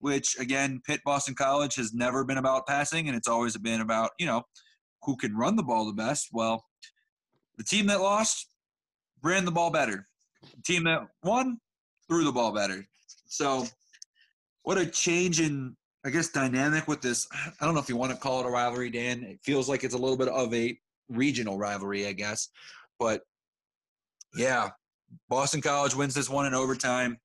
which 0.00 0.38
again, 0.38 0.80
Pitt 0.86 1.00
Boston 1.04 1.34
College 1.34 1.74
has 1.76 1.92
never 1.92 2.24
been 2.24 2.38
about 2.38 2.66
passing, 2.66 3.08
and 3.08 3.16
it's 3.16 3.28
always 3.28 3.56
been 3.56 3.80
about 3.80 4.10
you 4.18 4.26
know 4.26 4.42
who 5.02 5.16
can 5.16 5.36
run 5.36 5.56
the 5.56 5.62
ball 5.62 5.86
the 5.86 5.92
best. 5.92 6.28
Well, 6.32 6.64
the 7.56 7.64
team 7.64 7.86
that 7.86 8.00
lost 8.00 8.48
ran 9.22 9.44
the 9.44 9.50
ball 9.50 9.70
better. 9.70 10.06
The 10.42 10.62
team 10.62 10.84
that 10.84 11.00
won 11.24 11.58
threw 12.08 12.24
the 12.24 12.32
ball 12.32 12.52
better. 12.52 12.84
So, 13.26 13.66
what 14.68 14.76
a 14.76 14.84
change 14.84 15.40
in 15.40 15.74
I 16.04 16.10
guess 16.10 16.28
dynamic 16.28 16.88
with 16.88 17.00
this. 17.00 17.26
I 17.58 17.64
don't 17.64 17.72
know 17.72 17.80
if 17.80 17.88
you 17.88 17.96
want 17.96 18.12
to 18.12 18.18
call 18.18 18.40
it 18.40 18.46
a 18.46 18.50
rivalry, 18.50 18.90
Dan. 18.90 19.22
It 19.22 19.40
feels 19.42 19.66
like 19.66 19.82
it's 19.82 19.94
a 19.94 19.98
little 19.98 20.16
bit 20.18 20.28
of 20.28 20.52
a 20.52 20.78
regional 21.08 21.56
rivalry, 21.56 22.06
I 22.06 22.12
guess. 22.12 22.50
But 22.98 23.22
yeah, 24.36 24.68
Boston 25.30 25.62
College 25.62 25.94
wins 25.94 26.12
this 26.12 26.28
one 26.28 26.44
in 26.44 26.52
overtime. 26.52 27.16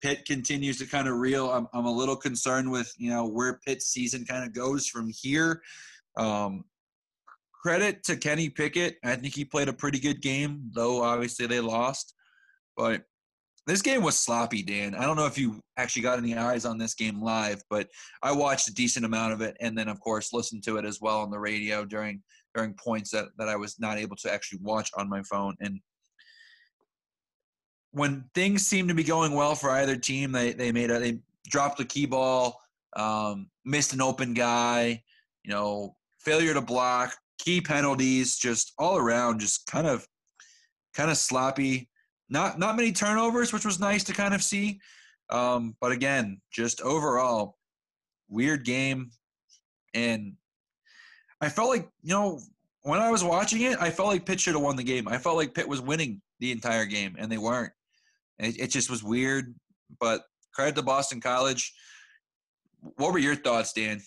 Pitt 0.00 0.24
continues 0.24 0.78
to 0.78 0.86
kind 0.86 1.08
of 1.08 1.18
reel. 1.18 1.50
I'm, 1.50 1.68
I'm 1.74 1.84
a 1.84 1.92
little 1.92 2.16
concerned 2.16 2.70
with 2.70 2.90
you 2.96 3.10
know 3.10 3.28
where 3.28 3.60
Pitt's 3.66 3.88
season 3.88 4.24
kind 4.24 4.42
of 4.42 4.54
goes 4.54 4.86
from 4.86 5.10
here. 5.14 5.60
Um, 6.16 6.64
credit 7.52 8.02
to 8.04 8.16
Kenny 8.16 8.48
Pickett. 8.48 8.96
I 9.04 9.14
think 9.16 9.34
he 9.34 9.44
played 9.44 9.68
a 9.68 9.74
pretty 9.74 10.00
good 10.00 10.22
game, 10.22 10.70
though 10.72 11.02
obviously 11.02 11.46
they 11.46 11.60
lost. 11.60 12.14
But 12.78 13.02
this 13.68 13.82
game 13.82 14.02
was 14.02 14.18
sloppy, 14.18 14.62
Dan. 14.62 14.94
I 14.94 15.04
don't 15.04 15.16
know 15.16 15.26
if 15.26 15.36
you 15.36 15.60
actually 15.76 16.02
got 16.02 16.18
any 16.18 16.34
eyes 16.34 16.64
on 16.64 16.78
this 16.78 16.94
game 16.94 17.22
live, 17.22 17.62
but 17.68 17.88
I 18.22 18.32
watched 18.32 18.68
a 18.68 18.74
decent 18.74 19.04
amount 19.04 19.34
of 19.34 19.42
it, 19.42 19.56
and 19.60 19.76
then 19.76 19.88
of 19.88 20.00
course 20.00 20.32
listened 20.32 20.64
to 20.64 20.78
it 20.78 20.86
as 20.86 21.00
well 21.00 21.20
on 21.20 21.30
the 21.30 21.38
radio 21.38 21.84
during 21.84 22.22
during 22.54 22.74
points 22.74 23.10
that, 23.10 23.26
that 23.36 23.48
I 23.48 23.56
was 23.56 23.78
not 23.78 23.98
able 23.98 24.16
to 24.16 24.32
actually 24.32 24.60
watch 24.62 24.90
on 24.96 25.08
my 25.08 25.22
phone. 25.22 25.54
And 25.60 25.80
when 27.92 28.24
things 28.34 28.66
seemed 28.66 28.88
to 28.88 28.94
be 28.94 29.04
going 29.04 29.32
well 29.32 29.54
for 29.54 29.70
either 29.70 29.96
team, 29.96 30.32
they, 30.32 30.52
they 30.52 30.72
made 30.72 30.90
a, 30.90 30.98
they 30.98 31.18
dropped 31.46 31.78
the 31.78 31.84
key 31.84 32.06
ball, 32.06 32.58
um, 32.96 33.48
missed 33.64 33.92
an 33.92 34.00
open 34.00 34.34
guy, 34.34 35.02
you 35.44 35.50
know, 35.52 35.94
failure 36.20 36.54
to 36.54 36.60
block, 36.60 37.14
key 37.38 37.60
penalties, 37.60 38.36
just 38.38 38.72
all 38.78 38.96
around, 38.96 39.40
just 39.40 39.66
kind 39.66 39.86
of, 39.86 40.06
kind 40.94 41.10
of 41.10 41.16
sloppy. 41.16 41.88
Not 42.30 42.58
not 42.58 42.76
many 42.76 42.92
turnovers, 42.92 43.52
which 43.52 43.64
was 43.64 43.80
nice 43.80 44.04
to 44.04 44.12
kind 44.12 44.34
of 44.34 44.42
see. 44.42 44.80
Um, 45.30 45.76
but 45.80 45.92
again, 45.92 46.40
just 46.50 46.80
overall, 46.80 47.56
weird 48.28 48.64
game, 48.64 49.10
and 49.94 50.34
I 51.40 51.48
felt 51.48 51.70
like 51.70 51.88
you 52.02 52.14
know 52.14 52.40
when 52.82 53.00
I 53.00 53.10
was 53.10 53.24
watching 53.24 53.62
it, 53.62 53.78
I 53.80 53.90
felt 53.90 54.08
like 54.08 54.26
Pitt 54.26 54.40
should 54.40 54.54
have 54.54 54.62
won 54.62 54.76
the 54.76 54.82
game. 54.82 55.08
I 55.08 55.18
felt 55.18 55.36
like 55.36 55.54
Pitt 55.54 55.68
was 55.68 55.80
winning 55.80 56.20
the 56.40 56.52
entire 56.52 56.84
game, 56.84 57.16
and 57.18 57.30
they 57.30 57.38
weren't. 57.38 57.72
It, 58.38 58.60
it 58.60 58.66
just 58.68 58.90
was 58.90 59.02
weird. 59.02 59.54
But 60.00 60.22
credit 60.54 60.74
to 60.76 60.82
Boston 60.82 61.20
College. 61.20 61.72
What 62.96 63.12
were 63.12 63.18
your 63.18 63.36
thoughts, 63.36 63.72
Dan? 63.72 64.00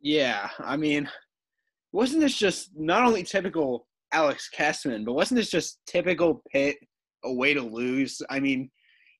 Yeah, 0.00 0.48
I 0.58 0.76
mean, 0.76 1.08
wasn't 1.92 2.22
this 2.22 2.36
just 2.36 2.70
not 2.76 3.04
only 3.04 3.22
typical 3.22 3.86
Alex 4.12 4.48
Kessman, 4.56 5.04
but 5.04 5.12
wasn't 5.12 5.38
this 5.38 5.50
just 5.50 5.78
typical 5.86 6.42
Pitt 6.50 6.76
a 7.24 7.32
way 7.32 7.54
to 7.54 7.62
lose? 7.62 8.22
I 8.30 8.40
mean, 8.40 8.70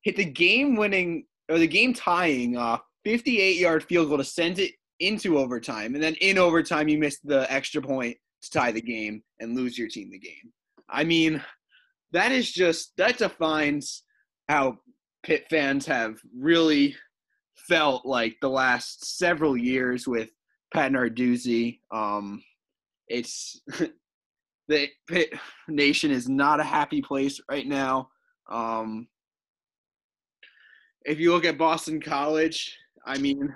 hit 0.03 0.17
the 0.17 0.25
game 0.25 0.77
winning 0.77 1.27
or 1.49 1.59
the 1.59 1.67
game 1.67 1.93
tying 1.93 2.57
uh, 2.57 2.79
58 3.05 3.59
yard 3.59 3.85
field 3.85 4.09
goal 4.09 4.19
to 4.19 4.25
send 4.25 4.59
it 4.59 4.73
into 5.01 5.39
overtime, 5.39 5.95
and 5.95 6.03
then 6.03 6.15
in 6.17 6.39
overtime 6.39 6.89
you 6.89 6.99
missed 6.99 7.27
the 7.27 7.51
extra 7.53 7.83
point 7.83 8.17
to 8.43 8.51
tie 8.51 8.73
the 8.73 8.81
game 8.81 9.23
and 9.41 9.57
lose 9.57 9.77
your 9.77 9.89
team 9.89 10.11
the 10.11 10.19
game. 10.19 10.53
I 10.89 11.05
mean, 11.05 11.43
that 12.13 12.33
is 12.33 12.53
just 12.53 12.93
that 12.97 13.19
defines 13.19 14.05
how 14.49 14.79
Pitt 15.23 15.47
fans 15.51 15.87
have 15.87 16.19
really 16.37 16.97
felt 17.57 18.05
like 18.05 18.37
the 18.41 18.51
last 18.51 19.19
several 19.19 19.57
years 19.57 20.07
with 20.07 20.31
Pat 20.73 20.93
Narduzzi. 20.93 21.79
Um, 21.91 22.43
it's 23.09 23.61
the 24.73 24.89
Pitt 25.07 25.33
Nation 25.69 26.11
is 26.11 26.29
not 26.29 26.61
a 26.61 26.65
happy 26.65 27.03
place 27.03 27.41
right 27.51 27.67
now. 27.67 28.09
Um, 28.51 29.07
if 31.05 31.21
you 31.21 31.33
look 31.33 31.45
at 31.45 31.59
Boston 31.59 32.01
College, 32.01 32.77
I 33.07 33.19
mean, 33.19 33.55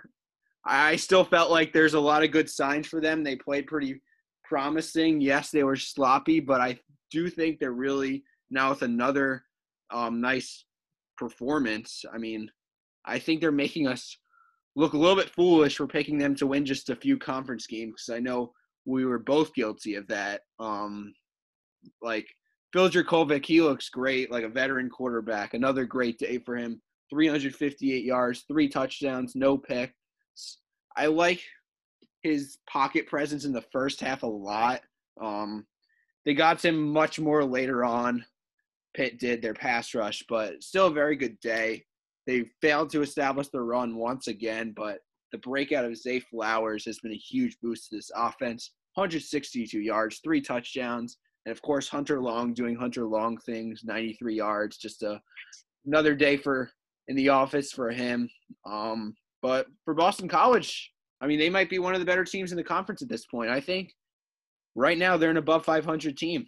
I 0.65 0.97
still 0.97 1.25
felt 1.25 1.51
like 1.51 1.73
there's 1.73 1.95
a 1.95 2.01
lot 2.01 2.25
of 2.25 2.33
good 2.33 2.51
signs 2.51 2.87
for 2.87 3.01
them. 3.01 3.23
They 3.23 3.37
played 3.37 3.67
pretty 3.67 4.01
promising. 4.45 5.21
Yes, 5.21 5.51
they 5.51 5.63
were 5.63 5.77
sloppy, 5.77 6.41
but 6.41 6.61
I 6.61 6.79
do 7.11 7.31
think 7.31 7.59
they're 7.59 7.73
really 7.73 8.25
now 8.51 8.71
with 8.71 8.83
another 8.83 9.45
um, 9.91 10.21
nice 10.21 10.65
performance. 11.17 12.05
I 12.13 12.19
mean, 12.19 12.51
I 13.05 13.19
think 13.21 13.41
they're 13.41 13.53
making 13.53 13.87
us 13.87 14.19
look 14.75 14.93
a 14.93 14.99
little 14.99 15.17
bit 15.17 15.31
foolish 15.31 15.77
for 15.77 15.87
picking 15.87 16.19
them 16.19 16.35
to 16.37 16.49
win 16.49 16.67
just 16.67 16.91
a 16.91 16.97
few 16.97 17.17
conference 17.17 17.67
games 17.67 17.95
because 17.97 18.17
I 18.17 18.21
know 18.21 18.53
we 18.87 19.05
were 19.05 19.19
both 19.19 19.53
guilty 19.53 19.97
of 19.97 20.07
that. 20.09 20.43
Um, 20.59 21.13
like 22.01 22.27
Phil 22.73 22.89
Jurkovec, 22.89 23.45
he 23.45 23.61
looks 23.61 23.89
great, 23.89 24.31
like 24.31 24.45
a 24.45 24.49
veteran 24.49 24.89
quarterback. 24.89 25.55
Another 25.55 25.85
great 25.85 26.19
day 26.19 26.39
for 26.39 26.57
him. 26.57 26.81
358 27.11 28.05
yards, 28.05 28.45
three 28.49 28.69
touchdowns, 28.69 29.35
no 29.35 29.57
pick. 29.59 29.93
I 30.97 31.07
like 31.07 31.43
his 32.23 32.59
pocket 32.69 33.07
presence 33.07 33.45
in 33.45 33.53
the 33.53 33.65
first 33.73 34.01
half 34.01 34.23
a 34.23 34.27
lot. 34.27 34.81
Um, 35.21 35.67
they 36.25 36.35
got 36.35 36.65
him 36.65 36.93
much 36.93 37.21
more 37.21 37.45
later 37.45 37.85
on. 37.85 38.25
Pitt 38.95 39.19
did 39.19 39.43
their 39.43 39.55
pass 39.55 39.95
rush, 39.95 40.25
but 40.29 40.63
still 40.63 40.87
a 40.87 40.93
very 40.93 41.17
good 41.17 41.39
day. 41.41 41.85
They 42.27 42.47
failed 42.61 42.91
to 42.91 43.03
establish 43.03 43.49
the 43.49 43.61
run 43.61 43.95
once 43.95 44.27
again, 44.27 44.73
but 44.77 44.99
the 45.33 45.39
breakout 45.39 45.85
of 45.85 45.97
Zay 45.97 46.21
Flowers 46.21 46.85
has 46.85 46.99
been 47.01 47.13
a 47.13 47.17
huge 47.17 47.57
boost 47.63 47.89
to 47.89 47.97
this 47.97 48.11
offense. 48.15 48.73
162 48.95 49.81
yards, 49.81 50.21
three 50.25 50.41
touchdowns, 50.41 51.19
and 51.45 51.53
of 51.53 51.61
course 51.63 51.89
Hunter 51.89 52.21
Long 52.21 52.55
doing 52.55 52.75
Hunter 52.77 53.05
Long 53.05 53.37
things, 53.39 53.83
93 53.85 54.35
yards. 54.35 54.79
Just 54.79 55.03
a 55.03 55.21
another 55.85 56.15
day 56.15 56.37
for 56.37 56.71
in 57.09 57.17
the 57.17 57.29
office 57.29 57.73
for 57.73 57.91
him. 57.91 58.29
Um, 58.65 59.15
but 59.43 59.67
for 59.85 59.95
Boston 59.95 60.29
College, 60.29 60.93
I 61.21 61.27
mean, 61.27 61.39
they 61.39 61.51
might 61.51 61.71
be 61.71 61.79
one 61.79 61.95
of 61.95 62.01
the 62.01 62.07
better 62.07 62.25
teams 62.25 62.53
in 62.53 62.57
the 62.57 62.65
conference 62.65 63.03
at 63.03 63.09
this 63.09 63.27
point. 63.27 63.51
I 63.51 63.61
think 63.61 63.93
right 64.75 64.99
now 64.99 65.17
they're 65.17 65.31
an 65.31 65.37
above 65.37 65.65
500 65.65 66.17
team. 66.17 66.47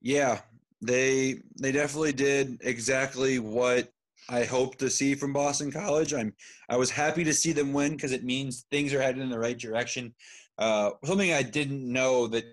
Yeah, 0.00 0.40
they 0.80 1.40
they 1.60 1.72
definitely 1.72 2.12
did 2.12 2.58
exactly 2.62 3.38
what 3.38 3.90
I 4.28 4.44
hope 4.44 4.76
to 4.78 4.90
see 4.90 5.14
from 5.14 5.32
Boston 5.32 5.72
College. 5.72 6.12
I'm 6.12 6.34
I 6.68 6.76
was 6.76 6.90
happy 6.90 7.24
to 7.24 7.32
see 7.32 7.52
them 7.52 7.72
win 7.72 7.92
because 7.92 8.12
it 8.12 8.24
means 8.24 8.66
things 8.70 8.92
are 8.92 9.00
headed 9.00 9.22
in 9.22 9.30
the 9.30 9.38
right 9.38 9.58
direction. 9.58 10.14
uh, 10.58 10.90
something 11.04 11.32
I 11.32 11.42
didn't 11.42 11.90
know 11.90 12.26
that 12.28 12.44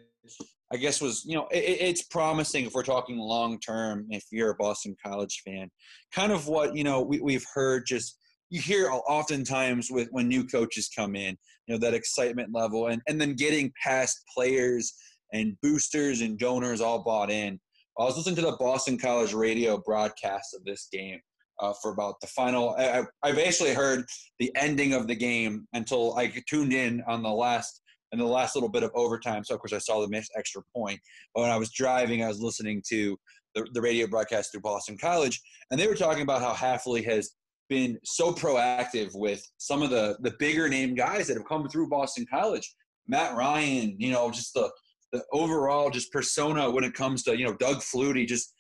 I 0.72 0.78
guess 0.78 1.02
was 1.02 1.24
you 1.26 1.36
know 1.36 1.48
it, 1.52 1.78
it's 1.82 2.04
promising 2.04 2.66
if 2.66 2.74
we're 2.74 2.84
talking 2.84 3.18
long 3.18 3.60
term. 3.60 4.08
If 4.10 4.24
you're 4.32 4.52
a 4.52 4.56
Boston 4.56 4.96
College 5.06 5.42
fan, 5.46 5.70
kind 6.14 6.32
of 6.32 6.48
what 6.48 6.76
you 6.76 6.84
know 6.84 7.02
we, 7.02 7.20
we've 7.20 7.46
heard 7.54 7.86
just 7.86 8.18
you 8.50 8.62
hear 8.62 8.90
oftentimes 8.90 9.90
with 9.92 10.08
when 10.12 10.28
new 10.30 10.46
coaches 10.46 10.90
come 10.96 11.16
in, 11.16 11.38
you 11.68 11.76
know 11.76 11.80
that 11.80 11.94
excitement 11.94 12.54
level, 12.54 12.88
and 12.88 13.02
and 13.08 13.20
then 13.20 13.34
getting 13.34 13.74
past 13.84 14.24
players 14.34 14.94
and 15.34 15.58
boosters 15.62 16.22
and 16.22 16.40
donors 16.40 16.80
all 16.80 17.04
bought 17.04 17.30
in. 17.30 17.60
I 18.00 18.04
was 18.04 18.16
listening 18.18 18.36
to 18.38 18.42
the 18.42 18.58
Boston 18.60 18.98
College 18.98 19.34
radio 19.34 19.82
broadcast 19.86 20.54
of 20.54 20.64
this 20.64 20.88
game 20.92 21.20
uh, 21.60 21.74
for 21.82 21.92
about 21.92 22.20
the 22.22 22.28
final. 22.28 22.76
I, 22.78 23.04
I 23.24 23.32
basically 23.32 23.74
heard 23.74 24.06
the 24.40 24.52
ending 24.56 24.94
of 24.94 25.08
the 25.08 25.16
game 25.16 25.68
until 25.74 26.18
I 26.18 26.32
tuned 26.48 26.74
in 26.74 27.04
on 27.08 27.24
the 27.24 27.30
last 27.30 27.82
and 28.12 28.22
the 28.22 28.26
last 28.26 28.56
little 28.56 28.70
bit 28.70 28.84
of 28.84 28.92
overtime. 28.96 29.44
So 29.44 29.56
of 29.56 29.60
course 29.60 29.74
I 29.74 29.78
saw 29.80 30.00
the 30.02 30.08
missed 30.08 30.32
extra 30.38 30.62
point. 30.76 31.00
But 31.34 31.42
when 31.42 31.52
I 31.52 31.58
was 31.58 31.72
driving, 31.72 32.24
I 32.24 32.28
was 32.28 32.40
listening 32.40 32.82
to 32.90 33.18
the, 33.56 33.68
the 33.74 33.82
radio 33.82 34.08
broadcast 34.08 34.52
through 34.52 34.62
Boston 34.62 34.98
College, 34.98 35.42
and 35.72 35.80
they 35.80 35.88
were 35.88 35.96
talking 35.96 36.24
about 36.24 36.42
how 36.42 36.54
Hafley 36.54 37.04
has 37.06 37.32
been 37.68 37.98
so 38.04 38.32
proactive 38.32 39.10
with 39.16 39.44
some 39.58 39.82
of 39.82 39.90
the 39.90 40.18
the 40.22 40.34
bigger 40.40 40.70
name 40.70 40.96
guys 40.96 41.28
that 41.28 41.38
have 41.38 41.48
come 41.48 41.68
through 41.68 41.90
Boston 41.90 42.26
College. 42.30 42.74
Matt 43.08 43.36
Ryan, 43.36 43.96
you 44.00 44.12
know, 44.12 44.32
just 44.32 44.54
the 44.54 44.70
the 45.12 45.24
overall 45.32 45.90
just 45.90 46.12
persona 46.12 46.70
when 46.70 46.84
it 46.84 46.94
comes 46.94 47.24
to 47.24 47.38
you 47.38 47.46
know 47.46 47.56
Doug 47.56 47.78
Flutie, 47.78 48.28
just 48.28 48.54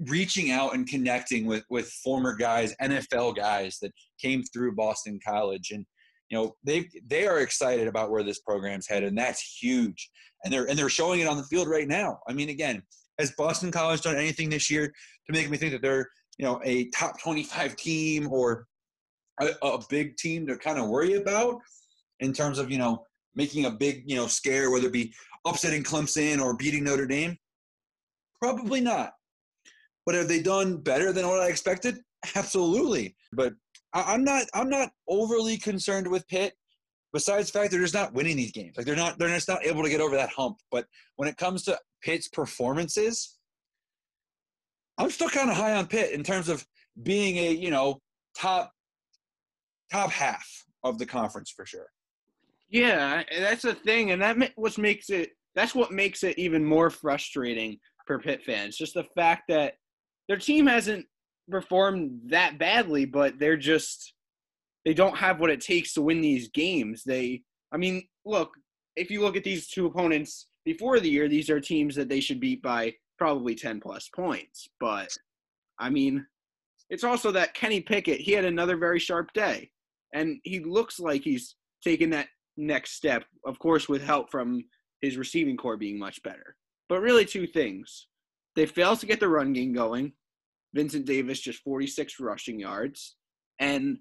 reaching 0.00 0.50
out 0.50 0.74
and 0.74 0.86
connecting 0.86 1.46
with 1.46 1.64
with 1.70 1.88
former 2.02 2.34
guys, 2.34 2.74
NFL 2.80 3.36
guys 3.36 3.78
that 3.80 3.92
came 4.20 4.42
through 4.42 4.74
Boston 4.74 5.18
College, 5.26 5.70
and 5.70 5.84
you 6.30 6.38
know 6.38 6.54
they 6.64 6.88
they 7.06 7.26
are 7.26 7.40
excited 7.40 7.86
about 7.86 8.10
where 8.10 8.22
this 8.22 8.40
program's 8.40 8.88
headed, 8.88 9.08
and 9.08 9.18
that's 9.18 9.58
huge. 9.60 10.10
And 10.44 10.52
they're 10.52 10.68
and 10.68 10.78
they're 10.78 10.88
showing 10.88 11.20
it 11.20 11.28
on 11.28 11.36
the 11.36 11.44
field 11.44 11.68
right 11.68 11.88
now. 11.88 12.18
I 12.28 12.32
mean, 12.32 12.48
again, 12.48 12.82
has 13.18 13.32
Boston 13.36 13.70
College 13.70 14.02
done 14.02 14.16
anything 14.16 14.50
this 14.50 14.70
year 14.70 14.86
to 14.88 15.32
make 15.32 15.48
me 15.50 15.56
think 15.56 15.72
that 15.72 15.82
they're 15.82 16.08
you 16.38 16.44
know 16.44 16.60
a 16.64 16.88
top 16.90 17.20
25 17.20 17.76
team 17.76 18.28
or 18.30 18.66
a, 19.40 19.50
a 19.62 19.78
big 19.88 20.16
team 20.16 20.46
to 20.46 20.56
kind 20.56 20.78
of 20.78 20.88
worry 20.88 21.14
about 21.14 21.60
in 22.20 22.32
terms 22.32 22.58
of 22.58 22.70
you 22.70 22.78
know 22.78 23.04
making 23.34 23.66
a 23.66 23.70
big 23.70 24.02
you 24.06 24.16
know 24.16 24.26
scare, 24.26 24.70
whether 24.70 24.88
it 24.88 24.92
be 24.92 25.12
upsetting 25.46 25.82
Clemson 25.82 26.40
or 26.40 26.56
beating 26.56 26.84
Notre 26.84 27.06
Dame? 27.06 27.36
Probably 28.40 28.80
not. 28.80 29.12
But 30.06 30.14
have 30.14 30.28
they 30.28 30.42
done 30.42 30.78
better 30.78 31.12
than 31.12 31.26
what 31.26 31.40
I 31.40 31.48
expected? 31.48 31.98
Absolutely. 32.34 33.16
But 33.32 33.54
I, 33.92 34.14
am 34.14 34.24
not 34.24 34.46
I'm 34.54 34.68
not 34.68 34.90
overly 35.08 35.56
concerned 35.56 36.08
with 36.08 36.26
Pitt. 36.28 36.54
Besides 37.12 37.50
the 37.50 37.58
fact 37.58 37.70
they're 37.70 37.80
just 37.80 37.94
not 37.94 38.12
winning 38.12 38.36
these 38.36 38.52
games. 38.52 38.76
Like 38.76 38.86
they're 38.86 38.96
not 38.96 39.18
they're 39.18 39.28
just 39.28 39.48
not 39.48 39.64
able 39.64 39.84
to 39.84 39.90
get 39.90 40.00
over 40.00 40.16
that 40.16 40.30
hump. 40.30 40.58
But 40.70 40.86
when 41.16 41.28
it 41.28 41.36
comes 41.36 41.62
to 41.64 41.78
Pitt's 42.02 42.28
performances, 42.28 43.38
I'm 44.98 45.10
still 45.10 45.28
kind 45.28 45.50
of 45.50 45.56
high 45.56 45.74
on 45.74 45.86
Pitt 45.86 46.12
in 46.12 46.22
terms 46.22 46.48
of 46.48 46.66
being 47.02 47.36
a, 47.36 47.52
you 47.52 47.70
know, 47.70 48.00
top 48.36 48.72
top 49.90 50.10
half 50.10 50.46
of 50.82 50.98
the 50.98 51.06
conference 51.06 51.50
for 51.50 51.64
sure. 51.64 51.86
Yeah, 52.68 53.22
that's 53.38 53.62
the 53.62 53.74
thing, 53.74 54.10
and 54.10 54.20
that 54.22 54.52
what 54.56 54.76
makes 54.78 55.10
it. 55.10 55.30
That's 55.54 55.74
what 55.74 55.92
makes 55.92 56.24
it 56.24 56.36
even 56.36 56.64
more 56.64 56.90
frustrating 56.90 57.78
for 58.06 58.18
Pitt 58.18 58.42
fans. 58.44 58.76
Just 58.76 58.94
the 58.94 59.06
fact 59.14 59.44
that 59.48 59.74
their 60.28 60.36
team 60.36 60.66
hasn't 60.66 61.06
performed 61.48 62.20
that 62.26 62.58
badly, 62.58 63.04
but 63.04 63.38
they're 63.38 63.56
just 63.56 64.14
they 64.84 64.94
don't 64.94 65.16
have 65.16 65.40
what 65.40 65.50
it 65.50 65.60
takes 65.60 65.94
to 65.94 66.02
win 66.02 66.20
these 66.20 66.48
games. 66.48 67.02
They, 67.04 67.42
I 67.72 67.78
mean, 67.78 68.06
look, 68.24 68.50
if 68.96 69.10
you 69.10 69.22
look 69.22 69.36
at 69.36 69.44
these 69.44 69.66
two 69.66 69.86
opponents 69.86 70.46
before 70.64 71.00
the 71.00 71.08
year, 71.08 71.28
these 71.28 71.48
are 71.50 71.60
teams 71.60 71.94
that 71.96 72.08
they 72.08 72.20
should 72.20 72.40
beat 72.40 72.62
by 72.62 72.92
probably 73.18 73.54
10 73.54 73.80
plus 73.80 74.08
points. 74.14 74.68
But 74.80 75.08
I 75.78 75.90
mean, 75.90 76.26
it's 76.90 77.04
also 77.04 77.32
that 77.32 77.54
Kenny 77.54 77.80
Pickett, 77.80 78.20
he 78.20 78.32
had 78.32 78.44
another 78.44 78.76
very 78.76 78.98
sharp 78.98 79.32
day. 79.32 79.70
And 80.12 80.38
he 80.44 80.60
looks 80.60 81.00
like 81.00 81.22
he's 81.22 81.56
taken 81.82 82.10
that 82.10 82.28
next 82.56 82.92
step, 82.92 83.24
of 83.46 83.58
course, 83.58 83.88
with 83.88 84.02
help 84.02 84.30
from 84.30 84.62
his 85.00 85.16
receiving 85.16 85.56
corps 85.56 85.76
being 85.76 85.98
much 85.98 86.22
better. 86.22 86.56
But 86.88 87.00
really, 87.00 87.24
two 87.24 87.46
things. 87.46 88.06
They 88.56 88.66
failed 88.66 89.00
to 89.00 89.06
get 89.06 89.20
the 89.20 89.28
run 89.28 89.52
game 89.52 89.72
going. 89.72 90.12
Vincent 90.74 91.06
Davis 91.06 91.40
just 91.40 91.62
46 91.62 92.20
rushing 92.20 92.58
yards. 92.58 93.16
And 93.60 93.98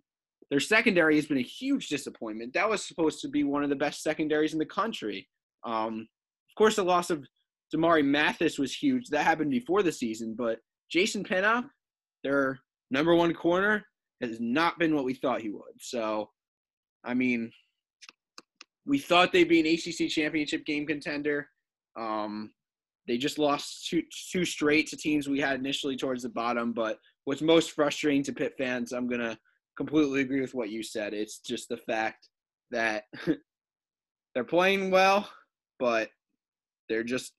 their 0.50 0.60
secondary 0.60 1.16
has 1.16 1.26
been 1.26 1.38
a 1.38 1.42
huge 1.42 1.88
disappointment. 1.88 2.54
That 2.54 2.70
was 2.70 2.86
supposed 2.86 3.22
to 3.22 3.30
be 3.30 3.44
one 3.44 3.64
of 3.64 3.70
the 3.70 3.76
best 3.76 4.04
secondaries 4.04 4.54
in 4.54 4.60
the 4.60 4.66
country. 4.66 5.28
Um, 5.64 6.08
of 6.50 6.56
course, 6.56 6.76
the 6.76 6.84
loss 6.84 7.10
of 7.10 7.26
Damarri 7.74 8.06
Mathis 8.06 8.60
was 8.60 8.74
huge. 8.74 9.08
That 9.08 9.24
happened 9.24 9.52
before 9.52 9.84
the 9.84 9.92
season, 9.92 10.36
but 10.38 10.60
Jason 10.92 11.24
Pinnock, 11.24 11.66
their 12.24 12.60
number 12.92 13.16
one 13.16 13.34
corner, 13.34 13.84
has 14.22 14.40
not 14.40 14.78
been 14.78 14.96
what 14.96 15.06
we 15.06 15.16
thought 15.16 15.42
he 15.42 15.50
would. 15.50 15.74
So, 15.80 16.30
I 17.04 17.14
mean, 17.14 17.52
we 18.86 19.00
thought 19.00 19.32
they'd 19.32 19.46
be 19.46 19.60
an 19.60 19.66
ACC 19.66 20.10
championship 20.10 20.66
game 20.66 20.86
contender. 20.86 21.48
Um, 21.98 22.52
they 23.08 23.18
just 23.18 23.38
lost 23.38 23.88
two, 23.88 24.04
two 24.32 24.46
straight 24.46 24.88
to 24.88 24.98
teams 24.98 25.28
we 25.28 25.40
had 25.40 25.60
initially 25.60 25.98
towards 25.98 26.24
the 26.24 26.30
bottom. 26.30 26.72
But 26.74 26.98
what's 27.26 27.42
most 27.42 27.72
frustrating 27.72 28.24
to 28.24 28.34
Pitt 28.34 28.54
fans, 28.58 28.92
I'm 28.92 29.08
going 29.08 29.22
to 29.22 29.38
completely 29.78 30.22
agree 30.22 30.42
with 30.42 30.54
what 30.54 30.70
you 30.70 30.84
said. 30.84 31.14
It's 31.14 31.40
just 31.40 31.70
the 31.70 31.78
fact 31.78 32.30
that 32.72 33.04
they're 34.36 34.44
playing 34.44 34.92
well, 34.92 35.30
but 35.80 36.10
they're 36.90 37.04
just 37.04 37.34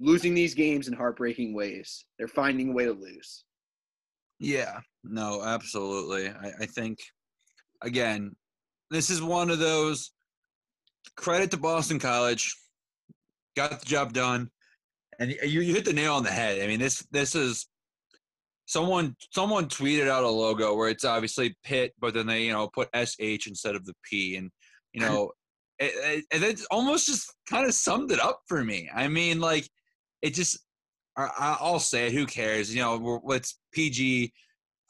losing 0.00 0.34
these 0.34 0.54
games 0.54 0.88
in 0.88 0.94
heartbreaking 0.94 1.54
ways. 1.54 2.04
They're 2.18 2.28
finding 2.28 2.70
a 2.70 2.72
way 2.72 2.84
to 2.84 2.92
lose. 2.92 3.44
Yeah, 4.40 4.80
no, 5.04 5.42
absolutely. 5.44 6.28
I, 6.28 6.52
I 6.60 6.66
think, 6.66 6.98
again, 7.82 8.34
this 8.90 9.10
is 9.10 9.22
one 9.22 9.50
of 9.50 9.58
those 9.58 10.10
credit 11.16 11.50
to 11.52 11.56
Boston 11.56 11.98
College, 11.98 12.54
got 13.56 13.80
the 13.80 13.86
job 13.86 14.12
done, 14.12 14.50
and 15.18 15.30
you, 15.30 15.60
you 15.60 15.74
hit 15.74 15.84
the 15.84 15.92
nail 15.92 16.14
on 16.14 16.22
the 16.22 16.30
head. 16.30 16.60
I 16.60 16.66
mean, 16.66 16.80
this 16.80 17.06
this 17.10 17.34
is 17.34 17.66
someone 18.66 19.16
someone 19.30 19.66
tweeted 19.66 20.08
out 20.08 20.24
a 20.24 20.28
logo 20.28 20.74
where 20.74 20.88
it's 20.88 21.04
obviously 21.04 21.56
Pitt, 21.64 21.92
but 22.00 22.14
then 22.14 22.26
they 22.26 22.44
you 22.44 22.52
know 22.52 22.68
put 22.68 22.88
sh 22.94 23.46
instead 23.46 23.74
of 23.74 23.84
the 23.84 23.94
p, 24.08 24.36
and 24.36 24.50
you 24.92 25.00
know, 25.06 25.32
it, 25.78 26.24
it, 26.30 26.42
it 26.42 26.60
almost 26.70 27.06
just 27.06 27.32
kind 27.48 27.66
of 27.66 27.74
summed 27.74 28.12
it 28.12 28.20
up 28.20 28.40
for 28.46 28.64
me. 28.64 28.88
I 28.94 29.08
mean, 29.08 29.40
like 29.40 29.68
it 30.22 30.34
just 30.34 30.58
I, 31.16 31.56
I'll 31.60 31.80
say 31.80 32.06
it. 32.06 32.12
Who 32.12 32.26
cares? 32.26 32.74
You 32.74 32.82
know, 32.82 33.22
it's 33.28 33.58
PG 33.72 34.32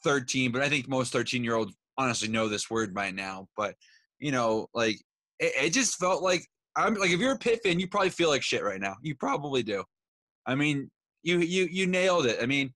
thirteen, 0.03 0.51
but 0.51 0.61
I 0.61 0.69
think 0.69 0.87
most 0.87 1.11
thirteen 1.11 1.43
year 1.43 1.55
olds 1.55 1.73
honestly 1.97 2.27
know 2.27 2.47
this 2.47 2.69
word 2.69 2.93
by 2.93 3.11
now. 3.11 3.47
But 3.55 3.75
you 4.19 4.31
know, 4.31 4.67
like 4.73 4.95
it, 5.39 5.53
it 5.65 5.73
just 5.73 5.97
felt 5.99 6.23
like 6.23 6.45
I'm 6.75 6.95
like 6.95 7.11
if 7.11 7.19
you're 7.19 7.33
a 7.33 7.37
Pitt 7.37 7.61
fan, 7.63 7.79
you 7.79 7.87
probably 7.87 8.09
feel 8.09 8.29
like 8.29 8.41
shit 8.41 8.63
right 8.63 8.81
now. 8.81 8.95
You 9.01 9.15
probably 9.15 9.63
do. 9.63 9.83
I 10.45 10.55
mean, 10.55 10.89
you 11.23 11.39
you 11.39 11.67
you 11.71 11.87
nailed 11.87 12.25
it. 12.25 12.39
I 12.41 12.45
mean, 12.45 12.73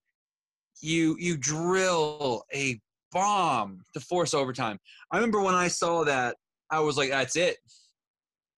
you 0.82 1.16
you 1.20 1.38
drill 1.38 2.44
a 2.54 2.80
bomb 3.12 3.84
to 3.94 4.00
force 4.00 4.34
overtime. 4.34 4.80
I 5.12 5.18
remember 5.18 5.42
when 5.42 5.56
I 5.56 5.68
saw 5.68 6.04
that, 6.06 6.36
I 6.70 6.80
was 6.80 6.98
like, 6.98 7.10
that's 7.10 7.36
it. 7.36 7.58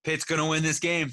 Pitt's 0.04 0.24
gonna 0.24 0.46
win 0.46 0.62
this 0.62 0.80
game. 0.80 1.12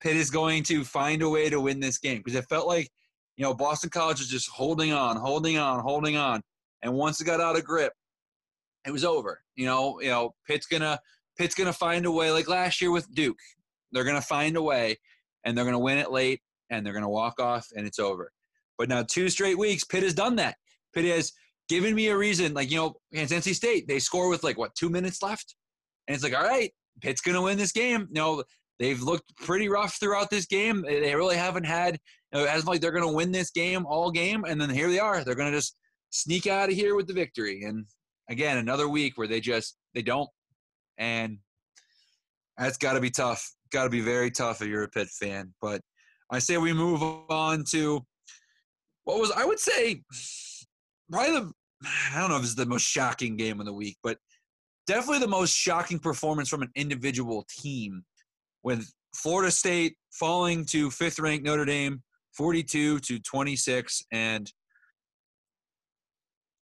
Pitt 0.00 0.16
is 0.16 0.30
going 0.30 0.62
to 0.64 0.84
find 0.84 1.22
a 1.22 1.28
way 1.28 1.48
to 1.48 1.60
win 1.60 1.80
this 1.80 1.98
game 1.98 2.18
because 2.18 2.34
it 2.34 2.48
felt 2.48 2.66
like, 2.66 2.90
you 3.36 3.44
know, 3.44 3.54
Boston 3.54 3.90
College 3.90 4.18
was 4.18 4.28
just 4.28 4.48
holding 4.50 4.92
on, 4.92 5.16
holding 5.16 5.56
on, 5.56 5.80
holding 5.80 6.16
on, 6.16 6.42
and 6.82 6.92
once 6.92 7.20
it 7.20 7.24
got 7.24 7.40
out 7.40 7.56
of 7.56 7.64
grip, 7.64 7.92
it 8.86 8.90
was 8.90 9.04
over. 9.04 9.40
You 9.54 9.66
know, 9.66 10.00
you 10.00 10.08
know, 10.08 10.34
Pitt's 10.46 10.66
gonna 10.66 10.98
Pitt's 11.36 11.54
going 11.54 11.66
to 11.66 11.72
find 11.72 12.06
a 12.06 12.10
way, 12.10 12.30
like 12.30 12.48
last 12.48 12.80
year 12.80 12.90
with 12.90 13.12
Duke. 13.14 13.38
They're 13.92 14.04
going 14.04 14.16
to 14.16 14.26
find 14.26 14.56
a 14.56 14.62
way, 14.62 14.98
and 15.44 15.56
they're 15.56 15.64
going 15.64 15.74
to 15.74 15.78
win 15.78 15.98
it 15.98 16.10
late, 16.10 16.40
and 16.70 16.84
they're 16.84 16.92
going 16.92 17.02
to 17.02 17.08
walk 17.08 17.40
off, 17.40 17.66
and 17.74 17.86
it's 17.86 17.98
over. 17.98 18.30
But 18.78 18.88
now, 18.88 19.02
two 19.02 19.28
straight 19.28 19.58
weeks, 19.58 19.84
Pitt 19.84 20.02
has 20.02 20.14
done 20.14 20.36
that. 20.36 20.56
Pitt 20.94 21.04
has 21.04 21.32
given 21.68 21.94
me 21.94 22.08
a 22.08 22.16
reason. 22.16 22.54
Like, 22.54 22.70
you 22.70 22.76
know, 22.76 22.94
against 23.12 23.32
NC 23.32 23.54
State, 23.54 23.88
they 23.88 23.98
score 23.98 24.28
with 24.28 24.44
like, 24.44 24.58
what, 24.58 24.74
two 24.74 24.90
minutes 24.90 25.22
left? 25.22 25.54
And 26.06 26.14
it's 26.14 26.24
like, 26.24 26.36
all 26.36 26.46
right, 26.46 26.70
Pitt's 27.00 27.20
going 27.20 27.34
to 27.34 27.42
win 27.42 27.58
this 27.58 27.72
game. 27.72 28.08
You 28.10 28.20
know, 28.20 28.44
they've 28.78 29.00
looked 29.00 29.34
pretty 29.36 29.68
rough 29.68 29.98
throughout 29.98 30.30
this 30.30 30.46
game. 30.46 30.82
They 30.86 31.14
really 31.14 31.36
haven't 31.36 31.64
had, 31.64 31.98
you 32.32 32.40
know, 32.40 32.46
hasn't 32.46 32.68
like 32.68 32.80
they're 32.80 32.92
going 32.92 33.08
to 33.08 33.16
win 33.16 33.32
this 33.32 33.50
game 33.50 33.86
all 33.86 34.10
game. 34.10 34.44
And 34.46 34.60
then 34.60 34.70
here 34.70 34.90
they 34.90 34.98
are. 34.98 35.24
They're 35.24 35.34
going 35.34 35.50
to 35.50 35.58
just 35.58 35.76
sneak 36.10 36.46
out 36.46 36.68
of 36.68 36.74
here 36.74 36.94
with 36.94 37.06
the 37.06 37.14
victory. 37.14 37.62
And 37.62 37.86
again, 38.30 38.58
another 38.58 38.88
week 38.88 39.16
where 39.16 39.28
they 39.28 39.40
just, 39.40 39.76
they 39.94 40.02
don't 40.02 40.28
and 40.98 41.38
that's 42.58 42.78
got 42.78 42.94
to 42.94 43.00
be 43.00 43.10
tough. 43.10 43.52
Got 43.70 43.84
to 43.84 43.90
be 43.90 44.00
very 44.00 44.30
tough 44.30 44.62
if 44.62 44.68
you're 44.68 44.84
a 44.84 44.88
Pitt 44.88 45.08
fan. 45.08 45.52
But 45.60 45.80
I 46.30 46.38
say 46.38 46.56
we 46.56 46.72
move 46.72 47.02
on 47.02 47.64
to 47.70 48.04
what 49.04 49.20
was 49.20 49.30
I 49.30 49.44
would 49.44 49.60
say 49.60 50.02
probably 51.10 51.32
the 51.32 51.52
I 52.14 52.20
don't 52.20 52.30
know 52.30 52.36
if 52.36 52.42
it's 52.42 52.54
the 52.54 52.66
most 52.66 52.82
shocking 52.82 53.36
game 53.36 53.60
of 53.60 53.66
the 53.66 53.72
week, 53.72 53.96
but 54.02 54.18
definitely 54.86 55.20
the 55.20 55.28
most 55.28 55.54
shocking 55.54 55.98
performance 55.98 56.48
from 56.48 56.62
an 56.62 56.70
individual 56.74 57.46
team 57.48 58.04
with 58.62 58.90
Florida 59.14 59.50
State 59.50 59.96
falling 60.12 60.64
to 60.66 60.90
fifth 60.90 61.18
ranked 61.18 61.44
Notre 61.44 61.64
Dame, 61.64 62.02
42 62.36 63.00
to 63.00 63.18
26. 63.20 64.02
And 64.12 64.50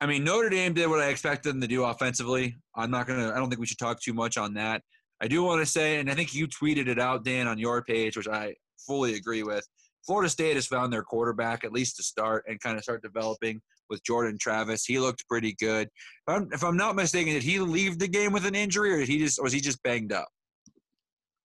I 0.01 0.07
mean, 0.07 0.25
Notre 0.25 0.51
Dame 0.51 0.75
did 0.75 0.89
what 0.89 1.01
I 1.01 1.09
expected 1.09 1.51
them 1.51 1.61
to 1.61 1.67
do 1.67 1.85
offensively. 1.85 2.57
I'm 2.77 2.91
not 2.91 3.07
going 3.07 3.21
to, 3.21 3.35
I 3.35 3.39
don't 3.39 3.49
think 3.49 3.61
we 3.61 3.67
should 3.67 3.79
talk 3.79 4.01
too 4.01 4.15
much 4.15 4.37
on 4.37 4.55
that. 4.55 4.83
I 5.21 5.29
do 5.29 5.43
want 5.43 5.61
to 5.63 5.67
say, 5.67 5.99
and 5.99 6.11
I 6.11 6.15
think 6.15 6.35
you 6.35 6.49
tweeted 6.49 6.89
it 6.89 6.99
out, 6.99 7.25
Dan, 7.25 7.47
on 7.47 7.59
your 7.59 7.83
page, 7.83 8.17
which 8.17 8.29
I 8.29 8.55
fully 8.79 9.15
agree 9.15 9.43
with. 9.43 9.67
Florida 10.07 10.29
State 10.29 10.57
has 10.57 10.67
found 10.67 10.93
their 10.93 11.03
quarterback, 11.03 11.65
at 11.65 11.73
least 11.73 11.97
to 11.97 12.03
start, 12.03 12.45
and 12.47 12.61
kind 12.61 12.77
of 12.77 12.83
start 12.83 13.03
developing 13.03 13.61
with 13.89 14.05
Jordan 14.05 14.37
Travis. 14.39 14.85
He 14.85 14.99
looked 14.99 15.27
pretty 15.29 15.55
good. 15.59 15.89
If 16.29 16.35
I'm, 16.35 16.49
if 16.53 16.63
I'm 16.63 16.77
not 16.77 16.95
mistaken, 16.95 17.33
did 17.33 17.43
he 17.43 17.59
leave 17.59 17.99
the 17.99 18.09
game 18.09 18.33
with 18.33 18.45
an 18.45 18.55
injury, 18.55 18.93
or 18.93 18.99
did 18.99 19.09
he 19.09 19.19
just 19.19 19.43
was 19.43 19.53
he 19.53 19.61
just 19.61 19.83
banged 19.83 20.13
up? 20.13 20.29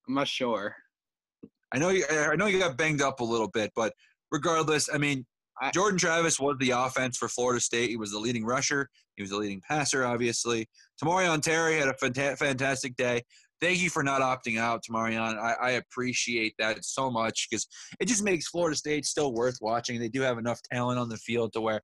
I'm 0.07 0.15
not 0.15 0.27
sure. 0.27 0.75
I 1.71 1.77
know 1.77 1.89
you. 1.89 2.05
I 2.09 2.35
know 2.35 2.47
you 2.47 2.59
got 2.59 2.77
banged 2.77 3.01
up 3.01 3.19
a 3.19 3.23
little 3.23 3.47
bit, 3.49 3.71
but 3.75 3.93
regardless, 4.31 4.89
I 4.91 4.97
mean, 4.97 5.25
I- 5.61 5.71
Jordan 5.71 5.99
Travis 5.99 6.39
was 6.39 6.57
the 6.59 6.71
offense 6.71 7.17
for 7.17 7.29
Florida 7.29 7.61
State. 7.61 7.89
He 7.89 7.97
was 7.97 8.11
the 8.11 8.19
leading 8.19 8.45
rusher. 8.45 8.89
He 9.15 9.23
was 9.23 9.29
the 9.29 9.37
leading 9.37 9.61
passer, 9.61 10.05
obviously. 10.05 10.67
Tamorrion 11.01 11.41
Terry 11.41 11.77
had 11.77 11.89
a 11.89 11.93
fanta- 11.93 12.37
fantastic 12.37 12.95
day. 12.95 13.21
Thank 13.61 13.81
you 13.81 13.89
for 13.89 14.03
not 14.03 14.21
opting 14.21 14.57
out, 14.57 14.83
Tamorrion. 14.83 15.37
I, 15.37 15.53
I 15.61 15.69
appreciate 15.71 16.53
that 16.59 16.85
so 16.85 17.11
much 17.11 17.47
because 17.49 17.67
it 17.99 18.07
just 18.07 18.23
makes 18.23 18.47
Florida 18.47 18.75
State 18.75 19.05
still 19.05 19.33
worth 19.33 19.57
watching. 19.61 19.99
They 19.99 20.09
do 20.09 20.21
have 20.21 20.37
enough 20.37 20.61
talent 20.71 20.99
on 20.99 21.09
the 21.09 21.17
field 21.17 21.53
to 21.53 21.61
where 21.61 21.81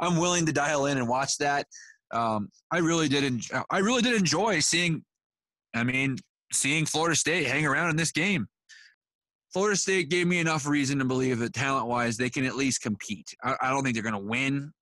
I'm 0.00 0.16
willing 0.16 0.46
to 0.46 0.52
dial 0.52 0.86
in 0.86 0.96
and 0.96 1.08
watch 1.08 1.36
that. 1.38 1.66
Um, 2.12 2.48
I 2.70 2.78
really 2.78 3.08
did. 3.08 3.24
En- 3.24 3.64
I 3.70 3.78
really 3.78 4.02
did 4.02 4.14
enjoy 4.14 4.60
seeing. 4.60 5.04
I 5.74 5.84
mean, 5.84 6.16
seeing 6.50 6.86
Florida 6.86 7.14
State 7.14 7.46
hang 7.46 7.66
around 7.66 7.90
in 7.90 7.96
this 7.96 8.12
game. 8.12 8.46
Florida 9.52 9.76
State 9.76 10.08
gave 10.08 10.26
me 10.26 10.38
enough 10.38 10.66
reason 10.66 10.98
to 10.98 11.04
believe 11.04 11.38
that 11.38 11.52
talent-wise 11.52 12.16
they 12.16 12.30
can 12.30 12.44
at 12.44 12.56
least 12.56 12.80
compete. 12.80 13.34
I, 13.42 13.56
I 13.62 13.70
don't 13.70 13.82
think 13.82 13.94
they're 13.94 14.02
going 14.02 14.12
to 14.14 14.28
win. 14.30 14.72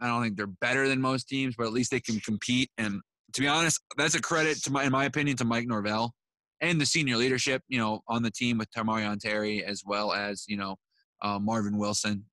I 0.00 0.08
don't 0.08 0.22
think 0.22 0.36
they're 0.36 0.46
better 0.46 0.88
than 0.88 1.00
most 1.00 1.28
teams, 1.28 1.54
but 1.56 1.66
at 1.66 1.72
least 1.72 1.90
they 1.90 2.00
can 2.00 2.18
compete. 2.20 2.70
And 2.78 3.00
to 3.34 3.40
be 3.40 3.48
honest, 3.48 3.80
that's 3.96 4.14
a 4.14 4.20
credit 4.20 4.62
to 4.64 4.72
my, 4.72 4.84
in 4.84 4.92
my 4.92 5.04
opinion, 5.04 5.36
to 5.38 5.44
Mike 5.44 5.66
Norvell 5.66 6.14
and 6.60 6.80
the 6.80 6.86
senior 6.86 7.16
leadership, 7.16 7.62
you 7.68 7.78
know, 7.78 8.00
on 8.08 8.22
the 8.22 8.30
team 8.30 8.58
with 8.58 8.70
Tamorrion 8.70 9.18
Terry 9.18 9.64
as 9.64 9.82
well 9.84 10.12
as 10.12 10.44
you 10.48 10.56
know 10.56 10.76
uh, 11.22 11.38
Marvin 11.38 11.76
Wilson. 11.76 12.24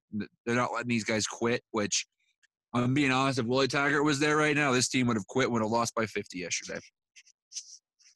They're 0.45 0.55
not 0.55 0.71
letting 0.73 0.89
these 0.89 1.03
guys 1.03 1.25
quit. 1.25 1.61
Which, 1.71 2.05
I'm 2.73 2.93
being 2.93 3.11
honest, 3.11 3.39
if 3.39 3.45
Willie 3.45 3.67
Taggart 3.67 4.03
was 4.03 4.19
there 4.19 4.37
right 4.37 4.55
now, 4.55 4.71
this 4.71 4.89
team 4.89 5.07
would 5.07 5.17
have 5.17 5.27
quit. 5.27 5.49
Would 5.49 5.61
have 5.61 5.71
lost 5.71 5.95
by 5.95 6.05
50 6.05 6.37
yesterday. 6.37 6.79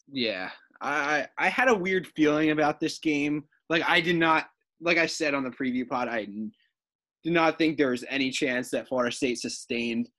Yeah, 0.07 0.51
I 0.81 1.27
I 1.37 1.49
had 1.49 1.67
a 1.67 1.75
weird 1.75 2.07
feeling 2.15 2.51
about 2.51 2.79
this 2.79 2.99
game. 2.99 3.43
Like 3.69 3.83
I 3.87 3.99
did 3.99 4.17
not, 4.17 4.45
like 4.79 4.97
I 4.97 5.07
said 5.07 5.33
on 5.33 5.43
the 5.43 5.49
preview 5.49 5.87
pod, 5.87 6.07
I 6.07 6.25
did 6.25 7.33
not 7.33 7.57
think 7.57 7.77
there 7.77 7.89
was 7.89 8.05
any 8.07 8.29
chance 8.29 8.69
that 8.69 8.87
Florida 8.87 9.15
State 9.15 9.39
sustained 9.39 10.09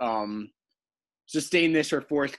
um, 0.00 0.48
sustained 1.26 1.74
this 1.74 1.90
for 1.90 2.02
fourth 2.02 2.36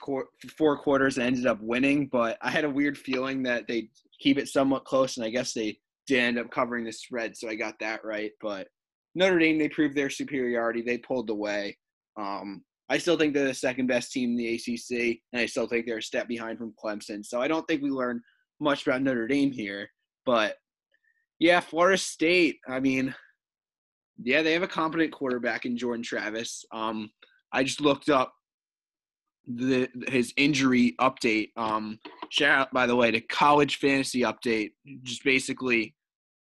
four 0.57 0.77
quarters 0.77 1.17
and 1.17 1.27
ended 1.27 1.47
up 1.47 1.61
winning. 1.61 2.07
But 2.11 2.37
I 2.41 2.49
had 2.49 2.65
a 2.65 2.69
weird 2.69 2.97
feeling 2.97 3.43
that 3.43 3.67
they 3.67 3.89
keep 4.19 4.37
it 4.37 4.47
somewhat 4.47 4.85
close, 4.85 5.17
and 5.17 5.25
I 5.25 5.29
guess 5.29 5.53
they 5.53 5.79
did 6.07 6.19
end 6.19 6.39
up 6.39 6.51
covering 6.51 6.85
the 6.85 6.91
spread, 6.91 7.35
so 7.35 7.49
I 7.49 7.55
got 7.55 7.75
that 7.79 8.03
right. 8.03 8.31
But 8.41 8.67
Notre 9.15 9.39
Dame, 9.39 9.57
they 9.57 9.69
proved 9.69 9.95
their 9.95 10.09
superiority. 10.09 10.81
They 10.81 10.97
pulled 10.97 11.29
away. 11.29 11.77
Um, 12.17 12.63
I 12.89 12.97
still 12.97 13.17
think 13.17 13.33
they're 13.33 13.47
the 13.47 13.53
second 13.53 13.87
best 13.87 14.11
team 14.11 14.31
in 14.31 14.37
the 14.37 14.55
ACC, 14.55 15.19
and 15.33 15.41
I 15.41 15.45
still 15.47 15.67
think 15.67 15.85
they're 15.85 15.97
a 15.97 16.03
step 16.03 16.27
behind 16.27 16.59
from 16.59 16.73
Clemson. 16.83 17.25
So 17.25 17.41
I 17.41 17.47
don't 17.47 17.67
think 17.67 17.81
we 17.81 17.89
learned 17.89 18.21
much 18.59 18.85
about 18.85 19.01
Notre 19.01 19.27
Dame 19.27 19.51
here. 19.51 19.89
But 20.25 20.55
yeah, 21.39 21.59
Florida 21.59 21.97
State. 21.97 22.57
I 22.67 22.79
mean, 22.79 23.13
yeah, 24.21 24.43
they 24.43 24.53
have 24.53 24.63
a 24.63 24.67
competent 24.67 25.11
quarterback 25.11 25.65
in 25.65 25.77
Jordan 25.77 26.03
Travis. 26.03 26.63
Um, 26.71 27.09
I 27.51 27.63
just 27.63 27.81
looked 27.81 28.09
up 28.09 28.33
the 29.47 29.89
his 30.07 30.33
injury 30.37 30.95
update. 30.99 31.51
Um, 31.55 31.99
shout 32.29 32.59
out 32.59 32.73
by 32.73 32.87
the 32.87 32.95
way 32.95 33.11
to 33.11 33.21
College 33.21 33.77
Fantasy 33.77 34.21
Update. 34.21 34.71
Just 35.03 35.23
basically 35.23 35.95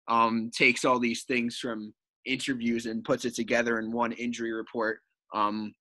um, 0.09 0.51
takes 0.55 0.85
all 0.85 0.99
these 0.99 1.25
things 1.25 1.57
from 1.57 1.95
interviews 2.27 2.87
and 2.87 3.05
puts 3.05 3.25
it 3.25 3.35
together 3.35 3.79
in 3.79 3.93
one 3.93 4.13
injury 4.13 4.53
report. 4.53 5.01
Um, 5.35 5.75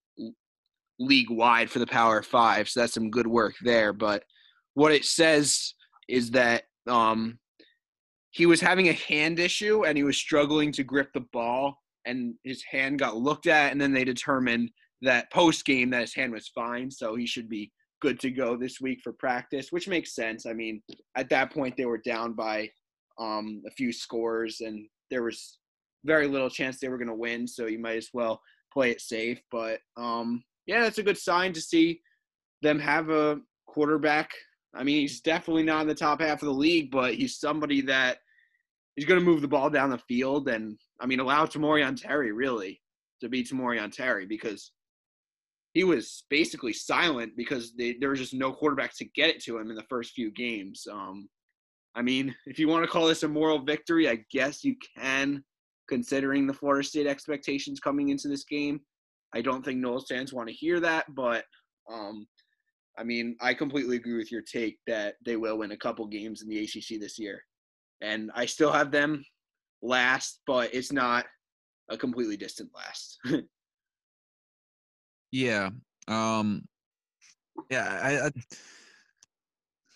league 0.99 1.29
wide 1.29 1.69
for 1.69 1.79
the 1.79 1.87
Power 1.87 2.21
Five. 2.21 2.69
So 2.69 2.81
that's 2.81 2.93
some 2.93 3.09
good 3.09 3.27
work 3.27 3.55
there. 3.63 3.93
But 3.93 4.23
what 4.73 4.91
it 4.91 5.05
says 5.05 5.73
is 6.07 6.31
that 6.31 6.63
um, 6.87 7.39
he 8.31 8.45
was 8.45 8.61
having 8.61 8.89
a 8.89 8.93
hand 8.93 9.39
issue 9.39 9.85
and 9.85 9.97
he 9.97 10.03
was 10.03 10.17
struggling 10.17 10.71
to 10.73 10.83
grip 10.83 11.09
the 11.13 11.25
ball, 11.33 11.75
and 12.05 12.35
his 12.43 12.63
hand 12.63 12.99
got 12.99 13.17
looked 13.17 13.47
at, 13.47 13.71
and 13.71 13.79
then 13.79 13.93
they 13.93 14.03
determined 14.03 14.71
that 15.01 15.31
post 15.31 15.65
game 15.65 15.89
that 15.91 16.01
his 16.01 16.15
hand 16.15 16.33
was 16.33 16.47
fine, 16.49 16.91
so 16.91 17.15
he 17.15 17.25
should 17.25 17.49
be 17.49 17.71
good 18.01 18.19
to 18.21 18.31
go 18.31 18.55
this 18.55 18.79
week 18.79 18.99
for 19.03 19.13
practice, 19.13 19.71
which 19.71 19.87
makes 19.87 20.15
sense. 20.15 20.45
I 20.45 20.53
mean, 20.53 20.81
at 21.15 21.29
that 21.29 21.51
point 21.51 21.75
they 21.77 21.85
were 21.85 21.97
down 21.97 22.33
by 22.33 22.69
um, 23.19 23.61
a 23.67 23.71
few 23.71 23.91
scores, 23.91 24.61
and 24.61 24.87
there 25.11 25.23
was 25.23 25.59
very 26.05 26.27
little 26.27 26.49
chance 26.49 26.79
they 26.79 26.89
were 26.89 26.97
going 26.97 27.09
to 27.09 27.15
win, 27.15 27.47
so 27.47 27.67
you 27.67 27.79
might 27.79 27.97
as 27.97 28.09
well 28.13 28.41
play 28.71 28.91
it 28.91 29.01
safe. 29.01 29.41
But 29.51 29.79
um, 29.97 30.43
yeah, 30.65 30.81
that's 30.81 30.97
a 30.97 31.03
good 31.03 31.17
sign 31.17 31.53
to 31.53 31.61
see 31.61 32.01
them 32.61 32.79
have 32.79 33.09
a 33.09 33.39
quarterback. 33.67 34.31
I 34.73 34.83
mean, 34.83 35.01
he's 35.01 35.21
definitely 35.21 35.63
not 35.63 35.81
in 35.81 35.87
the 35.87 35.95
top 35.95 36.21
half 36.21 36.41
of 36.41 36.47
the 36.47 36.53
league, 36.53 36.91
but 36.91 37.15
he's 37.15 37.39
somebody 37.39 37.81
that 37.81 38.19
he's 38.95 39.05
going 39.05 39.19
to 39.19 39.25
move 39.25 39.41
the 39.41 39.47
ball 39.47 39.69
down 39.69 39.89
the 39.89 39.97
field. 39.97 40.47
And 40.47 40.77
I 40.99 41.05
mean, 41.05 41.19
allow 41.19 41.45
Tamorrion 41.45 41.99
Terry 41.99 42.31
really 42.31 42.81
to 43.21 43.29
be 43.29 43.43
Tamorrion 43.43 43.91
Terry 43.91 44.25
because 44.25 44.71
he 45.79 45.85
was 45.85 46.25
basically 46.29 46.73
silent 46.73 47.31
because 47.37 47.73
they, 47.73 47.95
there 48.01 48.09
was 48.09 48.19
just 48.19 48.33
no 48.33 48.51
quarterback 48.51 48.93
to 48.97 49.05
get 49.15 49.29
it 49.29 49.41
to 49.41 49.57
him 49.57 49.69
in 49.69 49.77
the 49.77 49.83
first 49.83 50.11
few 50.11 50.29
games. 50.29 50.85
Um, 50.91 51.29
I 51.95 52.01
mean, 52.01 52.35
if 52.45 52.59
you 52.59 52.67
want 52.67 52.83
to 52.83 52.91
call 52.91 53.07
this 53.07 53.23
a 53.23 53.29
moral 53.29 53.59
victory, 53.59 54.09
I 54.09 54.25
guess 54.29 54.61
you 54.61 54.75
can, 54.97 55.41
considering 55.87 56.45
the 56.45 56.53
Florida 56.53 56.85
State 56.85 57.07
expectations 57.07 57.79
coming 57.79 58.09
into 58.09 58.27
this 58.27 58.43
game. 58.43 58.81
I 59.33 59.41
don't 59.41 59.63
think 59.63 59.79
Noles 59.79 60.09
fans 60.09 60.33
want 60.33 60.49
to 60.49 60.53
hear 60.53 60.81
that, 60.81 61.05
but 61.15 61.45
um, 61.89 62.27
I 62.97 63.05
mean, 63.05 63.37
I 63.39 63.53
completely 63.53 63.95
agree 63.95 64.17
with 64.17 64.33
your 64.33 64.41
take 64.41 64.79
that 64.85 65.15
they 65.25 65.37
will 65.37 65.59
win 65.59 65.71
a 65.71 65.77
couple 65.77 66.05
games 66.07 66.41
in 66.41 66.49
the 66.49 66.59
ACC 66.61 66.99
this 66.99 67.17
year, 67.17 67.41
and 68.01 68.31
I 68.35 68.47
still 68.47 68.73
have 68.73 68.91
them 68.91 69.23
last, 69.81 70.41
but 70.45 70.75
it's 70.75 70.91
not 70.91 71.25
a 71.89 71.97
completely 71.97 72.35
distant 72.35 72.69
last. 72.75 73.17
Yeah. 75.31 75.69
Um 76.07 76.63
yeah, 77.69 77.99
I, 78.01 78.27
I 78.27 78.31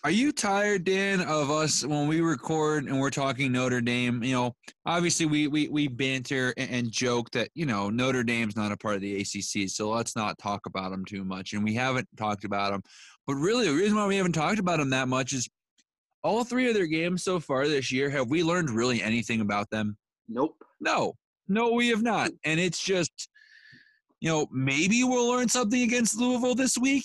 Are 0.04 0.10
you 0.10 0.32
tired, 0.32 0.84
Dan, 0.84 1.20
of 1.22 1.50
us 1.50 1.84
when 1.84 2.06
we 2.06 2.20
record 2.20 2.84
and 2.84 3.00
we're 3.00 3.10
talking 3.10 3.52
Notre 3.52 3.80
Dame? 3.80 4.22
You 4.22 4.34
know, 4.34 4.56
obviously 4.84 5.26
we 5.26 5.48
we 5.48 5.68
we 5.68 5.88
banter 5.88 6.52
and, 6.56 6.70
and 6.70 6.92
joke 6.92 7.30
that 7.30 7.48
you 7.54 7.66
know 7.66 7.90
Notre 7.90 8.22
Dame's 8.22 8.56
not 8.56 8.72
a 8.72 8.76
part 8.76 8.96
of 8.96 9.00
the 9.00 9.20
ACC, 9.20 9.68
so 9.68 9.90
let's 9.90 10.14
not 10.14 10.38
talk 10.38 10.66
about 10.66 10.90
them 10.90 11.04
too 11.04 11.24
much. 11.24 11.52
And 11.52 11.64
we 11.64 11.74
haven't 11.74 12.08
talked 12.16 12.44
about 12.44 12.72
them, 12.72 12.82
but 13.26 13.34
really 13.34 13.66
the 13.66 13.74
reason 13.74 13.96
why 13.96 14.06
we 14.06 14.16
haven't 14.16 14.32
talked 14.32 14.58
about 14.58 14.78
them 14.78 14.90
that 14.90 15.08
much 15.08 15.32
is 15.32 15.48
all 16.24 16.42
three 16.42 16.68
of 16.68 16.74
their 16.74 16.86
games 16.86 17.22
so 17.22 17.38
far 17.38 17.68
this 17.68 17.92
year. 17.92 18.10
Have 18.10 18.30
we 18.30 18.42
learned 18.42 18.70
really 18.70 19.02
anything 19.02 19.40
about 19.40 19.70
them? 19.70 19.96
nope. 20.28 20.56
No, 20.80 21.14
no, 21.48 21.72
we 21.72 21.88
have 21.88 22.02
not. 22.02 22.30
And 22.44 22.58
it's 22.58 22.82
just, 22.82 23.28
you 24.24 24.30
know, 24.30 24.46
maybe 24.50 25.04
we'll 25.04 25.28
learn 25.28 25.50
something 25.50 25.82
against 25.82 26.16
Louisville 26.16 26.54
this 26.54 26.78
week. 26.78 27.04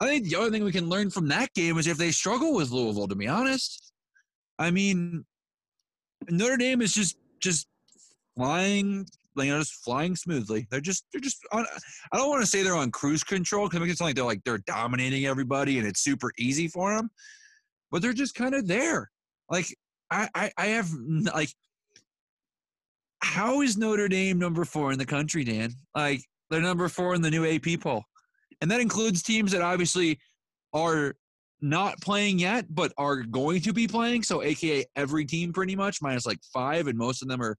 I 0.00 0.06
think 0.06 0.28
the 0.28 0.36
only 0.36 0.52
thing 0.52 0.62
we 0.62 0.70
can 0.70 0.88
learn 0.88 1.10
from 1.10 1.26
that 1.26 1.52
game 1.54 1.76
is 1.76 1.88
if 1.88 1.98
they 1.98 2.12
struggle 2.12 2.54
with 2.54 2.70
Louisville, 2.70 3.08
to 3.08 3.16
be 3.16 3.26
honest. 3.26 3.92
I 4.60 4.70
mean, 4.70 5.24
Notre 6.30 6.56
Dame 6.56 6.80
is 6.80 6.94
just 6.94 7.16
just 7.40 7.66
flying, 8.36 9.04
you 9.36 9.44
know, 9.46 9.58
just 9.58 9.82
flying 9.84 10.14
smoothly. 10.14 10.68
They're 10.70 10.80
just 10.80 11.04
they're 11.12 11.20
just 11.20 11.40
on. 11.50 11.66
I 12.12 12.16
don't 12.16 12.28
want 12.28 12.42
to 12.42 12.46
say 12.46 12.62
they're 12.62 12.76
on 12.76 12.92
cruise 12.92 13.24
control 13.24 13.66
because 13.66 13.78
it 13.78 13.80
makes 13.80 13.94
it 13.94 13.98
sound 13.98 14.10
like 14.10 14.14
they're 14.14 14.24
like 14.24 14.44
they're 14.44 14.58
dominating 14.58 15.26
everybody 15.26 15.80
and 15.80 15.86
it's 15.88 16.00
super 16.00 16.30
easy 16.38 16.68
for 16.68 16.94
them, 16.94 17.10
but 17.90 18.02
they're 18.02 18.12
just 18.12 18.36
kind 18.36 18.54
of 18.54 18.68
there. 18.68 19.10
Like 19.50 19.66
I 20.12 20.28
I, 20.32 20.52
I 20.56 20.66
have 20.66 20.88
like 21.34 21.52
how 23.18 23.62
is 23.62 23.76
Notre 23.76 24.06
Dame 24.06 24.38
number 24.38 24.64
four 24.64 24.92
in 24.92 24.98
the 25.00 25.06
country, 25.06 25.42
Dan? 25.42 25.72
Like 25.96 26.22
they're 26.52 26.60
number 26.60 26.88
four 26.88 27.14
in 27.14 27.22
the 27.22 27.30
new 27.30 27.46
AP 27.46 27.80
poll, 27.80 28.04
and 28.60 28.70
that 28.70 28.80
includes 28.80 29.22
teams 29.22 29.52
that 29.52 29.62
obviously 29.62 30.18
are 30.72 31.14
not 31.60 32.00
playing 32.00 32.38
yet, 32.38 32.66
but 32.68 32.92
are 32.98 33.22
going 33.22 33.60
to 33.62 33.72
be 33.72 33.88
playing. 33.88 34.22
So, 34.22 34.42
AKA 34.42 34.84
every 34.96 35.24
team 35.24 35.52
pretty 35.52 35.76
much, 35.76 36.02
minus 36.02 36.26
like 36.26 36.40
five, 36.52 36.86
and 36.88 36.98
most 36.98 37.22
of 37.22 37.28
them 37.28 37.40
are. 37.42 37.56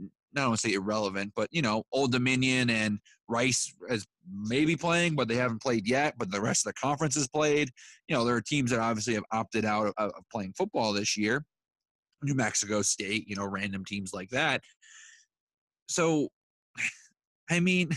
I 0.00 0.40
don't 0.40 0.48
want 0.48 0.60
to 0.62 0.68
say 0.68 0.74
irrelevant, 0.74 1.32
but 1.36 1.48
you 1.52 1.62
know, 1.62 1.84
Old 1.92 2.10
Dominion 2.10 2.68
and 2.68 2.98
Rice 3.28 3.72
is 3.88 4.04
maybe 4.28 4.74
playing, 4.74 5.14
but 5.14 5.28
they 5.28 5.36
haven't 5.36 5.62
played 5.62 5.88
yet. 5.88 6.14
But 6.18 6.32
the 6.32 6.40
rest 6.40 6.66
of 6.66 6.74
the 6.74 6.80
conference 6.80 7.14
has 7.14 7.28
played. 7.28 7.70
You 8.08 8.16
know, 8.16 8.24
there 8.24 8.34
are 8.34 8.40
teams 8.40 8.72
that 8.72 8.80
obviously 8.80 9.14
have 9.14 9.24
opted 9.30 9.64
out 9.64 9.86
of, 9.86 9.94
of 9.96 10.24
playing 10.32 10.54
football 10.58 10.92
this 10.92 11.16
year. 11.16 11.44
New 12.24 12.34
Mexico 12.34 12.82
State, 12.82 13.28
you 13.28 13.36
know, 13.36 13.46
random 13.46 13.84
teams 13.84 14.12
like 14.12 14.30
that. 14.30 14.60
So, 15.88 16.28
I 17.50 17.60
mean, 17.60 17.90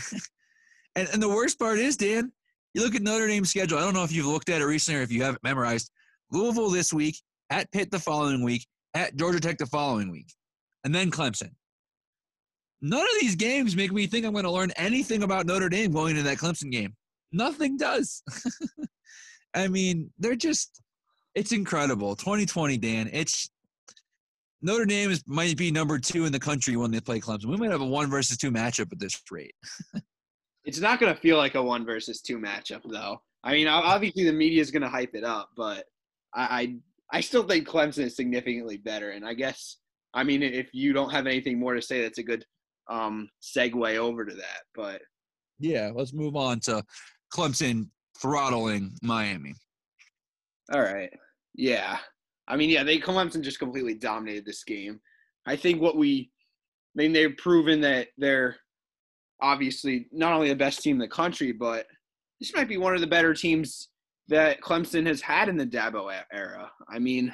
and, 0.96 1.08
and 1.12 1.22
the 1.22 1.28
worst 1.28 1.58
part 1.58 1.78
is, 1.78 1.96
Dan, 1.96 2.32
you 2.74 2.82
look 2.82 2.94
at 2.94 3.02
Notre 3.02 3.26
Dame's 3.26 3.50
schedule. 3.50 3.78
I 3.78 3.82
don't 3.82 3.94
know 3.94 4.04
if 4.04 4.12
you've 4.12 4.26
looked 4.26 4.48
at 4.48 4.60
it 4.60 4.64
recently 4.64 5.00
or 5.00 5.02
if 5.02 5.12
you 5.12 5.22
have 5.22 5.34
it 5.34 5.42
memorized. 5.42 5.90
Louisville 6.30 6.70
this 6.70 6.92
week, 6.92 7.20
at 7.50 7.70
Pitt 7.72 7.90
the 7.90 7.98
following 7.98 8.42
week, 8.42 8.66
at 8.94 9.16
Georgia 9.16 9.40
Tech 9.40 9.58
the 9.58 9.66
following 9.66 10.10
week, 10.10 10.32
and 10.84 10.94
then 10.94 11.10
Clemson. 11.10 11.50
None 12.80 13.00
of 13.00 13.20
these 13.20 13.34
games 13.34 13.74
make 13.74 13.92
me 13.92 14.06
think 14.06 14.24
I'm 14.24 14.32
going 14.32 14.44
to 14.44 14.50
learn 14.50 14.70
anything 14.76 15.22
about 15.22 15.46
Notre 15.46 15.68
Dame 15.68 15.90
going 15.90 16.10
into 16.10 16.22
that 16.22 16.38
Clemson 16.38 16.70
game. 16.70 16.94
Nothing 17.32 17.76
does. 17.76 18.22
I 19.54 19.68
mean, 19.68 20.10
they're 20.18 20.36
just, 20.36 20.80
it's 21.34 21.52
incredible. 21.52 22.14
2020, 22.14 22.78
Dan. 22.78 23.10
It's 23.12 23.50
Notre 24.60 24.86
Dame 24.86 25.10
is, 25.10 25.22
might 25.26 25.56
be 25.56 25.70
number 25.70 25.98
two 25.98 26.24
in 26.24 26.32
the 26.32 26.40
country 26.40 26.76
when 26.76 26.90
they 26.90 27.00
play 27.00 27.20
Clemson. 27.20 27.46
We 27.46 27.56
might 27.56 27.70
have 27.70 27.80
a 27.80 27.86
one 27.86 28.10
versus 28.10 28.36
two 28.36 28.50
matchup 28.50 28.92
at 28.92 28.98
this 28.98 29.20
rate. 29.30 29.54
it's 30.64 30.80
not 30.80 30.98
going 30.98 31.14
to 31.14 31.20
feel 31.20 31.36
like 31.36 31.54
a 31.54 31.62
one 31.62 31.84
versus 31.84 32.20
two 32.20 32.38
matchup, 32.38 32.82
though. 32.84 33.22
I 33.44 33.52
mean, 33.52 33.68
obviously 33.68 34.24
the 34.24 34.32
media 34.32 34.60
is 34.60 34.70
going 34.70 34.82
to 34.82 34.88
hype 34.88 35.14
it 35.14 35.24
up, 35.24 35.50
but 35.56 35.84
I, 36.34 36.76
I, 37.12 37.18
I 37.18 37.20
still 37.20 37.44
think 37.44 37.68
Clemson 37.68 38.04
is 38.04 38.16
significantly 38.16 38.78
better. 38.78 39.10
And 39.10 39.24
I 39.24 39.34
guess, 39.34 39.76
I 40.12 40.24
mean, 40.24 40.42
if 40.42 40.68
you 40.72 40.92
don't 40.92 41.10
have 41.10 41.26
anything 41.26 41.58
more 41.58 41.74
to 41.74 41.82
say, 41.82 42.02
that's 42.02 42.18
a 42.18 42.24
good 42.24 42.44
um, 42.90 43.30
segue 43.40 43.96
over 43.96 44.24
to 44.24 44.34
that. 44.34 44.62
But 44.74 45.02
yeah, 45.60 45.90
let's 45.94 46.12
move 46.12 46.36
on 46.36 46.60
to 46.60 46.82
Clemson 47.32 47.88
throttling 48.20 48.92
Miami. 49.02 49.54
All 50.72 50.82
right. 50.82 51.12
Yeah. 51.54 51.98
I 52.48 52.56
mean, 52.56 52.70
yeah, 52.70 52.82
they 52.82 52.98
Clemson 52.98 53.42
just 53.42 53.58
completely 53.58 53.94
dominated 53.94 54.44
this 54.44 54.64
game. 54.64 55.00
I 55.46 55.54
think 55.54 55.80
what 55.80 55.96
we, 55.96 56.30
I 56.96 57.02
mean, 57.02 57.12
they've 57.12 57.36
proven 57.36 57.80
that 57.82 58.08
they're 58.16 58.56
obviously 59.40 60.08
not 60.10 60.32
only 60.32 60.48
the 60.48 60.56
best 60.56 60.82
team 60.82 60.96
in 60.96 61.00
the 61.00 61.08
country, 61.08 61.52
but 61.52 61.86
this 62.40 62.54
might 62.54 62.68
be 62.68 62.78
one 62.78 62.94
of 62.94 63.00
the 63.00 63.06
better 63.06 63.34
teams 63.34 63.88
that 64.28 64.60
Clemson 64.60 65.06
has 65.06 65.20
had 65.20 65.48
in 65.48 65.56
the 65.56 65.66
Dabo 65.66 66.12
era. 66.32 66.70
I 66.88 66.98
mean, 66.98 67.32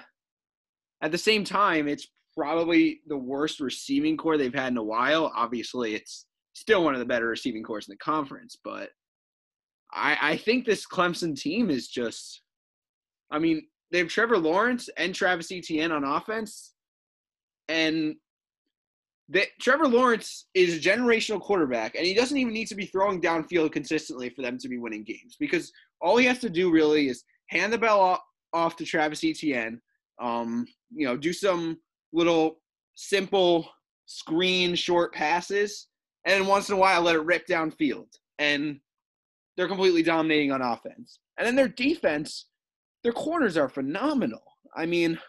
at 1.02 1.12
the 1.12 1.18
same 1.18 1.44
time, 1.44 1.88
it's 1.88 2.08
probably 2.36 3.00
the 3.06 3.16
worst 3.16 3.60
receiving 3.60 4.16
corps 4.16 4.36
they've 4.36 4.54
had 4.54 4.72
in 4.72 4.78
a 4.78 4.82
while. 4.82 5.32
Obviously, 5.34 5.94
it's 5.94 6.26
still 6.54 6.84
one 6.84 6.94
of 6.94 7.00
the 7.00 7.06
better 7.06 7.26
receiving 7.26 7.62
cores 7.62 7.88
in 7.88 7.92
the 7.92 7.98
conference, 7.98 8.56
but 8.62 8.90
I, 9.92 10.16
I 10.20 10.36
think 10.36 10.64
this 10.64 10.86
Clemson 10.86 11.38
team 11.38 11.70
is 11.70 11.88
just, 11.88 12.42
I 13.30 13.38
mean, 13.38 13.66
they 13.90 13.98
have 13.98 14.08
Trevor 14.08 14.38
Lawrence 14.38 14.88
and 14.96 15.14
Travis 15.14 15.52
Etienne 15.52 15.92
on 15.92 16.04
offense, 16.04 16.72
and 17.68 18.16
that 19.28 19.48
Trevor 19.60 19.88
Lawrence 19.88 20.46
is 20.54 20.76
a 20.76 20.80
generational 20.80 21.40
quarterback, 21.40 21.94
and 21.94 22.04
he 22.04 22.14
doesn't 22.14 22.36
even 22.36 22.52
need 22.52 22.68
to 22.68 22.74
be 22.74 22.86
throwing 22.86 23.20
downfield 23.20 23.72
consistently 23.72 24.28
for 24.28 24.42
them 24.42 24.58
to 24.58 24.68
be 24.68 24.78
winning 24.78 25.02
games 25.02 25.36
because 25.38 25.72
all 26.00 26.16
he 26.16 26.26
has 26.26 26.38
to 26.40 26.50
do 26.50 26.70
really 26.70 27.08
is 27.08 27.24
hand 27.48 27.72
the 27.72 27.78
ball 27.78 28.22
off 28.52 28.76
to 28.76 28.84
Travis 28.84 29.24
Etienne, 29.24 29.80
um, 30.20 30.66
you 30.94 31.06
know, 31.06 31.16
do 31.16 31.32
some 31.32 31.78
little 32.12 32.60
simple 32.94 33.68
screen 34.06 34.74
short 34.74 35.12
passes, 35.14 35.88
and 36.24 36.46
once 36.46 36.68
in 36.68 36.74
a 36.74 36.78
while 36.78 37.02
let 37.02 37.16
it 37.16 37.20
rip 37.20 37.46
downfield. 37.46 38.06
And 38.38 38.80
they're 39.56 39.68
completely 39.68 40.02
dominating 40.02 40.52
on 40.52 40.62
offense. 40.62 41.20
And 41.38 41.46
then 41.46 41.56
their 41.56 41.68
defense, 41.68 42.46
their 43.04 43.12
corners 43.12 43.56
are 43.56 43.68
phenomenal. 43.68 44.42
I 44.74 44.86
mean, 44.86 45.20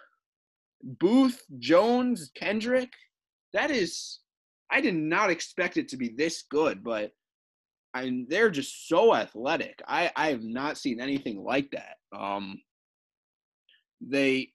Booth, 0.82 1.44
Jones, 1.60 2.32
Kendrick, 2.36 2.90
that 3.54 3.70
is 3.70 4.20
I 4.72 4.82
did 4.82 4.96
not 4.96 5.30
expect 5.30 5.78
it 5.78 5.90
to 5.90 5.98
be 5.98 6.10
this 6.10 6.44
good, 6.50 6.84
but 6.84 7.12
I 7.94 8.06
mean, 8.06 8.26
they're 8.30 8.50
just 8.50 8.88
so 8.88 9.16
athletic. 9.16 9.82
I, 9.88 10.12
I 10.16 10.30
have 10.30 10.44
not 10.44 10.78
seen 10.78 11.00
anything 11.00 11.44
like 11.44 11.72
that. 11.72 11.98
Um, 12.18 12.62
they 14.02 14.52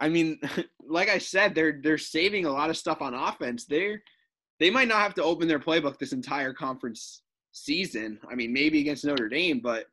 I 0.00 0.08
mean, 0.08 0.40
like 0.88 1.08
I 1.08 1.18
said, 1.18 1.54
they're 1.54 1.80
they're 1.82 1.98
saving 1.98 2.44
a 2.44 2.52
lot 2.52 2.70
of 2.70 2.76
stuff 2.76 3.02
on 3.02 3.14
offense. 3.14 3.64
They're 3.64 4.02
they 4.60 4.70
might 4.70 4.88
not 4.88 5.00
have 5.00 5.14
to 5.14 5.24
open 5.24 5.48
their 5.48 5.60
playbook 5.60 5.98
this 5.98 6.12
entire 6.12 6.52
conference 6.52 7.22
season. 7.52 8.18
I 8.30 8.34
mean, 8.34 8.52
maybe 8.52 8.80
against 8.80 9.04
Notre 9.04 9.28
Dame, 9.28 9.60
but 9.62 9.86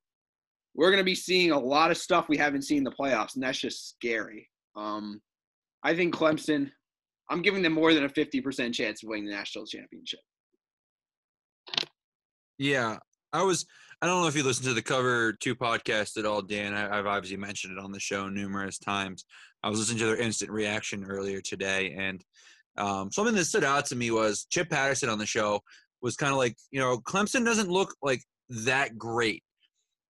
we're 0.76 0.92
going 0.92 1.02
to 1.02 1.06
be 1.06 1.16
seeing 1.16 1.52
a 1.52 1.60
lot 1.60 1.90
of 1.90 1.98
stuff 1.98 2.28
we 2.30 2.38
haven't 2.38 2.64
seen 2.64 2.80
in 2.80 2.84
the 2.84 2.92
playoffs, 2.92 3.36
and 3.36 3.44
that's 3.44 3.60
just 3.60 3.90
scary. 3.90 4.50
Um, 4.76 5.22
I 5.84 5.96
think 5.96 6.14
Clemson. 6.14 6.72
I'm 7.28 7.42
giving 7.42 7.64
them 7.64 7.74
more 7.74 7.92
than 7.92 8.04
a 8.04 8.10
50% 8.10 8.72
chance 8.72 9.02
of 9.02 9.10
winning 9.10 9.26
the 9.26 9.32
national 9.32 9.66
championship. 9.66 10.20
Yeah, 12.60 12.98
I 13.34 13.42
was. 13.42 13.66
I 14.02 14.08
don't 14.08 14.22
know 14.22 14.28
if 14.28 14.36
you 14.36 14.44
listened 14.44 14.68
to 14.68 14.74
the 14.74 14.82
Cover 14.82 15.34
Two 15.34 15.56
podcast 15.56 16.18
at 16.18 16.26
all, 16.26 16.42
Dan. 16.42 16.74
I, 16.74 16.96
have 16.96 17.08
obviously 17.08 17.38
mentioned 17.38 17.78
it 17.78 17.84
on 17.84 17.92
the 17.92 18.00
show 18.00 18.30
numerous 18.30 18.78
times. 18.78 19.26
I 19.64 19.70
was 19.70 19.80
listening 19.80 20.00
to 20.00 20.06
their 20.06 20.18
instant 20.18 20.52
reaction 20.52 21.06
earlier 21.06 21.42
today, 21.42 21.96
and 21.98 22.24
um, 22.78 23.12
something 23.12 23.36
that 23.36 23.46
stood 23.46 23.64
out 23.64 23.86
to 23.88 23.96
me 23.96 24.12
was 24.12 24.46
Chip 24.52 24.70
Patterson 24.70 25.10
on 25.10 25.18
the 25.18 25.26
show 25.26 25.62
was 26.02 26.16
kind 26.16 26.32
of 26.32 26.38
like, 26.38 26.56
you 26.72 26.80
know, 26.80 26.98
Clemson 27.00 27.46
doesn't 27.46 27.70
look 27.70 27.96
like 28.02 28.22
that 28.50 28.98
great. 28.98 29.44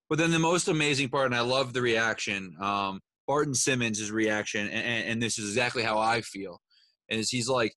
But 0.10 0.20
then 0.20 0.32
the 0.32 0.40
most 0.40 0.68
amazing 0.68 1.10
part, 1.10 1.26
and 1.26 1.36
I 1.36 1.42
love 1.42 1.74
the 1.74 1.82
reaction, 1.82 2.56
um, 2.62 3.02
Barton 3.28 3.56
Simmons' 3.56 4.12
reaction, 4.12 4.68
and, 4.68 5.08
and 5.08 5.22
this 5.22 5.40
is 5.40 5.50
exactly 5.50 5.82
how 5.82 5.98
I 5.98 6.22
feel, 6.22 6.62
is 7.10 7.30
he's 7.30 7.50
like, 7.50 7.74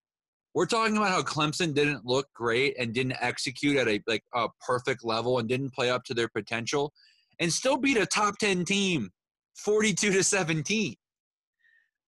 we're 0.55 0.67
talking 0.67 0.97
about 0.97 1.11
how 1.11 1.23
Clemson 1.23 1.75
didn't 1.75 2.05
look 2.05 2.27
great 2.35 2.75
and 2.79 2.93
didn't 2.93 3.17
execute 3.21 3.77
at 3.77 3.87
a 3.89 4.01
like 4.07 4.23
a 4.35 4.49
perfect 4.67 5.05
level 5.05 5.39
and 5.39 5.49
didn't 5.49 5.73
play 5.73 5.91
up 5.91 6.05
to 6.05 6.15
their 6.15 6.29
potential 6.29 6.93
and 7.39 7.53
still 7.53 7.77
beat 7.77 7.97
a 7.97 8.07
top 8.07 8.39
10 8.39 8.65
team 8.65 9.11
42 9.57 10.13
to 10.13 10.25
17. 10.25 10.95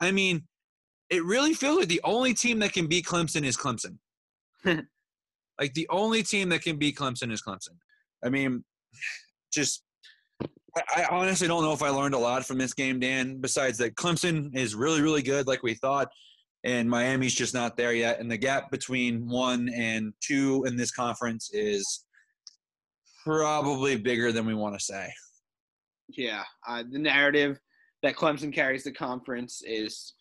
I 0.01 0.11
mean, 0.11 0.43
it 1.11 1.25
really 1.25 1.55
feels 1.55 1.79
like 1.79 1.89
the 1.89 2.01
only 2.05 2.35
team 2.35 2.59
that 2.61 2.73
can 2.73 2.87
beat 2.87 3.05
Clemson 3.05 3.45
is 3.45 3.57
Clemson. 3.57 3.99
like 4.65 5.75
the 5.75 5.89
only 5.91 6.23
team 6.23 6.49
that 6.51 6.63
can 6.63 6.77
beat 6.77 6.97
Clemson 6.97 7.33
is 7.33 7.43
Clemson. 7.43 7.77
I 8.25 8.31
mean, 8.31 8.65
just 9.53 9.83
I, 10.77 11.07
honestly 11.11 11.49
don't 11.49 11.63
know 11.63 11.73
if 11.73 11.83
I 11.83 11.89
learned 11.89 12.15
a 12.15 12.19
lot 12.19 12.45
from 12.47 12.59
this 12.59 12.75
game, 12.75 13.01
Dan. 13.01 13.41
Besides 13.41 13.79
that, 13.79 13.95
Clemson 13.97 14.57
is 14.57 14.75
really, 14.75 15.01
really 15.01 15.23
good, 15.23 15.47
like 15.47 15.63
we 15.63 15.75
thought, 15.75 16.09
and 16.65 16.89
Miami's 16.89 17.35
just 17.35 17.55
not 17.55 17.77
there 17.77 17.93
yet. 17.93 18.21
And 18.21 18.31
the 18.31 18.37
gap 18.37 18.71
between 18.71 19.29
one 19.29 19.69
and 19.69 20.13
two 20.21 20.65
in 20.67 20.77
this 20.77 20.91
conference 20.91 21.51
is 21.53 22.05
probably 23.25 23.97
bigger 23.97 24.33
than 24.33 24.47
we 24.47 24.55
want 24.55 24.79
to 24.79 24.85
say. 24.85 25.13
Yeah, 26.09 26.45
uh, 26.69 26.83
the 26.91 26.99
narrative 26.99 27.59
that 28.03 28.17
Clemson 28.17 28.53
carries 28.53 28.85
the 28.85 28.93
conference 28.93 29.63
is 29.65 30.15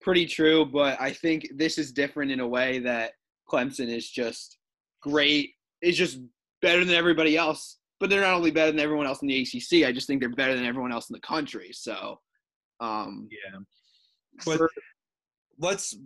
pretty 0.00 0.26
true, 0.26 0.64
but 0.64 1.00
I 1.00 1.12
think 1.12 1.48
this 1.56 1.78
is 1.78 1.92
different 1.92 2.30
in 2.30 2.40
a 2.40 2.48
way 2.48 2.78
that 2.80 3.12
Clemson 3.50 3.88
is 3.88 4.08
just 4.08 4.58
great. 5.02 5.50
Is 5.80 5.96
just 5.96 6.18
better 6.60 6.84
than 6.84 6.94
everybody 6.94 7.36
else, 7.36 7.77
but 8.00 8.10
they're 8.10 8.20
not 8.20 8.34
only 8.34 8.50
better 8.50 8.70
than 8.70 8.80
everyone 8.80 9.06
else 9.06 9.22
in 9.22 9.28
the 9.28 9.40
ACC. 9.40 9.86
I 9.86 9.92
just 9.92 10.06
think 10.06 10.20
they're 10.20 10.28
better 10.28 10.54
than 10.54 10.64
everyone 10.64 10.92
else 10.92 11.10
in 11.10 11.14
the 11.14 11.20
country. 11.20 11.70
So, 11.72 12.20
um, 12.80 13.28
yeah. 13.30 13.58
But 14.44 14.58
for, 14.58 14.70
let's 15.58 15.96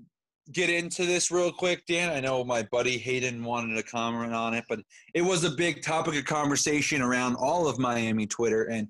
get 0.52 0.70
into 0.70 1.04
this 1.04 1.30
real 1.30 1.52
quick, 1.52 1.84
Dan. 1.86 2.10
I 2.10 2.20
know 2.20 2.44
my 2.44 2.62
buddy 2.72 2.98
Hayden 2.98 3.44
wanted 3.44 3.76
to 3.76 3.82
comment 3.82 4.34
on 4.34 4.54
it, 4.54 4.64
but 4.68 4.80
it 5.14 5.22
was 5.22 5.44
a 5.44 5.50
big 5.50 5.82
topic 5.82 6.16
of 6.16 6.24
conversation 6.24 7.02
around 7.02 7.36
all 7.36 7.68
of 7.68 7.78
Miami 7.78 8.26
Twitter, 8.26 8.64
and 8.64 8.88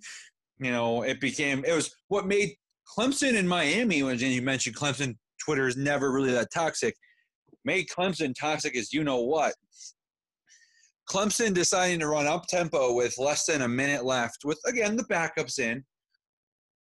you 0.58 0.70
know, 0.70 1.02
it 1.02 1.20
became 1.20 1.64
it 1.64 1.74
was 1.74 1.94
what 2.08 2.26
made 2.26 2.50
Clemson 2.96 3.36
and 3.36 3.48
Miami. 3.48 4.02
When 4.02 4.18
you 4.18 4.42
mentioned 4.42 4.76
Clemson, 4.76 5.16
Twitter 5.44 5.66
is 5.66 5.76
never 5.76 6.12
really 6.12 6.32
that 6.32 6.52
toxic. 6.52 6.94
Made 7.64 7.86
Clemson 7.88 8.34
toxic 8.38 8.76
as 8.76 8.92
you 8.92 9.04
know 9.04 9.20
what. 9.20 9.54
Clemson 11.10 11.52
deciding 11.52 12.00
to 12.00 12.08
run 12.08 12.26
up 12.26 12.46
tempo 12.46 12.94
with 12.94 13.18
less 13.18 13.46
than 13.46 13.62
a 13.62 13.68
minute 13.68 14.04
left, 14.04 14.44
with 14.44 14.60
again 14.66 14.96
the 14.96 15.04
backups 15.04 15.58
in, 15.58 15.84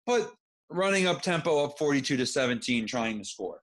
but 0.05 0.31
running 0.69 1.07
up 1.07 1.21
tempo 1.21 1.63
up 1.63 1.77
42 1.77 2.17
to 2.17 2.25
17, 2.25 2.87
trying 2.87 3.19
to 3.19 3.25
score. 3.25 3.59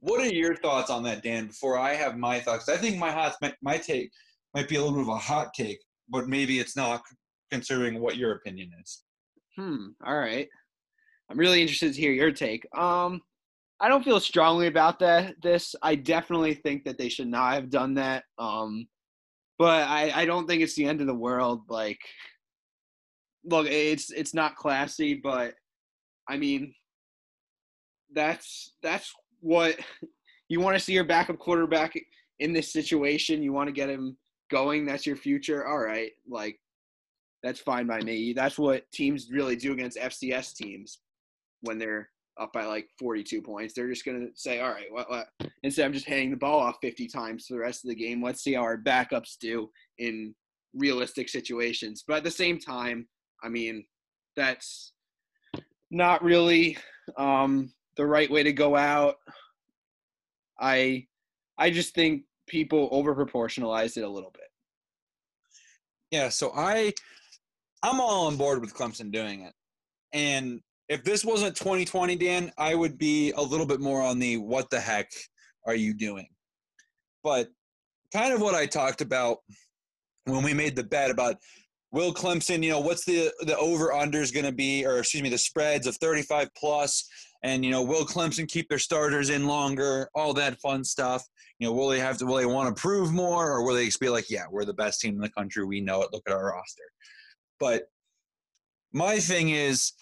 What 0.00 0.20
are 0.20 0.32
your 0.32 0.56
thoughts 0.56 0.90
on 0.90 1.02
that, 1.04 1.22
Dan? 1.22 1.48
Before 1.48 1.78
I 1.78 1.94
have 1.94 2.16
my 2.16 2.38
thoughts, 2.40 2.68
I 2.68 2.76
think 2.76 2.98
my 2.98 3.10
hot 3.10 3.36
my 3.62 3.78
take 3.78 4.10
might 4.54 4.68
be 4.68 4.76
a 4.76 4.80
little 4.80 4.96
bit 4.96 5.02
of 5.02 5.08
a 5.08 5.16
hot 5.18 5.52
take, 5.54 5.78
but 6.08 6.28
maybe 6.28 6.58
it's 6.60 6.76
not, 6.76 7.02
considering 7.50 8.00
what 8.00 8.16
your 8.16 8.32
opinion 8.32 8.70
is. 8.80 9.02
Hmm. 9.56 9.86
All 10.04 10.18
right. 10.18 10.48
I'm 11.30 11.38
really 11.38 11.60
interested 11.60 11.94
to 11.94 12.00
hear 12.00 12.12
your 12.12 12.30
take. 12.30 12.66
Um, 12.76 13.20
I 13.80 13.88
don't 13.88 14.04
feel 14.04 14.20
strongly 14.20 14.66
about 14.66 14.98
that. 15.00 15.34
This, 15.42 15.74
I 15.82 15.94
definitely 15.94 16.54
think 16.54 16.84
that 16.84 16.98
they 16.98 17.08
should 17.08 17.28
not 17.28 17.54
have 17.54 17.70
done 17.70 17.94
that. 17.94 18.24
Um, 18.38 18.86
but 19.58 19.88
I, 19.88 20.12
I 20.14 20.24
don't 20.24 20.46
think 20.46 20.62
it's 20.62 20.74
the 20.74 20.86
end 20.86 21.00
of 21.00 21.06
the 21.06 21.14
world. 21.14 21.62
Like, 21.68 22.00
look, 23.44 23.66
it's 23.66 24.10
it's 24.10 24.34
not 24.34 24.56
classy, 24.56 25.14
but 25.14 25.54
I 26.28 26.36
mean, 26.36 26.74
that's 28.14 28.74
that's 28.82 29.12
what 29.40 29.76
you 30.48 30.60
want 30.60 30.76
to 30.76 30.82
see 30.82 30.92
your 30.92 31.04
backup 31.04 31.38
quarterback 31.38 31.98
in 32.38 32.52
this 32.52 32.72
situation. 32.72 33.42
You 33.42 33.52
want 33.52 33.68
to 33.68 33.72
get 33.72 33.90
him 33.90 34.16
going. 34.50 34.86
That's 34.86 35.06
your 35.06 35.16
future. 35.16 35.66
All 35.66 35.78
right, 35.78 36.12
like 36.28 36.58
that's 37.42 37.60
fine 37.60 37.86
by 37.86 38.00
me. 38.00 38.32
That's 38.32 38.58
what 38.58 38.90
teams 38.92 39.28
really 39.30 39.56
do 39.56 39.72
against 39.72 39.98
FCS 39.98 40.54
teams 40.54 40.98
when 41.62 41.78
they're 41.78 42.10
up 42.38 42.52
by 42.52 42.64
like 42.64 42.88
42 42.98 43.42
points. 43.42 43.74
They're 43.74 43.88
just 43.88 44.04
going 44.04 44.20
to 44.20 44.32
say, 44.34 44.60
all 44.60 44.70
right, 44.70 44.90
what, 44.90 45.10
what? 45.10 45.28
instead 45.62 45.86
of 45.86 45.92
just 45.92 46.06
handing 46.06 46.30
the 46.30 46.36
ball 46.36 46.60
off 46.60 46.78
50 46.80 47.08
times 47.08 47.46
for 47.46 47.54
the 47.54 47.60
rest 47.60 47.84
of 47.84 47.88
the 47.88 47.94
game, 47.94 48.22
let's 48.22 48.42
see 48.42 48.54
how 48.54 48.62
our 48.62 48.78
backups 48.78 49.38
do 49.38 49.70
in 49.98 50.34
realistic 50.74 51.28
situations. 51.28 52.04
But 52.06 52.18
at 52.18 52.24
the 52.24 52.30
same 52.30 52.58
time, 52.58 53.08
I 53.42 53.48
mean, 53.48 53.84
that's 54.36 54.92
not 55.90 56.22
really 56.22 56.78
um, 57.16 57.72
the 57.96 58.06
right 58.06 58.30
way 58.30 58.42
to 58.42 58.52
go 58.52 58.76
out. 58.76 59.16
I 60.60 61.06
I 61.56 61.70
just 61.70 61.94
think 61.94 62.22
people 62.48 62.88
over 62.90 63.14
proportionalized 63.14 63.96
it 63.96 64.02
a 64.02 64.08
little 64.08 64.30
bit. 64.30 64.42
Yeah, 66.10 66.28
so 66.30 66.52
I 66.54 66.92
I'm 67.82 68.00
all 68.00 68.26
on 68.26 68.36
board 68.36 68.60
with 68.60 68.74
Clemson 68.74 69.12
doing 69.12 69.42
it. 69.42 69.54
And 70.12 70.60
if 70.88 71.04
this 71.04 71.24
wasn't 71.24 71.56
2020, 71.56 72.16
Dan, 72.16 72.52
I 72.56 72.74
would 72.74 72.98
be 72.98 73.32
a 73.32 73.42
little 73.42 73.66
bit 73.66 73.80
more 73.80 74.02
on 74.02 74.18
the 74.18 74.38
what 74.38 74.70
the 74.70 74.80
heck 74.80 75.10
are 75.66 75.74
you 75.74 75.92
doing? 75.94 76.28
But 77.22 77.48
kind 78.12 78.32
of 78.32 78.40
what 78.40 78.54
I 78.54 78.66
talked 78.66 79.00
about 79.00 79.38
when 80.24 80.42
we 80.42 80.54
made 80.54 80.76
the 80.76 80.84
bet 80.84 81.10
about 81.10 81.36
will 81.90 82.12
Clemson, 82.12 82.62
you 82.62 82.70
know, 82.70 82.80
what's 82.80 83.04
the 83.04 83.30
the 83.40 83.56
over 83.58 83.88
unders 83.88 84.32
going 84.32 84.46
to 84.46 84.52
be 84.52 84.86
or 84.86 84.98
excuse 84.98 85.22
me, 85.22 85.28
the 85.28 85.38
spreads 85.38 85.86
of 85.86 85.96
35 85.96 86.48
plus 86.56 87.08
and 87.44 87.64
you 87.64 87.70
know, 87.70 87.82
will 87.82 88.04
Clemson 88.04 88.48
keep 88.48 88.68
their 88.68 88.78
starters 88.78 89.30
in 89.30 89.46
longer? 89.46 90.08
All 90.14 90.32
that 90.34 90.60
fun 90.60 90.84
stuff. 90.84 91.24
You 91.58 91.66
know, 91.66 91.72
will 91.72 91.88
they 91.88 92.00
have 92.00 92.18
to 92.18 92.26
will 92.26 92.36
they 92.36 92.46
want 92.46 92.74
to 92.74 92.80
prove 92.80 93.12
more 93.12 93.50
or 93.50 93.64
will 93.64 93.74
they 93.74 93.86
just 93.86 94.00
be 94.00 94.08
like, 94.08 94.30
yeah, 94.30 94.44
we're 94.50 94.64
the 94.64 94.74
best 94.74 95.00
team 95.00 95.14
in 95.14 95.20
the 95.20 95.30
country, 95.30 95.64
we 95.64 95.80
know 95.80 96.02
it, 96.02 96.12
look 96.12 96.22
at 96.26 96.32
our 96.32 96.52
roster. 96.52 96.84
But 97.60 97.84
my 98.92 99.18
thing 99.18 99.50
is 99.50 99.92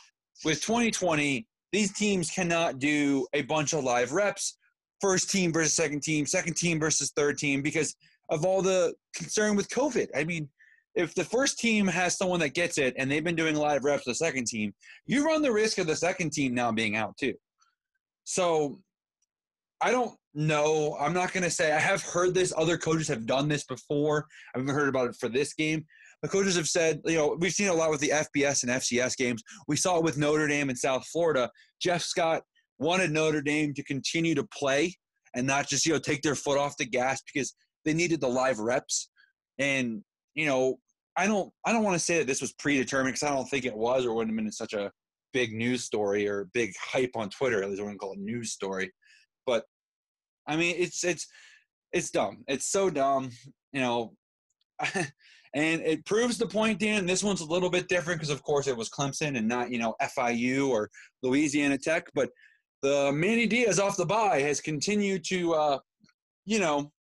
with 0.45 0.61
2020, 0.63 1.47
these 1.73 1.93
teams 1.93 2.31
cannot 2.31 2.79
do 2.79 3.27
a 3.33 3.43
bunch 3.43 3.73
of 3.73 3.85
live 3.85 4.13
reps, 4.13 4.59
first 5.01 5.31
team 5.31 5.53
versus 5.53 5.75
second 5.75 6.03
team, 6.03 6.27
second 6.27 6.55
team 6.55 6.79
versus 6.79 7.13
third 7.17 7.39
team, 7.39 7.63
because 7.63 7.95
of 8.31 8.45
all 8.45 8.63
the 8.63 8.95
concern 9.15 9.57
with 9.57 9.69
COVID. 9.69 10.09
I 10.15 10.25
mean, 10.25 10.49
if 10.95 11.15
the 11.15 11.25
first 11.25 11.59
team 11.59 11.87
has 11.87 12.17
someone 12.17 12.41
that 12.41 12.55
gets 12.55 12.79
it 12.79 12.95
and 12.97 13.11
they've 13.11 13.23
been 13.23 13.37
doing 13.37 13.55
live 13.55 13.85
reps 13.85 14.05
the 14.05 14.15
second 14.15 14.47
team, 14.47 14.75
you 15.07 15.25
run 15.25 15.43
the 15.43 15.53
risk 15.53 15.79
of 15.79 15.87
the 15.87 15.97
second 15.97 16.33
team 16.33 16.55
now 16.55 16.73
being 16.73 16.97
out 16.97 17.17
too. 17.19 17.35
So 18.25 18.81
I 19.81 19.91
don't 19.91 20.17
know. 20.35 20.97
I'm 20.99 21.13
not 21.13 21.33
going 21.33 21.45
to 21.45 21.51
say 21.51 21.73
I 21.73 21.79
have 21.79 22.03
heard 22.03 22.35
this. 22.35 22.53
Other 22.57 22.79
coaches 22.79 23.09
have 23.09 23.27
done 23.27 23.49
this 23.49 23.65
before. 23.65 24.27
I 24.55 24.59
haven't 24.59 24.75
heard 24.75 24.89
about 24.89 25.11
it 25.11 25.17
for 25.17 25.29
this 25.29 25.53
game. 25.53 25.85
The 26.27 26.33
coaches 26.33 26.57
have 26.57 26.67
said, 26.67 27.01
you 27.05 27.15
know, 27.15 27.37
we've 27.39 27.53
seen 27.53 27.69
a 27.69 27.73
lot 27.73 27.89
with 27.89 28.01
the 28.01 28.09
FBS 28.09 28.65
and 28.65 28.73
FCS 28.73 29.17
games. 29.17 29.45
We 29.69 29.77
saw 29.77 29.99
it 29.99 30.03
with 30.03 30.19
Notre 30.19 30.49
Dame 30.49 30.71
and 30.71 30.77
South 30.77 31.07
Florida. 31.07 31.49
Jeff 31.81 32.03
Scott 32.03 32.43
wanted 32.81 33.13
Notre 33.13 33.41
Dame 33.41 33.73
to 33.75 33.85
continue 33.85 34.35
to 34.35 34.43
play 34.53 34.93
and 35.37 35.47
not 35.47 35.69
just, 35.69 35.87
you 35.87 35.93
know, 35.93 36.01
take 36.01 36.23
their 36.23 36.35
foot 36.35 36.59
off 36.59 36.77
the 36.79 36.85
gas 36.85 37.23
because 37.33 37.55
they 37.85 37.95
needed 37.95 38.21
the 38.21 38.27
live 38.27 38.59
reps. 38.59 39.09
And, 39.61 40.03
you 40.35 40.47
know, 40.47 40.81
I 41.17 41.29
don't 41.29 41.53
I 41.65 41.71
don't 41.71 41.85
want 41.85 41.95
to 41.95 42.05
say 42.05 42.19
that 42.19 42.27
this 42.27 42.41
was 42.41 42.55
predetermined 42.55 43.15
because 43.15 43.23
I 43.23 43.33
don't 43.33 43.49
think 43.49 43.65
it 43.65 43.77
was 43.77 44.05
or 44.05 44.13
wouldn't 44.13 44.37
have 44.37 44.45
been 44.45 44.51
such 44.51 44.73
a 44.73 44.91
big 45.33 45.53
news 45.53 45.85
story 45.85 46.27
or 46.27 46.49
big 46.55 46.73
hype 46.77 47.13
on 47.15 47.31
Twitter. 47.31 47.63
At 47.63 47.71
least 47.71 47.81
I 47.81 47.85
wouldn't 47.85 48.01
call 48.01 48.15
it 48.15 48.19
news 48.19 48.51
story. 48.51 48.91
But 49.47 49.63
I 50.49 50.57
mean 50.57 50.75
it's 50.77 51.05
it's 51.05 51.29
it's 51.93 52.11
dumb. 52.11 52.43
It's 52.49 52.67
so 52.67 52.91
dumb. 52.91 53.31
You 53.73 53.81
know, 53.81 54.15
And 55.57 55.81
it 55.81 56.05
proves 56.05 56.37
the 56.37 56.47
point, 56.47 56.79
Dan. 56.79 57.07
This 57.07 57.25
one's 57.25 57.41
a 57.41 57.47
little 57.47 57.71
bit 57.71 57.89
different 57.89 58.21
because, 58.21 58.33
of 58.33 58.43
course, 58.43 58.67
it 58.67 58.77
was 58.77 58.91
Clemson 58.91 59.39
and 59.39 59.49
not, 59.49 59.71
you 59.71 59.79
know, 59.79 59.95
FIU 60.03 60.69
or 60.69 60.91
Louisiana 61.23 61.79
Tech. 61.79 62.09
But 62.15 62.29
the 62.83 63.11
Manny 63.11 63.47
Diaz 63.47 63.81
off 63.81 63.97
the 63.97 64.05
bye 64.05 64.41
has 64.41 64.61
continued 64.61 65.25
to, 65.29 65.55
uh, 65.55 65.79
you 66.45 66.59
know, 66.59 66.93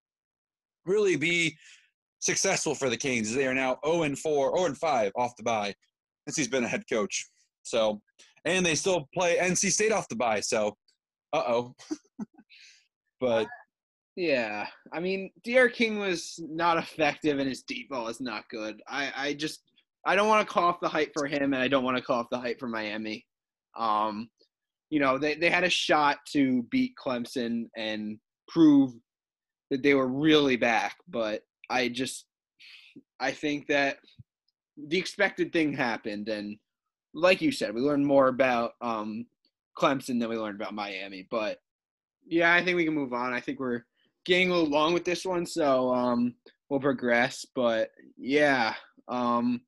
really 0.87 1.17
be 1.17 1.57
successful 2.21 2.77
for 2.77 2.89
the 2.89 2.97
Canes. 2.97 3.35
They 3.35 3.49
are 3.49 3.55
now 3.55 3.79
0 3.85 4.05
and 4.05 4.17
4, 4.17 4.57
0 4.57 4.67
and 4.67 4.79
5 4.79 5.13
off 5.17 5.35
the 5.37 5.43
bye 5.43 5.75
since 6.29 6.37
he's 6.37 6.47
been 6.47 6.63
a 6.63 6.69
head 6.69 6.85
coach. 6.89 7.27
So, 7.65 8.01
and 8.45 8.65
they 8.65 8.77
still 8.77 9.09
play 9.13 9.37
NC 9.37 9.73
State 9.73 9.91
off 9.91 10.09
the 10.09 10.15
bye. 10.15 10.39
So, 10.39 10.77
uh 11.33 11.43
oh. 11.45 11.75
but 13.21 13.49
yeah, 14.17 14.67
I 14.93 15.01
mean, 15.01 15.31
D'Eriq 15.45 15.73
King 15.73 15.99
was 15.99 16.39
not 16.49 16.79
effective, 16.79 17.39
and 17.39 17.49
his 17.49 17.63
deep 17.63 17.91
ball 17.91 18.09
is 18.09 18.21
not 18.21 18.49
good. 18.49 18.81
I, 18.89 19.13
I 19.17 19.35
just, 19.35 19.63
I 20.07 20.15
don't 20.15 20.29
want 20.29 20.47
to 20.47 20.53
call 20.53 20.65
off 20.65 20.81
the 20.81 20.89
hype 20.89 21.13
for 21.13 21.27
him, 21.27 21.53
and 21.53 21.63
I 21.63 21.69
don't 21.69 21.85
want 21.85 21.97
to 21.97 22.03
call 22.03 22.21
off 22.21 22.31
the 22.31 22.39
hype 22.39 22.61
for 22.61 22.69
Miami. 22.69 23.27
Um, 23.77 24.31
you 24.91 25.01
know, 25.01 25.19
they 25.19 25.35
they 25.35 25.51
had 25.51 25.65
a 25.65 25.71
shot 25.71 26.19
to 26.33 26.63
beat 26.71 26.93
Clemson 27.03 27.69
and 27.77 28.19
prove 28.47 28.93
that 29.71 29.83
they 29.83 29.95
were 29.95 30.07
really 30.07 30.57
back, 30.57 30.97
but 31.09 31.43
I 31.71 31.89
just, 31.89 32.27
I 33.19 33.33
think 33.33 33.67
that 33.69 33.97
the 34.77 34.99
expected 34.99 35.53
thing 35.53 35.73
happened, 35.73 36.29
and 36.29 36.57
like 37.15 37.41
you 37.43 37.51
said, 37.51 37.75
we 37.75 37.81
learned 37.81 38.07
more 38.07 38.29
about 38.29 38.73
um, 38.81 39.27
Clemson 39.77 40.21
than 40.21 40.29
we 40.29 40.37
learned 40.37 40.61
about 40.61 40.75
Miami. 40.75 41.27
But 41.31 41.59
yeah, 42.27 42.55
I 42.55 42.65
think 42.65 42.77
we 42.77 42.85
can 42.85 42.95
move 42.95 43.13
on. 43.13 43.33
I 43.33 43.41
think 43.41 43.59
we're 43.59 43.85
getting 44.25 44.51
a 44.51 44.55
little 44.55 44.71
long 44.71 44.95
with 44.95 45.05
this 45.05 45.25
one, 45.25 45.47
so 45.47 45.93
um, 45.93 46.35
we'll 46.69 46.81
progress. 46.81 47.47
But 47.55 47.91
yeah, 48.17 48.75
um, 49.09 49.61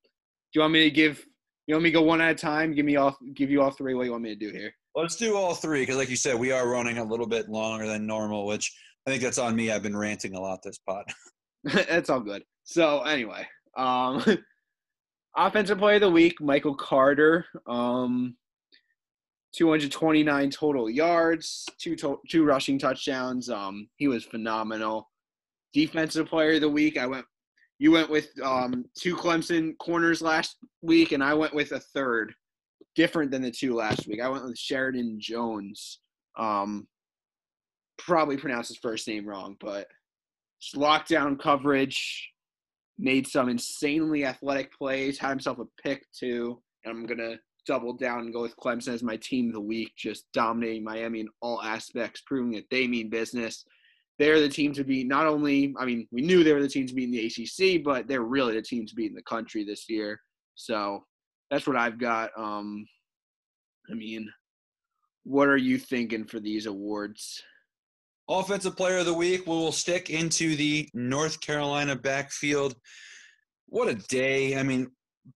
do 0.52 0.58
you 0.58 0.60
want 0.62 0.72
me 0.72 0.84
to 0.84 0.90
give? 0.90 1.24
You 1.66 1.74
want 1.74 1.84
me 1.84 1.90
to 1.90 1.94
go 1.94 2.02
one 2.02 2.20
at 2.20 2.30
a 2.30 2.34
time? 2.34 2.74
Give 2.74 2.86
me 2.86 2.96
all. 2.96 3.16
Give 3.34 3.50
you 3.50 3.62
all 3.62 3.70
three. 3.70 3.94
What 3.94 4.02
do 4.02 4.06
you 4.06 4.12
want 4.12 4.24
me 4.24 4.34
to 4.34 4.36
do 4.36 4.50
here? 4.50 4.72
Let's 4.94 5.16
do 5.16 5.36
all 5.36 5.54
three 5.54 5.82
because, 5.82 5.96
like 5.96 6.10
you 6.10 6.16
said, 6.16 6.38
we 6.38 6.52
are 6.52 6.68
running 6.68 6.98
a 6.98 7.04
little 7.04 7.26
bit 7.26 7.48
longer 7.48 7.86
than 7.86 8.06
normal, 8.06 8.46
which 8.46 8.72
I 9.06 9.10
think 9.10 9.22
that's 9.22 9.38
on 9.38 9.54
me. 9.54 9.70
I've 9.70 9.82
been 9.82 9.96
ranting 9.96 10.34
a 10.34 10.40
lot 10.40 10.62
this 10.62 10.78
pod. 10.78 11.04
that's 11.88 12.10
all 12.10 12.20
good. 12.20 12.42
So 12.64 13.02
anyway, 13.02 13.46
um, 13.76 14.24
offensive 15.36 15.78
player 15.78 15.96
of 15.96 16.02
the 16.02 16.10
week, 16.10 16.40
Michael 16.40 16.76
Carter. 16.76 17.44
Um, 17.66 18.36
229 19.56 20.50
total 20.50 20.90
yards, 20.90 21.66
two 21.78 21.96
to- 21.96 22.20
two 22.28 22.44
rushing 22.44 22.78
touchdowns. 22.78 23.48
Um, 23.48 23.88
he 23.96 24.06
was 24.06 24.24
phenomenal. 24.24 25.10
Defensive 25.72 26.28
player 26.28 26.54
of 26.54 26.60
the 26.60 26.68
week, 26.68 26.98
I 26.98 27.06
went. 27.06 27.26
You 27.78 27.92
went 27.92 28.08
with 28.08 28.30
um, 28.42 28.86
two 28.98 29.16
Clemson 29.16 29.76
corners 29.78 30.22
last 30.22 30.56
week, 30.82 31.12
and 31.12 31.22
I 31.22 31.34
went 31.34 31.54
with 31.54 31.72
a 31.72 31.80
third, 31.80 32.34
different 32.94 33.30
than 33.30 33.42
the 33.42 33.50
two 33.50 33.74
last 33.74 34.06
week. 34.06 34.20
I 34.20 34.28
went 34.28 34.44
with 34.44 34.58
Sheridan 34.58 35.18
Jones. 35.20 36.00
Um, 36.38 36.86
probably 37.98 38.36
pronounced 38.36 38.68
his 38.68 38.78
first 38.78 39.06
name 39.08 39.26
wrong, 39.26 39.56
but 39.60 39.88
lockdown 40.74 41.38
coverage, 41.38 42.30
made 42.98 43.26
some 43.26 43.48
insanely 43.48 44.24
athletic 44.24 44.72
plays, 44.76 45.18
had 45.18 45.30
himself 45.30 45.58
a 45.58 45.66
pick 45.82 46.04
too. 46.12 46.62
And 46.84 46.92
I'm 46.92 47.06
gonna 47.06 47.36
double 47.66 47.92
down 47.92 48.20
and 48.20 48.32
go 48.32 48.42
with 48.42 48.56
Clemson 48.56 48.94
as 48.94 49.02
my 49.02 49.16
team 49.16 49.48
of 49.48 49.54
the 49.54 49.60
week, 49.60 49.92
just 49.96 50.26
dominating 50.32 50.84
Miami 50.84 51.20
in 51.20 51.28
all 51.42 51.62
aspects, 51.62 52.22
proving 52.26 52.52
that 52.52 52.70
they 52.70 52.86
mean 52.86 53.10
business. 53.10 53.64
They're 54.18 54.40
the 54.40 54.48
team 54.48 54.72
to 54.74 54.84
beat. 54.84 55.06
Not 55.06 55.26
only, 55.26 55.74
I 55.78 55.84
mean, 55.84 56.08
we 56.10 56.22
knew 56.22 56.42
they 56.42 56.52
were 56.52 56.62
the 56.62 56.68
team 56.68 56.86
to 56.86 56.94
beat 56.94 57.04
in 57.04 57.10
the 57.10 57.26
ACC, 57.26 57.84
but 57.84 58.08
they're 58.08 58.22
really 58.22 58.54
the 58.54 58.62
team 58.62 58.86
to 58.86 58.94
beat 58.94 59.10
in 59.10 59.16
the 59.16 59.22
country 59.22 59.64
this 59.64 59.88
year. 59.88 60.20
So 60.54 61.04
that's 61.50 61.66
what 61.66 61.76
I've 61.76 61.98
got. 61.98 62.30
Um, 62.36 62.86
I 63.90 63.94
mean, 63.94 64.30
what 65.24 65.48
are 65.48 65.56
you 65.56 65.78
thinking 65.78 66.24
for 66.24 66.40
these 66.40 66.66
awards? 66.66 67.42
Offensive 68.28 68.76
Player 68.76 68.98
of 68.98 69.06
the 69.06 69.14
Week 69.14 69.46
We 69.46 69.52
will 69.52 69.70
stick 69.70 70.10
into 70.10 70.56
the 70.56 70.88
North 70.94 71.40
Carolina 71.40 71.94
backfield. 71.94 72.74
What 73.68 73.88
a 73.88 73.94
day! 73.94 74.58
I 74.58 74.62
mean, 74.62 74.90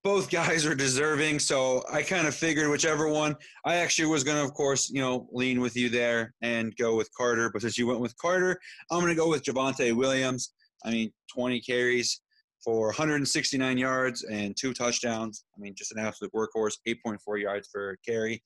both 0.05 0.31
guys 0.31 0.65
are 0.67 0.75
deserving, 0.75 1.39
so 1.39 1.83
I 1.93 2.03
kind 2.03 2.27
of 2.27 2.35
figured 2.35 2.69
whichever 2.71 3.09
one. 3.09 3.35
I 3.65 3.77
actually 3.77 4.09
was 4.09 4.25
going 4.25 4.37
to, 4.37 4.45
of 4.45 4.55
course, 4.55 4.91
you 4.91 5.01
know, 5.01 5.29
lean 5.33 5.61
with 5.61 5.77
you 5.77 5.89
there 5.89 6.35
and 6.43 6.75
go 6.77 6.97
with 6.97 7.13
Carter, 7.15 7.51
but 7.53 7.63
since 7.63 7.77
you 7.77 7.87
went 7.87 8.01
with 8.01 8.17
Carter, 8.17 8.59
I'm 8.91 9.01
going 9.01 9.11
to 9.13 9.21
go 9.21 9.29
with 9.29 9.43
Javonte 9.43 9.95
Williams. 9.95 10.53
I 10.85 10.91
mean, 10.91 11.13
20 11.35 11.61
carries 11.61 12.21
for 12.65 12.87
169 12.87 13.79
yards 13.79 14.23
and 14.25 14.57
two 14.57 14.73
touchdowns. 14.73 15.45
I 15.57 15.61
mean, 15.61 15.75
just 15.77 15.93
an 15.93 15.99
absolute 15.99 16.33
workhorse, 16.33 16.77
8.4 16.87 17.41
yards 17.41 17.69
for 17.71 17.97
carry. 18.07 18.43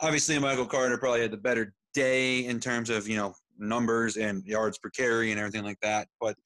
Obviously, 0.00 0.38
Michael 0.38 0.66
Carter 0.66 0.98
probably 0.98 1.22
had 1.22 1.32
the 1.32 1.36
better 1.36 1.74
day 1.94 2.44
in 2.46 2.60
terms 2.60 2.90
of, 2.90 3.08
you 3.08 3.16
know, 3.16 3.34
numbers 3.58 4.16
and 4.16 4.44
yards 4.46 4.78
per 4.78 4.90
carry 4.90 5.30
and 5.30 5.40
everything 5.40 5.64
like 5.64 5.80
that, 5.82 6.08
but 6.20 6.36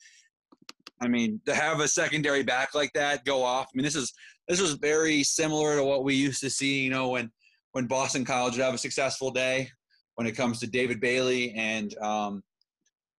I 1.03 1.09
mean, 1.09 1.41
to 1.47 1.55
have 1.55 1.81
a 1.81 1.89
secondary 1.89 2.45
back 2.45 2.75
like 2.75 2.93
that 2.95 3.25
go 3.25 3.43
off. 3.43 3.67
I 3.67 3.77
mean, 3.77 3.85
this 3.85 3.97
is 3.97 4.13
this 4.47 4.61
was 4.61 4.75
very 4.75 5.25
similar 5.25 5.77
to 5.77 5.85
what 5.85 6.05
we 6.05 6.15
used 6.15 6.41
to 6.43 6.51
see. 6.51 6.83
You 6.83 6.91
know, 6.91 7.09
when 7.09 7.31
when 7.73 7.87
Boston 7.87 8.25
College 8.25 8.55
would 8.55 8.65
have 8.65 8.75
a 8.75 8.79
successful 8.79 9.31
day 9.33 9.69
when 10.15 10.27
it 10.27 10.37
comes 10.37 10.61
to 10.61 10.67
David 10.67 11.01
Bailey 11.01 11.53
and 11.55 11.97
um, 11.99 12.43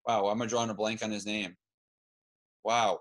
wow, 0.07 0.27
I'm 0.27 0.47
drawing 0.47 0.69
a 0.69 0.73
blank 0.73 1.03
on 1.03 1.11
his 1.11 1.25
name. 1.25 1.55
Wow, 2.63 2.99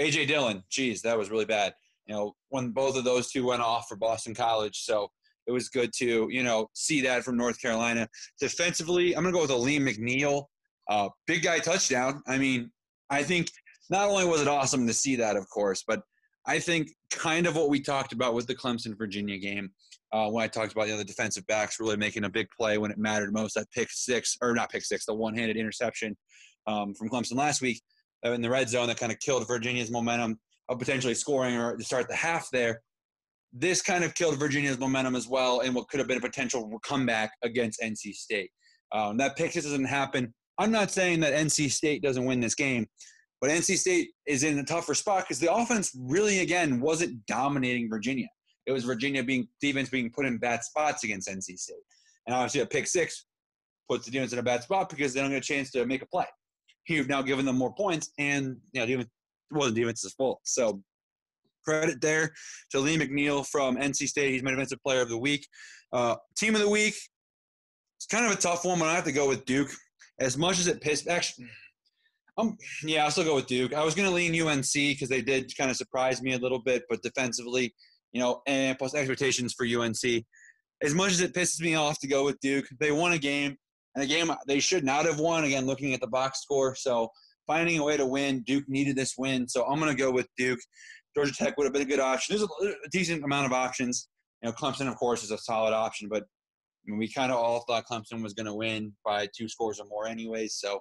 AJ 0.00 0.28
Dillon. 0.28 0.62
Geez, 0.70 1.02
that 1.02 1.18
was 1.18 1.30
really 1.30 1.44
bad. 1.44 1.74
You 2.06 2.14
know, 2.14 2.36
when 2.50 2.70
both 2.70 2.96
of 2.96 3.02
those 3.02 3.32
two 3.32 3.46
went 3.46 3.62
off 3.62 3.88
for 3.88 3.96
Boston 3.96 4.34
College, 4.34 4.82
so 4.84 5.10
it 5.48 5.52
was 5.52 5.68
good 5.68 5.92
to 5.96 6.28
you 6.30 6.44
know 6.44 6.68
see 6.74 7.00
that 7.00 7.24
from 7.24 7.36
North 7.36 7.60
Carolina. 7.60 8.08
Defensively, 8.38 9.16
I'm 9.16 9.24
gonna 9.24 9.34
go 9.34 9.42
with 9.42 9.50
a 9.50 9.54
Alim 9.54 9.86
McNeil, 9.86 10.44
Uh, 10.88 11.08
big 11.26 11.42
guy 11.42 11.58
touchdown. 11.58 12.22
I 12.28 12.38
mean, 12.38 12.70
I 13.10 13.24
think 13.24 13.50
not 13.90 14.08
only 14.08 14.24
was 14.24 14.40
it 14.40 14.48
awesome 14.48 14.86
to 14.86 14.92
see 14.92 15.16
that, 15.16 15.36
of 15.36 15.48
course, 15.48 15.84
but 15.86 16.02
I 16.46 16.58
think 16.58 16.90
kind 17.10 17.46
of 17.46 17.56
what 17.56 17.68
we 17.68 17.80
talked 17.80 18.12
about 18.12 18.34
with 18.34 18.46
the 18.46 18.54
Clemson 18.54 18.96
Virginia 18.96 19.38
game 19.38 19.70
uh, 20.12 20.28
when 20.28 20.44
I 20.44 20.48
talked 20.48 20.72
about 20.72 20.86
you 20.86 20.92
know, 20.92 20.98
the 20.98 21.04
defensive 21.04 21.46
backs 21.46 21.80
really 21.80 21.96
making 21.96 22.24
a 22.24 22.30
big 22.30 22.46
play 22.56 22.78
when 22.78 22.90
it 22.90 22.98
mattered 22.98 23.32
most. 23.32 23.54
That 23.54 23.70
pick 23.72 23.88
six 23.90 24.36
or 24.40 24.54
not 24.54 24.70
pick 24.70 24.84
six, 24.84 25.06
the 25.06 25.14
one-handed 25.14 25.56
interception 25.56 26.16
um, 26.66 26.94
from 26.94 27.08
Clemson 27.08 27.36
last 27.36 27.60
week 27.60 27.82
uh, 28.24 28.32
in 28.32 28.42
the 28.42 28.50
red 28.50 28.68
zone 28.68 28.86
that 28.88 28.98
kind 28.98 29.12
of 29.12 29.18
killed 29.18 29.46
Virginia's 29.46 29.90
momentum 29.90 30.38
of 30.68 30.78
potentially 30.78 31.14
scoring 31.14 31.56
or 31.56 31.76
to 31.76 31.84
start 31.84 32.08
the 32.08 32.14
half 32.14 32.48
there. 32.50 32.80
This 33.52 33.82
kind 33.82 34.04
of 34.04 34.14
killed 34.14 34.38
Virginia's 34.38 34.78
momentum 34.78 35.16
as 35.16 35.26
well, 35.26 35.60
and 35.60 35.74
what 35.74 35.88
could 35.88 35.98
have 35.98 36.08
been 36.08 36.18
a 36.18 36.20
potential 36.20 36.78
comeback 36.84 37.32
against 37.42 37.80
NC 37.80 38.14
State. 38.14 38.50
Um, 38.92 39.16
that 39.16 39.36
pick 39.36 39.52
just 39.52 39.66
doesn't 39.66 39.84
happen. 39.84 40.32
I'm 40.58 40.70
not 40.70 40.90
saying 40.90 41.20
that 41.20 41.32
NC 41.32 41.70
State 41.70 42.02
doesn't 42.02 42.24
win 42.24 42.40
this 42.40 42.54
game, 42.54 42.86
but 43.40 43.50
NC 43.50 43.76
State 43.76 44.10
is 44.26 44.42
in 44.42 44.58
a 44.58 44.64
tougher 44.64 44.94
spot 44.94 45.24
because 45.24 45.38
the 45.38 45.52
offense 45.52 45.96
really, 45.98 46.40
again, 46.40 46.80
wasn't 46.80 47.24
dominating 47.26 47.88
Virginia. 47.88 48.28
It 48.66 48.72
was 48.72 48.84
Virginia 48.84 49.22
being 49.22 49.46
defense 49.60 49.88
being 49.88 50.10
put 50.10 50.26
in 50.26 50.38
bad 50.38 50.64
spots 50.64 51.04
against 51.04 51.28
NC 51.28 51.58
State, 51.58 51.76
and 52.26 52.34
obviously 52.34 52.60
a 52.60 52.66
pick 52.66 52.86
six 52.86 53.26
puts 53.88 54.04
the 54.04 54.10
defense 54.10 54.32
in 54.32 54.38
a 54.38 54.42
bad 54.42 54.62
spot 54.62 54.88
because 54.88 55.14
they 55.14 55.20
don't 55.20 55.30
get 55.30 55.38
a 55.38 55.40
chance 55.40 55.70
to 55.70 55.86
make 55.86 56.02
a 56.02 56.06
play. 56.06 56.26
You've 56.88 57.08
now 57.08 57.22
given 57.22 57.44
them 57.44 57.56
more 57.56 57.74
points, 57.74 58.10
and 58.18 58.56
you 58.72 58.80
know, 58.80 58.86
defense 58.86 59.08
wasn't 59.50 59.76
defense's 59.76 60.12
fault. 60.14 60.40
So 60.44 60.82
credit 61.66 62.00
there 62.00 62.32
to 62.70 62.80
Lee 62.80 62.96
McNeil 62.96 63.46
from 63.46 63.76
NC 63.76 64.08
State. 64.08 64.32
He's 64.32 64.42
my 64.42 64.50
defensive 64.50 64.82
player 64.82 65.02
of 65.02 65.08
the 65.08 65.18
week. 65.18 65.46
Uh, 65.92 66.16
team 66.36 66.54
of 66.54 66.60
the 66.60 66.68
week. 66.68 66.94
It's 67.96 68.06
kind 68.06 68.26
of 68.26 68.32
a 68.32 68.40
tough 68.40 68.64
one, 68.64 68.78
but 68.78 68.88
I 68.88 68.94
have 68.94 69.04
to 69.04 69.12
go 69.12 69.28
with 69.28 69.44
Duke. 69.44 69.70
As 70.18 70.38
much 70.38 70.58
as 70.58 70.66
it 70.66 70.80
pissed, 70.80 71.08
actually, 71.08 71.46
um, 72.38 72.56
yeah, 72.82 73.04
I'll 73.04 73.10
still 73.10 73.24
go 73.24 73.34
with 73.34 73.46
Duke. 73.46 73.72
I 73.72 73.84
was 73.84 73.94
going 73.94 74.08
to 74.08 74.14
lean 74.14 74.40
UNC 74.40 74.72
because 74.72 75.08
they 75.08 75.22
did 75.22 75.56
kind 75.56 75.70
of 75.70 75.76
surprise 75.76 76.22
me 76.22 76.34
a 76.34 76.38
little 76.38 76.58
bit, 76.58 76.84
but 76.88 77.02
defensively, 77.02 77.74
you 78.12 78.20
know, 78.20 78.42
and 78.46 78.78
plus 78.78 78.94
expectations 78.94 79.54
for 79.54 79.66
UNC. 79.66 80.24
As 80.82 80.94
much 80.94 81.12
as 81.12 81.20
it 81.20 81.32
pisses 81.32 81.60
me 81.60 81.74
off 81.74 81.98
to 82.00 82.06
go 82.06 82.24
with 82.24 82.38
Duke, 82.40 82.66
they 82.78 82.92
won 82.92 83.12
a 83.12 83.18
game, 83.18 83.56
and 83.94 84.04
a 84.04 84.06
game 84.06 84.30
they 84.46 84.60
should 84.60 84.84
not 84.84 85.06
have 85.06 85.18
won. 85.18 85.44
Again, 85.44 85.66
looking 85.66 85.94
at 85.94 86.00
the 86.00 86.06
box 86.06 86.42
score, 86.42 86.74
so 86.74 87.08
finding 87.46 87.78
a 87.78 87.84
way 87.84 87.96
to 87.96 88.04
win, 88.04 88.42
Duke 88.42 88.64
needed 88.68 88.96
this 88.96 89.14
win, 89.16 89.48
so 89.48 89.64
I'm 89.64 89.80
going 89.80 89.94
to 89.94 90.02
go 90.02 90.10
with 90.10 90.28
Duke. 90.36 90.60
Georgia 91.14 91.32
Tech 91.32 91.56
would 91.56 91.64
have 91.64 91.72
been 91.72 91.82
a 91.82 91.86
good 91.86 92.00
option. 92.00 92.36
There's 92.36 92.46
a, 92.46 92.88
decent 92.90 93.24
amount 93.24 93.46
of 93.46 93.52
options. 93.52 94.08
You 94.42 94.50
know, 94.50 94.52
Clemson, 94.54 94.86
of 94.86 94.96
course, 94.96 95.24
is 95.24 95.30
a 95.30 95.38
solid 95.38 95.72
option, 95.72 96.10
but 96.10 96.24
I 96.24 96.90
mean, 96.90 96.98
we 96.98 97.10
kind 97.10 97.32
of 97.32 97.38
all 97.38 97.64
thought 97.66 97.86
Clemson 97.90 98.22
was 98.22 98.34
going 98.34 98.46
to 98.46 98.54
win 98.54 98.92
by 99.02 99.26
two 99.34 99.48
scores 99.48 99.80
or 99.80 99.86
more, 99.86 100.06
anyways. 100.06 100.56
So 100.56 100.80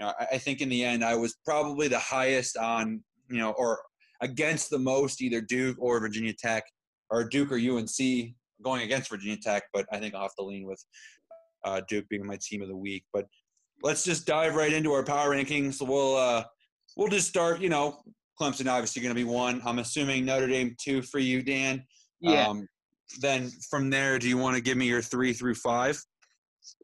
you 0.00 0.06
know, 0.06 0.12
I, 0.18 0.26
I 0.32 0.38
think 0.38 0.60
in 0.60 0.68
the 0.68 0.82
end, 0.82 1.04
I 1.04 1.14
was 1.14 1.36
probably 1.44 1.86
the 1.86 1.98
highest 1.98 2.56
on, 2.56 3.02
you 3.28 3.38
know, 3.38 3.52
or 3.52 3.80
against 4.22 4.70
the 4.70 4.78
most, 4.78 5.20
either 5.20 5.40
Duke 5.40 5.76
or 5.78 6.00
Virginia 6.00 6.32
Tech, 6.32 6.64
or 7.10 7.28
Duke 7.28 7.52
or 7.52 7.56
UNC 7.56 8.34
going 8.62 8.82
against 8.82 9.10
Virginia 9.10 9.36
Tech. 9.36 9.64
But 9.74 9.86
I 9.92 9.98
think 9.98 10.14
I'll 10.14 10.22
have 10.22 10.34
to 10.38 10.44
lean 10.44 10.66
with 10.66 10.82
uh, 11.64 11.82
Duke 11.88 12.08
being 12.08 12.26
my 12.26 12.38
team 12.40 12.62
of 12.62 12.68
the 12.68 12.76
week. 12.76 13.04
But 13.12 13.26
let's 13.82 14.02
just 14.02 14.26
dive 14.26 14.54
right 14.54 14.72
into 14.72 14.92
our 14.92 15.04
power 15.04 15.30
rankings. 15.30 15.86
We'll 15.86 16.16
uh, 16.16 16.44
we'll 16.96 17.08
just 17.08 17.28
start. 17.28 17.60
You 17.60 17.68
know, 17.68 18.02
Clemson 18.40 18.70
obviously 18.70 19.02
going 19.02 19.14
to 19.14 19.20
be 19.20 19.28
one. 19.28 19.60
I'm 19.66 19.80
assuming 19.80 20.24
Notre 20.24 20.46
Dame 20.46 20.74
two 20.82 21.02
for 21.02 21.18
you, 21.18 21.42
Dan. 21.42 21.84
Yeah. 22.20 22.48
Um, 22.48 22.66
then 23.20 23.50
from 23.68 23.90
there, 23.90 24.18
do 24.18 24.28
you 24.28 24.38
want 24.38 24.56
to 24.56 24.62
give 24.62 24.78
me 24.78 24.86
your 24.86 25.02
three 25.02 25.32
through 25.34 25.56
five? 25.56 26.00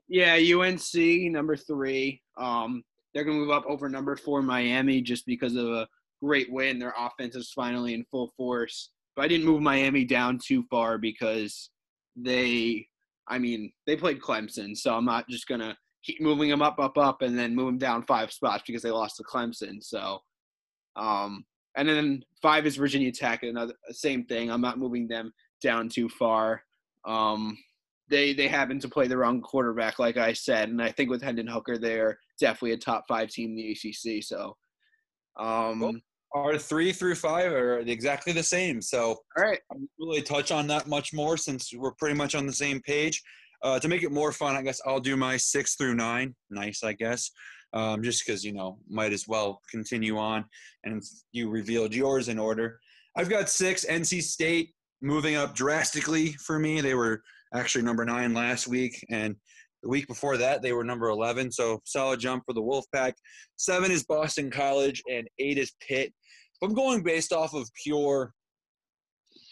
Yeah, 0.09 0.35
UNC 0.35 1.33
number 1.33 1.57
three. 1.57 2.21
Um, 2.37 2.83
they're 3.17 3.25
going 3.25 3.39
to 3.39 3.41
move 3.41 3.51
up 3.51 3.65
over 3.67 3.89
number 3.89 4.15
four 4.15 4.43
Miami 4.43 5.01
just 5.01 5.25
because 5.25 5.57
of 5.57 5.69
a 5.69 5.89
great 6.23 6.53
win. 6.53 6.79
Their 6.79 6.93
offense 6.99 7.35
is 7.35 7.51
finally 7.51 7.95
in 7.95 8.05
full 8.11 8.31
force. 8.37 8.91
But 9.15 9.25
I 9.25 9.29
didn't 9.29 9.47
move 9.47 9.63
Miami 9.63 10.05
down 10.05 10.39
too 10.39 10.65
far 10.69 10.99
because 10.99 11.71
they, 12.15 12.87
I 13.27 13.39
mean, 13.39 13.73
they 13.87 13.97
played 13.97 14.21
Clemson. 14.21 14.77
So 14.77 14.95
I'm 14.95 15.07
not 15.07 15.31
just 15.31 15.49
going 15.49 15.63
to 15.63 15.75
keep 16.05 16.21
moving 16.21 16.51
them 16.51 16.61
up, 16.61 16.79
up, 16.79 16.99
up, 16.99 17.23
and 17.23 17.39
then 17.39 17.55
move 17.55 17.69
them 17.69 17.79
down 17.79 18.03
five 18.03 18.31
spots 18.31 18.65
because 18.67 18.83
they 18.83 18.91
lost 18.91 19.17
to 19.17 19.25
Clemson. 19.25 19.83
So, 19.83 20.19
um, 20.97 21.47
and 21.75 21.89
then 21.89 22.23
five 22.43 22.67
is 22.67 22.77
Virginia 22.77 23.13
Tech. 23.13 23.45
Another 23.45 23.73
same 23.93 24.27
thing. 24.27 24.51
I'm 24.51 24.61
not 24.61 24.79
moving 24.79 25.09
them 25.09 25.33
down 25.63 25.89
too 25.89 26.11
far. 26.11 26.63
Um, 27.07 27.57
they 28.09 28.33
they 28.33 28.49
happen 28.49 28.79
to 28.81 28.89
play 28.89 29.09
the 29.09 29.17
wrong 29.17 29.41
quarterback, 29.41 29.99
like 29.99 30.17
I 30.17 30.33
said, 30.33 30.69
and 30.69 30.81
I 30.81 30.91
think 30.91 31.11
with 31.11 31.23
Hendon 31.23 31.47
Hooker, 31.47 31.79
they're 31.79 32.19
definitely 32.39 32.73
a 32.73 32.79
top 32.79 33.05
five 33.09 33.31
team 33.31 33.51
in 33.51 33.57
the 33.57 33.73
ACC. 33.73 34.23
So, 34.23 34.57
um, 35.39 36.03
our 36.35 36.59
three 36.59 36.93
through 36.93 37.15
five 37.17 37.53
are 37.53 37.79
exactly 37.79 38.33
the 38.33 38.43
same. 38.43 38.81
So, 38.81 39.09
all 39.09 39.43
right, 39.45 39.61
I 39.73 39.77
really 39.99 40.23
touch 40.23 40.53
on 40.53 40.67
that 40.69 40.87
much 40.87 41.13
more 41.13 41.37
since 41.37 41.73
we're 41.75 41.93
pretty 41.93 42.15
much 42.15 42.35
on 42.35 42.47
the 42.47 42.53
same 42.53 42.81
page. 42.83 43.23
Uh, 43.63 43.79
to 43.79 43.89
make 43.89 44.03
it 44.03 44.13
more 44.13 44.33
fun, 44.33 44.55
I 44.55 44.63
guess 44.63 44.81
I'll 44.87 45.01
do 45.01 45.17
my 45.17 45.37
six 45.37 45.77
through 45.77 45.95
nine. 45.95 46.35
Nice, 46.51 46.85
I 46.85 46.93
guess. 46.93 47.31
Um, 47.73 48.03
just 48.03 48.25
because 48.25 48.45
you 48.45 48.53
know, 48.53 48.79
might 48.89 49.13
as 49.13 49.27
well 49.27 49.61
continue 49.71 50.19
on, 50.19 50.45
and 50.85 51.03
you 51.33 51.51
revealed 51.51 51.95
yours 51.95 52.29
in 52.29 52.39
order. 52.39 52.79
I've 53.17 53.31
got 53.31 53.49
six. 53.49 53.85
NC 53.85 54.23
State 54.23 54.75
moving 55.03 55.37
up 55.37 55.55
drastically 55.55 56.33
for 56.33 56.59
me. 56.59 56.81
They 56.81 56.95
were 56.95 57.23
actually 57.57 57.83
number 57.83 58.05
nine 58.05 58.35
last 58.35 58.67
week, 58.67 59.05
and 59.11 59.37
the 59.83 59.89
week 59.89 60.07
before 60.07 60.37
that 60.37 60.63
they 60.63 60.73
were 60.73 60.85
number 60.85 61.09
11. 61.09 61.53
So 61.53 61.81
solid 61.85 62.21
jump 62.21 62.45
for 62.47 62.53
the 62.53 62.63
Wolfpack. 62.63 63.15
Seven 63.57 63.91
is 63.91 64.05
Boston 64.05 64.51
College, 64.51 65.03
and 65.11 65.29
eight 65.39 65.59
is 65.59 65.73
Pitt. 65.81 66.13
If 66.61 66.69
I'm 66.69 66.75
going 66.75 67.03
based 67.03 67.33
off 67.33 67.55
of 67.55 67.69
pure 67.83 68.33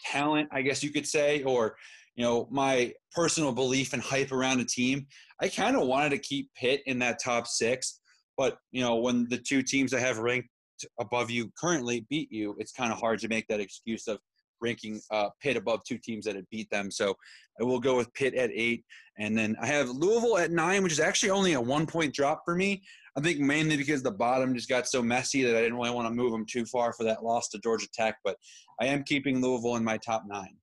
talent, 0.05 0.49
I 0.51 0.61
guess 0.61 0.83
you 0.83 0.91
could 0.91 1.07
say, 1.07 1.43
or 1.43 1.75
you 2.15 2.23
know 2.23 2.47
my 2.51 2.93
personal 3.13 3.51
belief 3.51 3.93
and 3.93 4.01
hype 4.01 4.31
around 4.31 4.59
a 4.59 4.65
team, 4.65 5.05
I 5.41 5.49
kind 5.49 5.75
of 5.75 5.87
wanted 5.87 6.11
to 6.11 6.17
keep 6.17 6.49
Pitt 6.55 6.81
in 6.85 6.99
that 6.99 7.19
top 7.23 7.47
six. 7.47 7.99
But 8.37 8.57
you 8.71 8.81
know 8.81 8.95
when 8.95 9.27
the 9.29 9.37
two 9.37 9.61
teams 9.61 9.93
I 9.93 9.99
have 9.99 10.17
ranked 10.17 10.49
above 10.99 11.29
you 11.29 11.51
currently 11.59 12.05
beat 12.09 12.31
you, 12.31 12.55
it's 12.59 12.71
kind 12.71 12.91
of 12.91 12.99
hard 12.99 13.19
to 13.19 13.27
make 13.27 13.47
that 13.47 13.59
excuse 13.59 14.07
of 14.07 14.19
ranking 14.61 15.01
uh, 15.11 15.29
Pitt 15.41 15.57
above 15.57 15.81
two 15.83 15.97
teams 15.97 16.25
that 16.25 16.35
had 16.35 16.49
beat 16.49 16.69
them. 16.69 16.91
So 16.91 17.15
I 17.59 17.63
will 17.63 17.79
go 17.79 17.97
with 17.97 18.13
Pitt 18.13 18.35
at 18.35 18.51
eight. 18.53 18.83
And 19.17 19.37
then 19.37 19.55
I 19.61 19.67
have 19.67 19.89
Louisville 19.89 20.37
at 20.37 20.51
nine, 20.51 20.83
which 20.83 20.91
is 20.91 20.99
actually 20.99 21.29
only 21.29 21.53
a 21.53 21.61
one 21.61 21.85
point 21.85 22.13
drop 22.13 22.41
for 22.45 22.55
me. 22.55 22.83
I 23.17 23.21
think 23.21 23.39
mainly 23.39 23.77
because 23.77 24.03
the 24.03 24.11
bottom 24.11 24.53
just 24.53 24.67
got 24.67 24.87
so 24.87 25.01
messy 25.01 25.43
that 25.43 25.55
I 25.55 25.61
didn't 25.61 25.77
really 25.77 25.91
want 25.91 26.07
to 26.07 26.13
move 26.13 26.31
them 26.31 26.45
too 26.45 26.65
far 26.65 26.91
for 26.91 27.05
that 27.05 27.23
loss 27.23 27.47
to 27.49 27.59
Georgia 27.59 27.87
Tech. 27.93 28.17
But 28.25 28.35
I 28.81 28.87
am 28.87 29.03
keeping 29.03 29.41
Louisville 29.41 29.77
in 29.77 29.83
my 29.83 29.97
top 29.97 30.23
nine. 30.27 30.57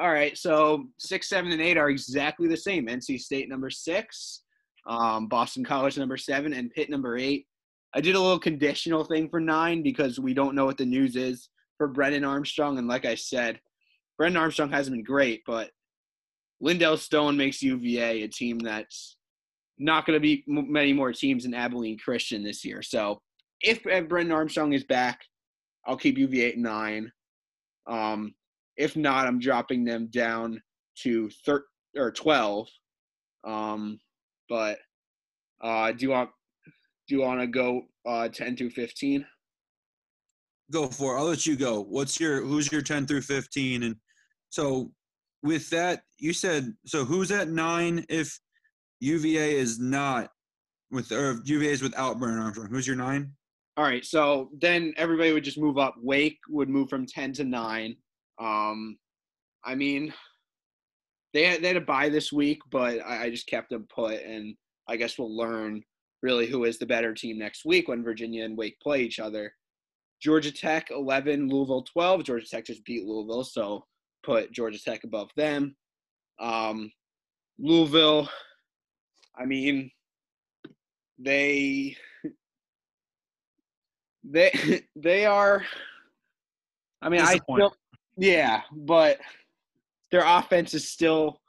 All 0.00 0.10
right. 0.10 0.36
So 0.38 0.86
six, 0.98 1.28
seven, 1.28 1.52
and 1.52 1.60
eight 1.60 1.76
are 1.76 1.90
exactly 1.90 2.48
the 2.48 2.56
same. 2.56 2.86
NC 2.86 3.20
State 3.20 3.50
number 3.50 3.68
six, 3.68 4.42
um, 4.86 5.28
Boston 5.28 5.64
College 5.64 5.98
number 5.98 6.16
seven, 6.16 6.54
and 6.54 6.70
Pitt 6.70 6.88
number 6.88 7.18
eight. 7.18 7.46
I 7.94 8.00
did 8.00 8.14
a 8.14 8.20
little 8.20 8.38
conditional 8.38 9.04
thing 9.04 9.28
for 9.28 9.38
nine 9.38 9.82
because 9.82 10.18
we 10.18 10.32
don't 10.32 10.54
know 10.54 10.64
what 10.64 10.78
the 10.78 10.86
news 10.86 11.14
is 11.14 11.50
for 11.78 11.88
Brennan 11.88 12.24
Armstrong. 12.24 12.78
And 12.78 12.88
like 12.88 13.04
I 13.04 13.14
said, 13.14 13.60
Brennan 14.18 14.36
Armstrong 14.36 14.70
hasn't 14.70 14.96
been 14.96 15.04
great, 15.04 15.42
but 15.46 15.70
Lindell 16.60 16.96
Stone 16.96 17.36
makes 17.36 17.62
UVA 17.62 18.22
a 18.22 18.28
team 18.28 18.58
that's 18.58 19.16
not 19.78 20.06
going 20.06 20.16
to 20.16 20.20
be 20.20 20.44
many 20.46 20.92
more 20.92 21.12
teams 21.12 21.42
than 21.42 21.54
Abilene 21.54 21.98
Christian 21.98 22.44
this 22.44 22.64
year. 22.64 22.82
So 22.82 23.20
if 23.60 23.82
Brennan 23.82 24.32
Armstrong 24.32 24.72
is 24.72 24.84
back, 24.84 25.20
I'll 25.86 25.96
keep 25.96 26.18
UVA 26.18 26.52
at 26.52 26.58
nine. 26.58 27.10
Um, 27.88 28.34
if 28.76 28.96
not, 28.96 29.26
I'm 29.26 29.40
dropping 29.40 29.84
them 29.84 30.08
down 30.12 30.62
to 31.02 31.30
thir- 31.44 31.66
or 31.96 32.12
12. 32.12 32.68
Um, 33.44 33.98
but 34.48 34.78
uh, 35.62 35.92
do 35.92 36.06
you 36.06 36.10
want 36.10 36.30
do 37.08 37.16
you 37.16 37.22
want 37.22 37.40
to 37.40 37.46
go 37.46 37.82
uh, 38.06 38.28
10 38.28 38.56
to 38.56 38.70
15? 38.70 39.26
Go 40.72 40.88
for 40.88 41.14
it. 41.14 41.20
I'll 41.20 41.26
let 41.26 41.46
you 41.46 41.56
go. 41.56 41.82
What's 41.82 42.18
your 42.18 42.40
who's 42.42 42.72
your 42.72 42.82
10 42.82 43.06
through 43.06 43.22
15 43.22 43.82
and 43.84 43.96
so 44.50 44.90
with 45.42 45.68
that, 45.70 46.02
you 46.18 46.32
said 46.32 46.72
so. 46.86 47.04
Who's 47.04 47.30
at 47.32 47.48
nine 47.48 48.04
if 48.08 48.38
UVA 49.00 49.56
is 49.56 49.78
not 49.80 50.30
with 50.90 51.10
or 51.10 51.40
UVA 51.44 51.72
is 51.72 51.82
without 51.82 52.18
Brennan 52.20 52.40
Armstrong? 52.40 52.68
Who's 52.70 52.86
your 52.86 52.96
nine? 52.96 53.32
All 53.76 53.84
right, 53.84 54.04
so 54.04 54.50
then 54.60 54.92
everybody 54.96 55.32
would 55.32 55.44
just 55.44 55.58
move 55.58 55.78
up. 55.78 55.94
Wake 56.00 56.38
would 56.48 56.68
move 56.68 56.88
from 56.88 57.06
ten 57.06 57.32
to 57.34 57.44
nine. 57.44 57.96
Um, 58.38 58.98
I 59.64 59.74
mean, 59.74 60.12
they 61.32 61.44
had, 61.46 61.62
they 61.62 61.68
had 61.68 61.76
a 61.76 61.80
bye 61.80 62.08
this 62.08 62.32
week, 62.32 62.60
but 62.70 63.00
I, 63.00 63.24
I 63.24 63.30
just 63.30 63.46
kept 63.46 63.70
them 63.70 63.86
put, 63.92 64.22
and 64.22 64.54
I 64.88 64.96
guess 64.96 65.18
we'll 65.18 65.34
learn 65.34 65.82
really 66.22 66.46
who 66.46 66.64
is 66.64 66.78
the 66.78 66.86
better 66.86 67.14
team 67.14 67.38
next 67.38 67.64
week 67.64 67.88
when 67.88 68.04
Virginia 68.04 68.44
and 68.44 68.56
Wake 68.56 68.78
play 68.80 69.02
each 69.02 69.18
other. 69.18 69.52
Georgia 70.22 70.52
Tech 70.52 70.90
11, 70.90 71.48
Louisville 71.48 71.82
12. 71.82 72.22
Georgia 72.22 72.46
Tech 72.46 72.66
just 72.66 72.84
beat 72.84 73.04
Louisville, 73.04 73.42
so 73.42 73.84
put 74.22 74.52
Georgia 74.52 74.80
Tech 74.80 75.02
above 75.02 75.30
them. 75.36 75.74
Um, 76.38 76.92
Louisville, 77.58 78.28
I 79.36 79.46
mean, 79.46 79.90
they 81.18 81.96
they 84.24 84.84
they 84.96 85.26
are. 85.26 85.64
I 87.00 87.08
mean, 87.08 87.20
I 87.20 87.38
still, 87.38 87.74
yeah, 88.16 88.62
but 88.70 89.18
their 90.12 90.24
offense 90.24 90.72
is 90.72 90.88
still. 90.88 91.40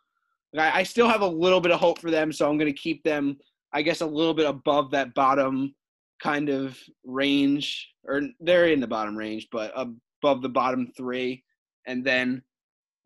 I, 0.57 0.79
I 0.79 0.83
still 0.83 1.07
have 1.07 1.21
a 1.21 1.27
little 1.27 1.61
bit 1.61 1.71
of 1.71 1.79
hope 1.79 1.99
for 1.99 2.09
them, 2.09 2.31
so 2.31 2.49
I'm 2.49 2.57
going 2.57 2.73
to 2.73 2.79
keep 2.79 3.03
them. 3.03 3.37
I 3.71 3.83
guess 3.83 4.01
a 4.01 4.05
little 4.05 4.33
bit 4.33 4.47
above 4.47 4.91
that 4.91 5.13
bottom 5.13 5.75
kind 6.21 6.49
of 6.49 6.77
range, 7.03 7.92
or 8.05 8.21
they're 8.39 8.67
in 8.67 8.79
the 8.79 8.87
bottom 8.87 9.15
range, 9.15 9.47
but 9.51 9.71
above 9.75 10.41
the 10.41 10.49
bottom 10.49 10.91
three. 10.95 11.43
And 11.87 12.05
then 12.05 12.41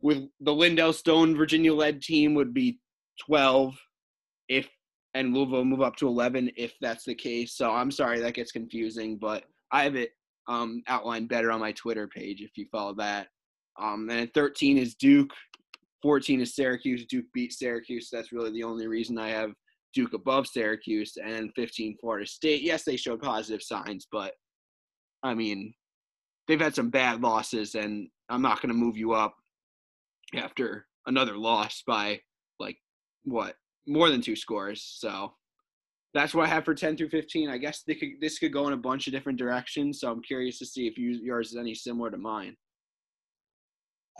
with 0.00 0.28
the 0.40 0.54
Lindell 0.54 0.92
Stone 0.92 1.36
Virginia 1.36 1.74
led 1.74 2.00
team 2.02 2.34
would 2.34 2.54
be 2.54 2.78
12 3.26 3.74
if 4.48 4.68
and 5.14 5.34
Louisville 5.34 5.64
move 5.64 5.80
up 5.80 5.96
to 5.96 6.06
11 6.06 6.50
if 6.56 6.74
that's 6.80 7.04
the 7.04 7.14
case. 7.14 7.56
So 7.56 7.70
I'm 7.70 7.90
sorry 7.90 8.20
that 8.20 8.34
gets 8.34 8.52
confusing, 8.52 9.16
but 9.16 9.44
I 9.72 9.82
have 9.82 9.96
it 9.96 10.10
um, 10.48 10.82
outlined 10.86 11.28
better 11.28 11.50
on 11.50 11.60
my 11.60 11.72
Twitter 11.72 12.06
page 12.06 12.40
if 12.40 12.56
you 12.56 12.66
follow 12.70 12.94
that. 12.96 13.28
Um, 13.80 14.08
and 14.10 14.32
13 14.34 14.78
is 14.78 14.94
Duke, 14.94 15.32
14 16.02 16.40
is 16.40 16.54
Syracuse. 16.54 17.06
Duke 17.06 17.26
beat 17.32 17.52
Syracuse. 17.52 18.08
That's 18.12 18.32
really 18.32 18.52
the 18.52 18.62
only 18.62 18.86
reason 18.86 19.18
I 19.18 19.30
have 19.30 19.52
Duke 19.94 20.12
above 20.12 20.46
Syracuse, 20.46 21.16
and 21.22 21.50
15 21.54 21.96
Florida 22.00 22.26
State. 22.26 22.62
Yes, 22.62 22.84
they 22.84 22.96
showed 22.96 23.22
positive 23.22 23.62
signs, 23.62 24.06
but 24.10 24.34
I 25.22 25.34
mean, 25.34 25.74
they've 26.46 26.60
had 26.60 26.74
some 26.74 26.90
bad 26.90 27.20
losses, 27.20 27.74
and 27.74 28.08
I'm 28.28 28.42
not 28.42 28.60
going 28.60 28.68
to 28.68 28.74
move 28.74 28.96
you 28.96 29.12
up 29.12 29.34
after 30.34 30.86
another 31.06 31.36
loss 31.36 31.82
by 31.86 32.20
like 32.58 32.76
what 33.24 33.54
more 33.86 34.10
than 34.10 34.20
two 34.20 34.36
scores. 34.36 34.82
So 34.98 35.32
that's 36.14 36.34
what 36.34 36.46
I 36.46 36.48
have 36.48 36.64
for 36.64 36.74
10 36.74 36.96
through 36.96 37.10
15. 37.10 37.48
I 37.48 37.58
guess 37.58 37.82
could, 37.82 38.20
this 38.20 38.38
could 38.38 38.52
go 38.52 38.66
in 38.66 38.72
a 38.72 38.78
bunch 38.78 39.06
of 39.06 39.12
different 39.12 39.38
directions. 39.38 40.00
So 40.00 40.10
I'm 40.10 40.22
curious 40.22 40.58
to 40.58 40.66
see 40.66 40.86
if 40.86 40.98
you, 40.98 41.10
yours 41.22 41.50
is 41.50 41.56
any 41.56 41.74
similar 41.74 42.10
to 42.10 42.18
mine. 42.18 42.56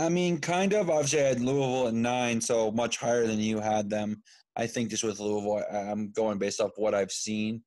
I 0.00 0.08
mean, 0.08 0.38
kind 0.38 0.74
of. 0.74 0.90
Obviously, 0.90 1.22
I 1.22 1.28
had 1.28 1.40
Louisville 1.40 1.88
at 1.88 1.94
nine, 1.94 2.40
so 2.40 2.70
much 2.70 2.98
higher 2.98 3.26
than 3.26 3.40
you 3.40 3.58
had 3.58 3.90
them. 3.90 4.22
I 4.54 4.66
think 4.66 4.90
just 4.90 5.02
with 5.02 5.18
Louisville, 5.18 5.64
I'm 5.72 6.12
going 6.12 6.38
based 6.38 6.60
off 6.60 6.70
what 6.76 6.94
I've 6.94 7.10
seen 7.10 7.62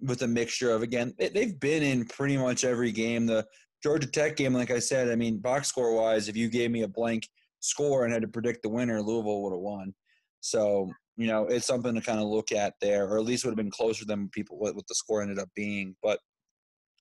with 0.00 0.22
a 0.22 0.28
mixture 0.28 0.70
of, 0.70 0.82
again, 0.82 1.14
they've 1.18 1.58
been 1.58 1.82
in 1.82 2.04
pretty 2.06 2.36
much 2.36 2.64
every 2.64 2.92
game. 2.92 3.26
The 3.26 3.46
Georgia 3.82 4.06
Tech 4.06 4.36
game, 4.36 4.52
like 4.52 4.70
I 4.70 4.78
said, 4.78 5.08
I 5.08 5.16
mean, 5.16 5.38
box 5.38 5.68
score 5.68 5.94
wise, 5.94 6.28
if 6.28 6.36
you 6.36 6.48
gave 6.48 6.70
me 6.70 6.82
a 6.82 6.88
blank 6.88 7.28
score 7.60 8.04
and 8.04 8.12
had 8.12 8.22
to 8.22 8.28
predict 8.28 8.62
the 8.62 8.68
winner, 8.68 9.00
Louisville 9.00 9.42
would 9.42 9.52
have 9.52 9.60
won. 9.60 9.94
So 10.40 10.90
you 11.16 11.26
know, 11.26 11.46
it's 11.46 11.66
something 11.66 11.94
to 11.94 12.00
kind 12.00 12.20
of 12.20 12.26
look 12.26 12.52
at 12.52 12.74
there, 12.80 13.06
or 13.08 13.18
at 13.18 13.24
least 13.24 13.44
would 13.44 13.50
have 13.50 13.56
been 13.56 13.70
closer 13.70 14.04
than 14.04 14.28
people 14.30 14.58
what, 14.58 14.74
what 14.74 14.86
the 14.86 14.94
score 14.94 15.22
ended 15.22 15.38
up 15.38 15.48
being. 15.56 15.96
But 16.02 16.18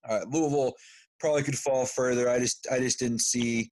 uh, 0.08 0.22
Louisville 0.30 0.74
probably 1.20 1.44
could 1.44 1.58
fall 1.58 1.86
further. 1.86 2.30
I 2.30 2.40
just 2.40 2.68
I 2.72 2.80
just 2.80 3.00
didn't 3.00 3.22
see 3.22 3.70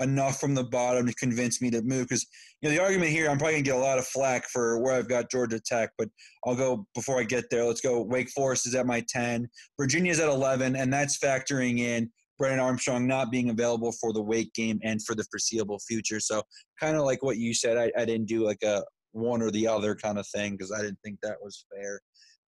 enough 0.00 0.40
from 0.40 0.54
the 0.54 0.64
bottom 0.64 1.06
to 1.06 1.14
convince 1.14 1.62
me 1.62 1.70
to 1.70 1.82
move 1.82 2.08
because 2.08 2.26
you 2.60 2.68
know 2.68 2.74
the 2.74 2.82
argument 2.82 3.10
here 3.10 3.30
I'm 3.30 3.38
probably 3.38 3.54
gonna 3.54 3.62
get 3.62 3.76
a 3.76 3.78
lot 3.78 3.98
of 3.98 4.06
flack 4.06 4.48
for 4.48 4.80
where 4.80 4.94
I've 4.94 5.08
got 5.08 5.30
Georgia 5.30 5.60
Tech, 5.60 5.90
but 5.98 6.08
I'll 6.44 6.56
go 6.56 6.86
before 6.94 7.20
I 7.20 7.24
get 7.24 7.44
there. 7.50 7.64
Let's 7.64 7.80
go. 7.80 8.02
Wake 8.02 8.30
Forest 8.30 8.66
is 8.66 8.74
at 8.74 8.86
my 8.86 9.04
10, 9.08 9.48
Virginia's 9.78 10.20
at 10.20 10.28
11, 10.28 10.76
and 10.76 10.92
that's 10.92 11.18
factoring 11.18 11.78
in 11.78 12.10
Brennan 12.38 12.60
Armstrong 12.60 13.06
not 13.06 13.30
being 13.30 13.50
available 13.50 13.92
for 14.00 14.12
the 14.12 14.22
Wake 14.22 14.52
game 14.54 14.80
and 14.82 15.00
for 15.04 15.14
the 15.14 15.24
foreseeable 15.30 15.78
future. 15.86 16.20
So 16.20 16.42
kind 16.80 16.96
of 16.96 17.04
like 17.04 17.22
what 17.22 17.36
you 17.36 17.54
said, 17.54 17.76
I, 17.76 17.92
I 17.96 18.04
didn't 18.04 18.26
do 18.26 18.44
like 18.44 18.62
a, 18.64 18.82
one 19.12 19.42
or 19.42 19.50
the 19.50 19.66
other 19.66 19.94
kind 19.94 20.18
of 20.18 20.26
thing 20.28 20.52
because 20.52 20.72
I 20.72 20.82
didn't 20.82 20.98
think 21.04 21.18
that 21.22 21.36
was 21.40 21.64
fair. 21.72 22.00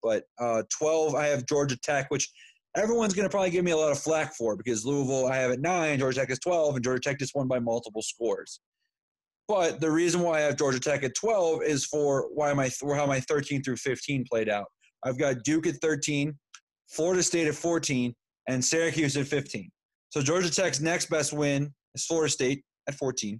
But 0.02 0.24
uh, 0.39 0.64
12, 0.78 1.16
I 1.16 1.28
have 1.28 1.46
Georgia 1.46 1.78
Tech, 1.78 2.10
which 2.10 2.30
everyone's 2.76 3.13
going 3.13 3.28
to 3.28 3.30
probably 3.30 3.51
give 3.51 3.65
me 3.65 3.71
a 3.71 3.78
lot 3.78 3.91
of 3.91 3.99
flack 3.99 4.34
for 4.36 4.55
because 4.55 4.86
Louisville, 4.86 5.28
I 5.28 5.36
have 5.38 5.51
at 5.51 5.59
nine, 5.59 5.99
Georgia 5.99 6.21
Tech 6.21 6.32
is 6.32 6.39
12, 6.39 6.76
and 6.76 6.84
Georgia 6.84 7.01
Tech 7.01 7.19
just 7.19 7.36
won 7.36 7.47
by 7.47 7.59
multiple 7.59 8.01
scores. 8.01 8.59
But 9.47 9.82
the 9.82 9.91
reason 9.91 10.21
why 10.21 10.38
I 10.38 10.41
have 10.41 10.57
Georgia 10.57 10.80
Tech 10.80 11.03
at 11.03 11.15
12 11.15 11.63
is 11.63 11.86
for 11.86 12.30
why 12.34 12.53
my 12.53 12.69
how 12.95 13.05
my 13.05 13.19
13 13.19 13.61
through 13.61 13.78
15 13.78 14.26
played 14.30 14.49
out. 14.49 14.67
I've 15.03 15.17
got 15.17 15.43
Duke 15.43 15.67
at 15.67 15.76
13, 15.82 16.34
Florida 16.89 17.21
State 17.21 17.47
at 17.47 17.55
14, 17.55 18.13
and 18.47 18.63
Syracuse 18.63 19.17
at 19.17 19.28
15. 19.28 19.69
So 20.09 20.21
Georgia 20.21 20.49
Tech's 20.49 20.80
next 20.80 21.09
best 21.09 21.34
win 21.34 21.74
is 21.93 22.05
Florida 22.05 22.32
State 22.32 22.63
at 22.88 22.95
14, 22.95 23.39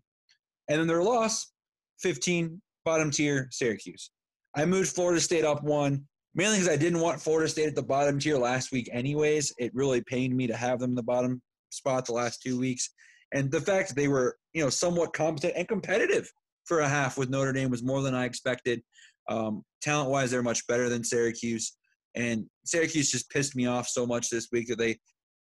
and 0.70 0.80
then 0.80 0.88
their 0.88 1.04
loss, 1.04 1.54
15 2.02 2.62
bottom 2.84 3.12
tier, 3.12 3.48
Syracuse. 3.52 4.12
I 4.56 4.66
moved 4.66 4.90
Florida 4.90 5.22
State 5.22 5.46
up 5.46 5.64
one, 5.64 6.06
mainly 6.36 6.58
because 6.58 6.74
I 6.74 6.78
didn't 6.78 7.00
want 7.00 7.22
Florida 7.22 7.50
State 7.50 7.68
at 7.68 7.76
the 7.76 7.84
bottom 7.84 8.20
tier 8.20 8.38
last 8.38 8.72
week, 8.72 8.90
anyways. 8.92 9.54
It 9.58 9.74
really 9.74 10.02
pained 10.02 10.36
me 10.36 10.48
to 10.48 10.56
have 10.56 10.80
them 10.80 10.92
in 10.92 10.96
the 10.96 11.04
bottom 11.04 11.42
spot 11.70 12.06
the 12.06 12.14
last 12.14 12.42
two 12.42 12.60
weeks. 12.60 12.90
And 13.34 13.52
the 13.52 13.62
fact 13.62 13.90
that 13.90 13.96
they 13.96 14.08
were, 14.08 14.38
you 14.54 14.64
know, 14.64 14.70
somewhat 14.70 15.14
competent 15.14 15.54
and 15.56 15.68
competitive 15.68 16.32
for 16.66 16.82
a 16.82 16.90
half 16.90 17.18
with 17.18 17.30
Notre 17.30 17.54
Dame 17.54 17.70
was 17.70 17.84
more 17.84 18.02
than 18.02 18.14
I 18.14 18.26
expected. 18.26 18.82
Um, 19.30 19.64
talent 19.82 20.10
wise, 20.10 20.32
they're 20.32 20.44
much 20.44 20.66
better 20.68 20.90
than 20.90 21.04
Syracuse. 21.04 21.74
And 22.16 22.46
Syracuse 22.66 23.12
just 23.12 23.30
pissed 23.30 23.56
me 23.56 23.66
off 23.66 23.88
so 23.88 24.06
much 24.06 24.30
this 24.30 24.50
week 24.52 24.68
that 24.68 24.78
they 24.78 24.98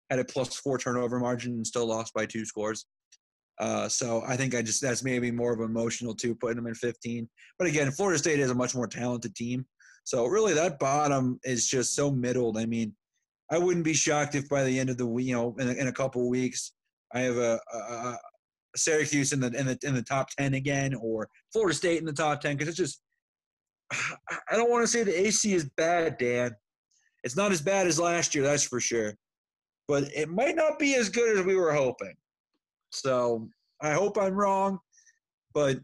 had 0.08 0.20
a 0.20 0.24
plus 0.24 0.54
four 0.56 0.78
turnover 0.78 1.18
margin 1.18 1.52
and 1.52 1.66
still 1.66 1.86
lost 1.86 2.14
by 2.14 2.26
two 2.26 2.44
scores. 2.44 2.86
Uh, 3.58 3.88
so 3.88 4.22
I 4.26 4.36
think 4.36 4.54
I 4.54 4.62
just 4.62 4.80
that's 4.80 5.04
maybe 5.04 5.30
more 5.30 5.52
of 5.52 5.60
an 5.60 5.66
emotional 5.66 6.14
too, 6.14 6.34
putting 6.34 6.56
them 6.56 6.66
in 6.66 6.74
15. 6.74 7.28
But 7.58 7.68
again, 7.68 7.90
Florida 7.90 8.18
State 8.18 8.40
is 8.40 8.50
a 8.50 8.54
much 8.54 8.74
more 8.74 8.86
talented 8.86 9.34
team. 9.34 9.66
So 10.10 10.26
really, 10.26 10.54
that 10.54 10.80
bottom 10.80 11.38
is 11.44 11.68
just 11.68 11.94
so 11.94 12.10
middled. 12.10 12.58
I 12.58 12.66
mean, 12.66 12.92
I 13.48 13.58
wouldn't 13.58 13.84
be 13.84 13.94
shocked 13.94 14.34
if 14.34 14.48
by 14.48 14.64
the 14.64 14.76
end 14.76 14.90
of 14.90 14.96
the 14.96 15.06
week, 15.06 15.28
you 15.28 15.34
know, 15.36 15.54
in 15.60 15.68
a, 15.68 15.72
in 15.74 15.86
a 15.86 15.92
couple 15.92 16.28
weeks, 16.28 16.72
I 17.14 17.20
have 17.20 17.36
a, 17.36 17.60
a, 17.72 18.16
Syracuse 18.74 19.32
in 19.32 19.38
the 19.38 19.52
in 19.56 19.66
the 19.66 19.78
in 19.84 19.94
the 19.94 20.02
top 20.02 20.28
10 20.30 20.54
again, 20.54 20.96
or 21.00 21.28
Florida 21.52 21.76
State 21.76 22.00
in 22.00 22.06
the 22.06 22.12
top 22.12 22.40
10, 22.40 22.56
because 22.56 22.66
it's 22.66 22.76
just 22.76 23.02
I 23.92 24.56
don't 24.56 24.68
want 24.68 24.82
to 24.82 24.88
say 24.88 25.04
the 25.04 25.14
ACC 25.28 25.54
is 25.54 25.70
bad, 25.76 26.18
Dan. 26.18 26.56
It's 27.22 27.36
not 27.36 27.52
as 27.52 27.60
bad 27.60 27.86
as 27.86 28.00
last 28.00 28.34
year, 28.34 28.42
that's 28.42 28.64
for 28.64 28.80
sure. 28.80 29.14
But 29.86 30.08
it 30.12 30.28
might 30.28 30.56
not 30.56 30.80
be 30.80 30.96
as 30.96 31.08
good 31.08 31.38
as 31.38 31.44
we 31.46 31.54
were 31.54 31.72
hoping. 31.72 32.14
So 32.90 33.48
I 33.80 33.92
hope 33.92 34.18
I'm 34.18 34.34
wrong, 34.34 34.80
but 35.54 35.78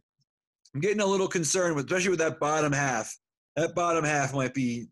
I'm 0.75 0.81
getting 0.81 1.01
a 1.01 1.07
little 1.07 1.29
concerned, 1.29 1.79
especially 1.79 2.11
with 2.11 2.19
that 2.19 2.41
bottom 2.41 2.73
half. 2.73 3.17
That 3.57 3.75
bottom 3.75 4.05
half 4.05 4.35
might 4.35 4.53
be 4.53 4.87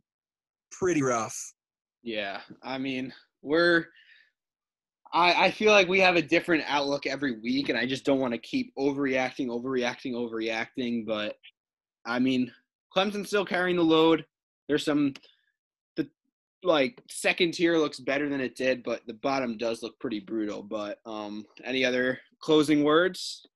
pretty 0.70 1.02
rough. 1.02 1.54
Yeah, 2.02 2.40
I 2.62 2.78
mean, 2.78 3.12
we're. 3.42 3.86
I, 5.12 5.44
I 5.44 5.50
feel 5.50 5.70
like 5.70 5.86
we 5.86 6.00
have 6.00 6.16
a 6.16 6.22
different 6.22 6.64
outlook 6.66 7.06
every 7.06 7.38
week, 7.40 7.68
and 7.68 7.78
I 7.78 7.86
just 7.86 8.04
don't 8.04 8.18
want 8.18 8.32
to 8.34 8.38
keep 8.38 8.74
overreacting, 8.76 9.46
overreacting, 9.46 10.12
overreacting. 10.12 11.06
But 11.06 11.36
I 12.04 12.18
mean, 12.18 12.50
Clemson's 12.94 13.28
still 13.28 13.44
carrying 13.44 13.76
the 13.76 13.82
load. 13.82 14.24
There's 14.66 14.84
some 14.84 15.14
the 15.96 16.08
like 16.62 17.00
second 17.08 17.52
tier 17.52 17.76
looks 17.76 18.00
better 18.00 18.28
than 18.28 18.40
it 18.40 18.56
did, 18.56 18.82
but 18.82 19.02
the 19.06 19.14
bottom 19.14 19.56
does 19.58 19.82
look 19.82 19.98
pretty 20.00 20.20
brutal. 20.20 20.62
But 20.62 20.98
um, 21.06 21.44
any 21.64 21.84
other 21.84 22.18
closing 22.40 22.82
words? 22.82 23.46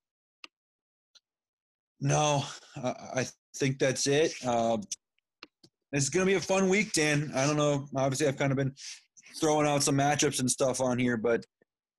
No, 2.00 2.44
I 2.76 3.26
think 3.56 3.78
that's 3.78 4.06
it. 4.06 4.32
Uh, 4.44 4.78
it's 5.92 6.08
gonna 6.08 6.26
be 6.26 6.34
a 6.34 6.40
fun 6.40 6.68
week, 6.68 6.92
Dan. 6.92 7.30
I 7.34 7.46
don't 7.46 7.56
know. 7.56 7.86
Obviously, 7.96 8.28
I've 8.28 8.36
kind 8.36 8.52
of 8.52 8.58
been 8.58 8.74
throwing 9.40 9.66
out 9.66 9.82
some 9.82 9.96
matchups 9.96 10.40
and 10.40 10.50
stuff 10.50 10.80
on 10.80 10.98
here, 10.98 11.16
but 11.16 11.44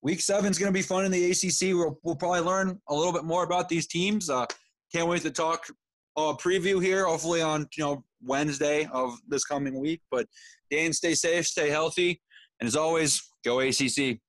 week 0.02 0.22
seven 0.22 0.52
is 0.52 0.60
gonna 0.60 0.72
be 0.72 0.82
fun 0.82 1.06
in 1.06 1.12
the 1.12 1.32
ACC. 1.32 1.74
We'll 1.76 2.00
we'll 2.04 2.16
probably 2.16 2.42
learn 2.42 2.80
a 2.88 2.96
little 2.96 3.14
bit 3.14 3.24
more 3.24 3.44
about 3.44 3.70
these 3.70 3.88
teams. 3.88 4.30
Uh, 4.30 4.46
can't 4.94 5.08
wait 5.08 5.22
to 5.24 5.32
talk 5.32 5.66
uh, 6.18 6.34
preview 6.34 6.82
here, 6.82 7.06
hopefully 7.06 7.42
on 7.42 7.68
you 7.76 7.84
know 7.84 8.04
Wednesday 8.22 8.88
of 8.92 9.18
this 9.28 9.46
coming 9.46 9.80
week. 9.80 10.02
But 10.12 10.28
Dan, 10.70 10.94
stay 10.94 11.16
safe, 11.16 11.48
stay 11.48 11.70
healthy, 11.70 12.22
and 12.60 12.68
as 12.68 12.76
always, 12.76 13.22
go 13.44 13.60
ACC. 13.60 14.20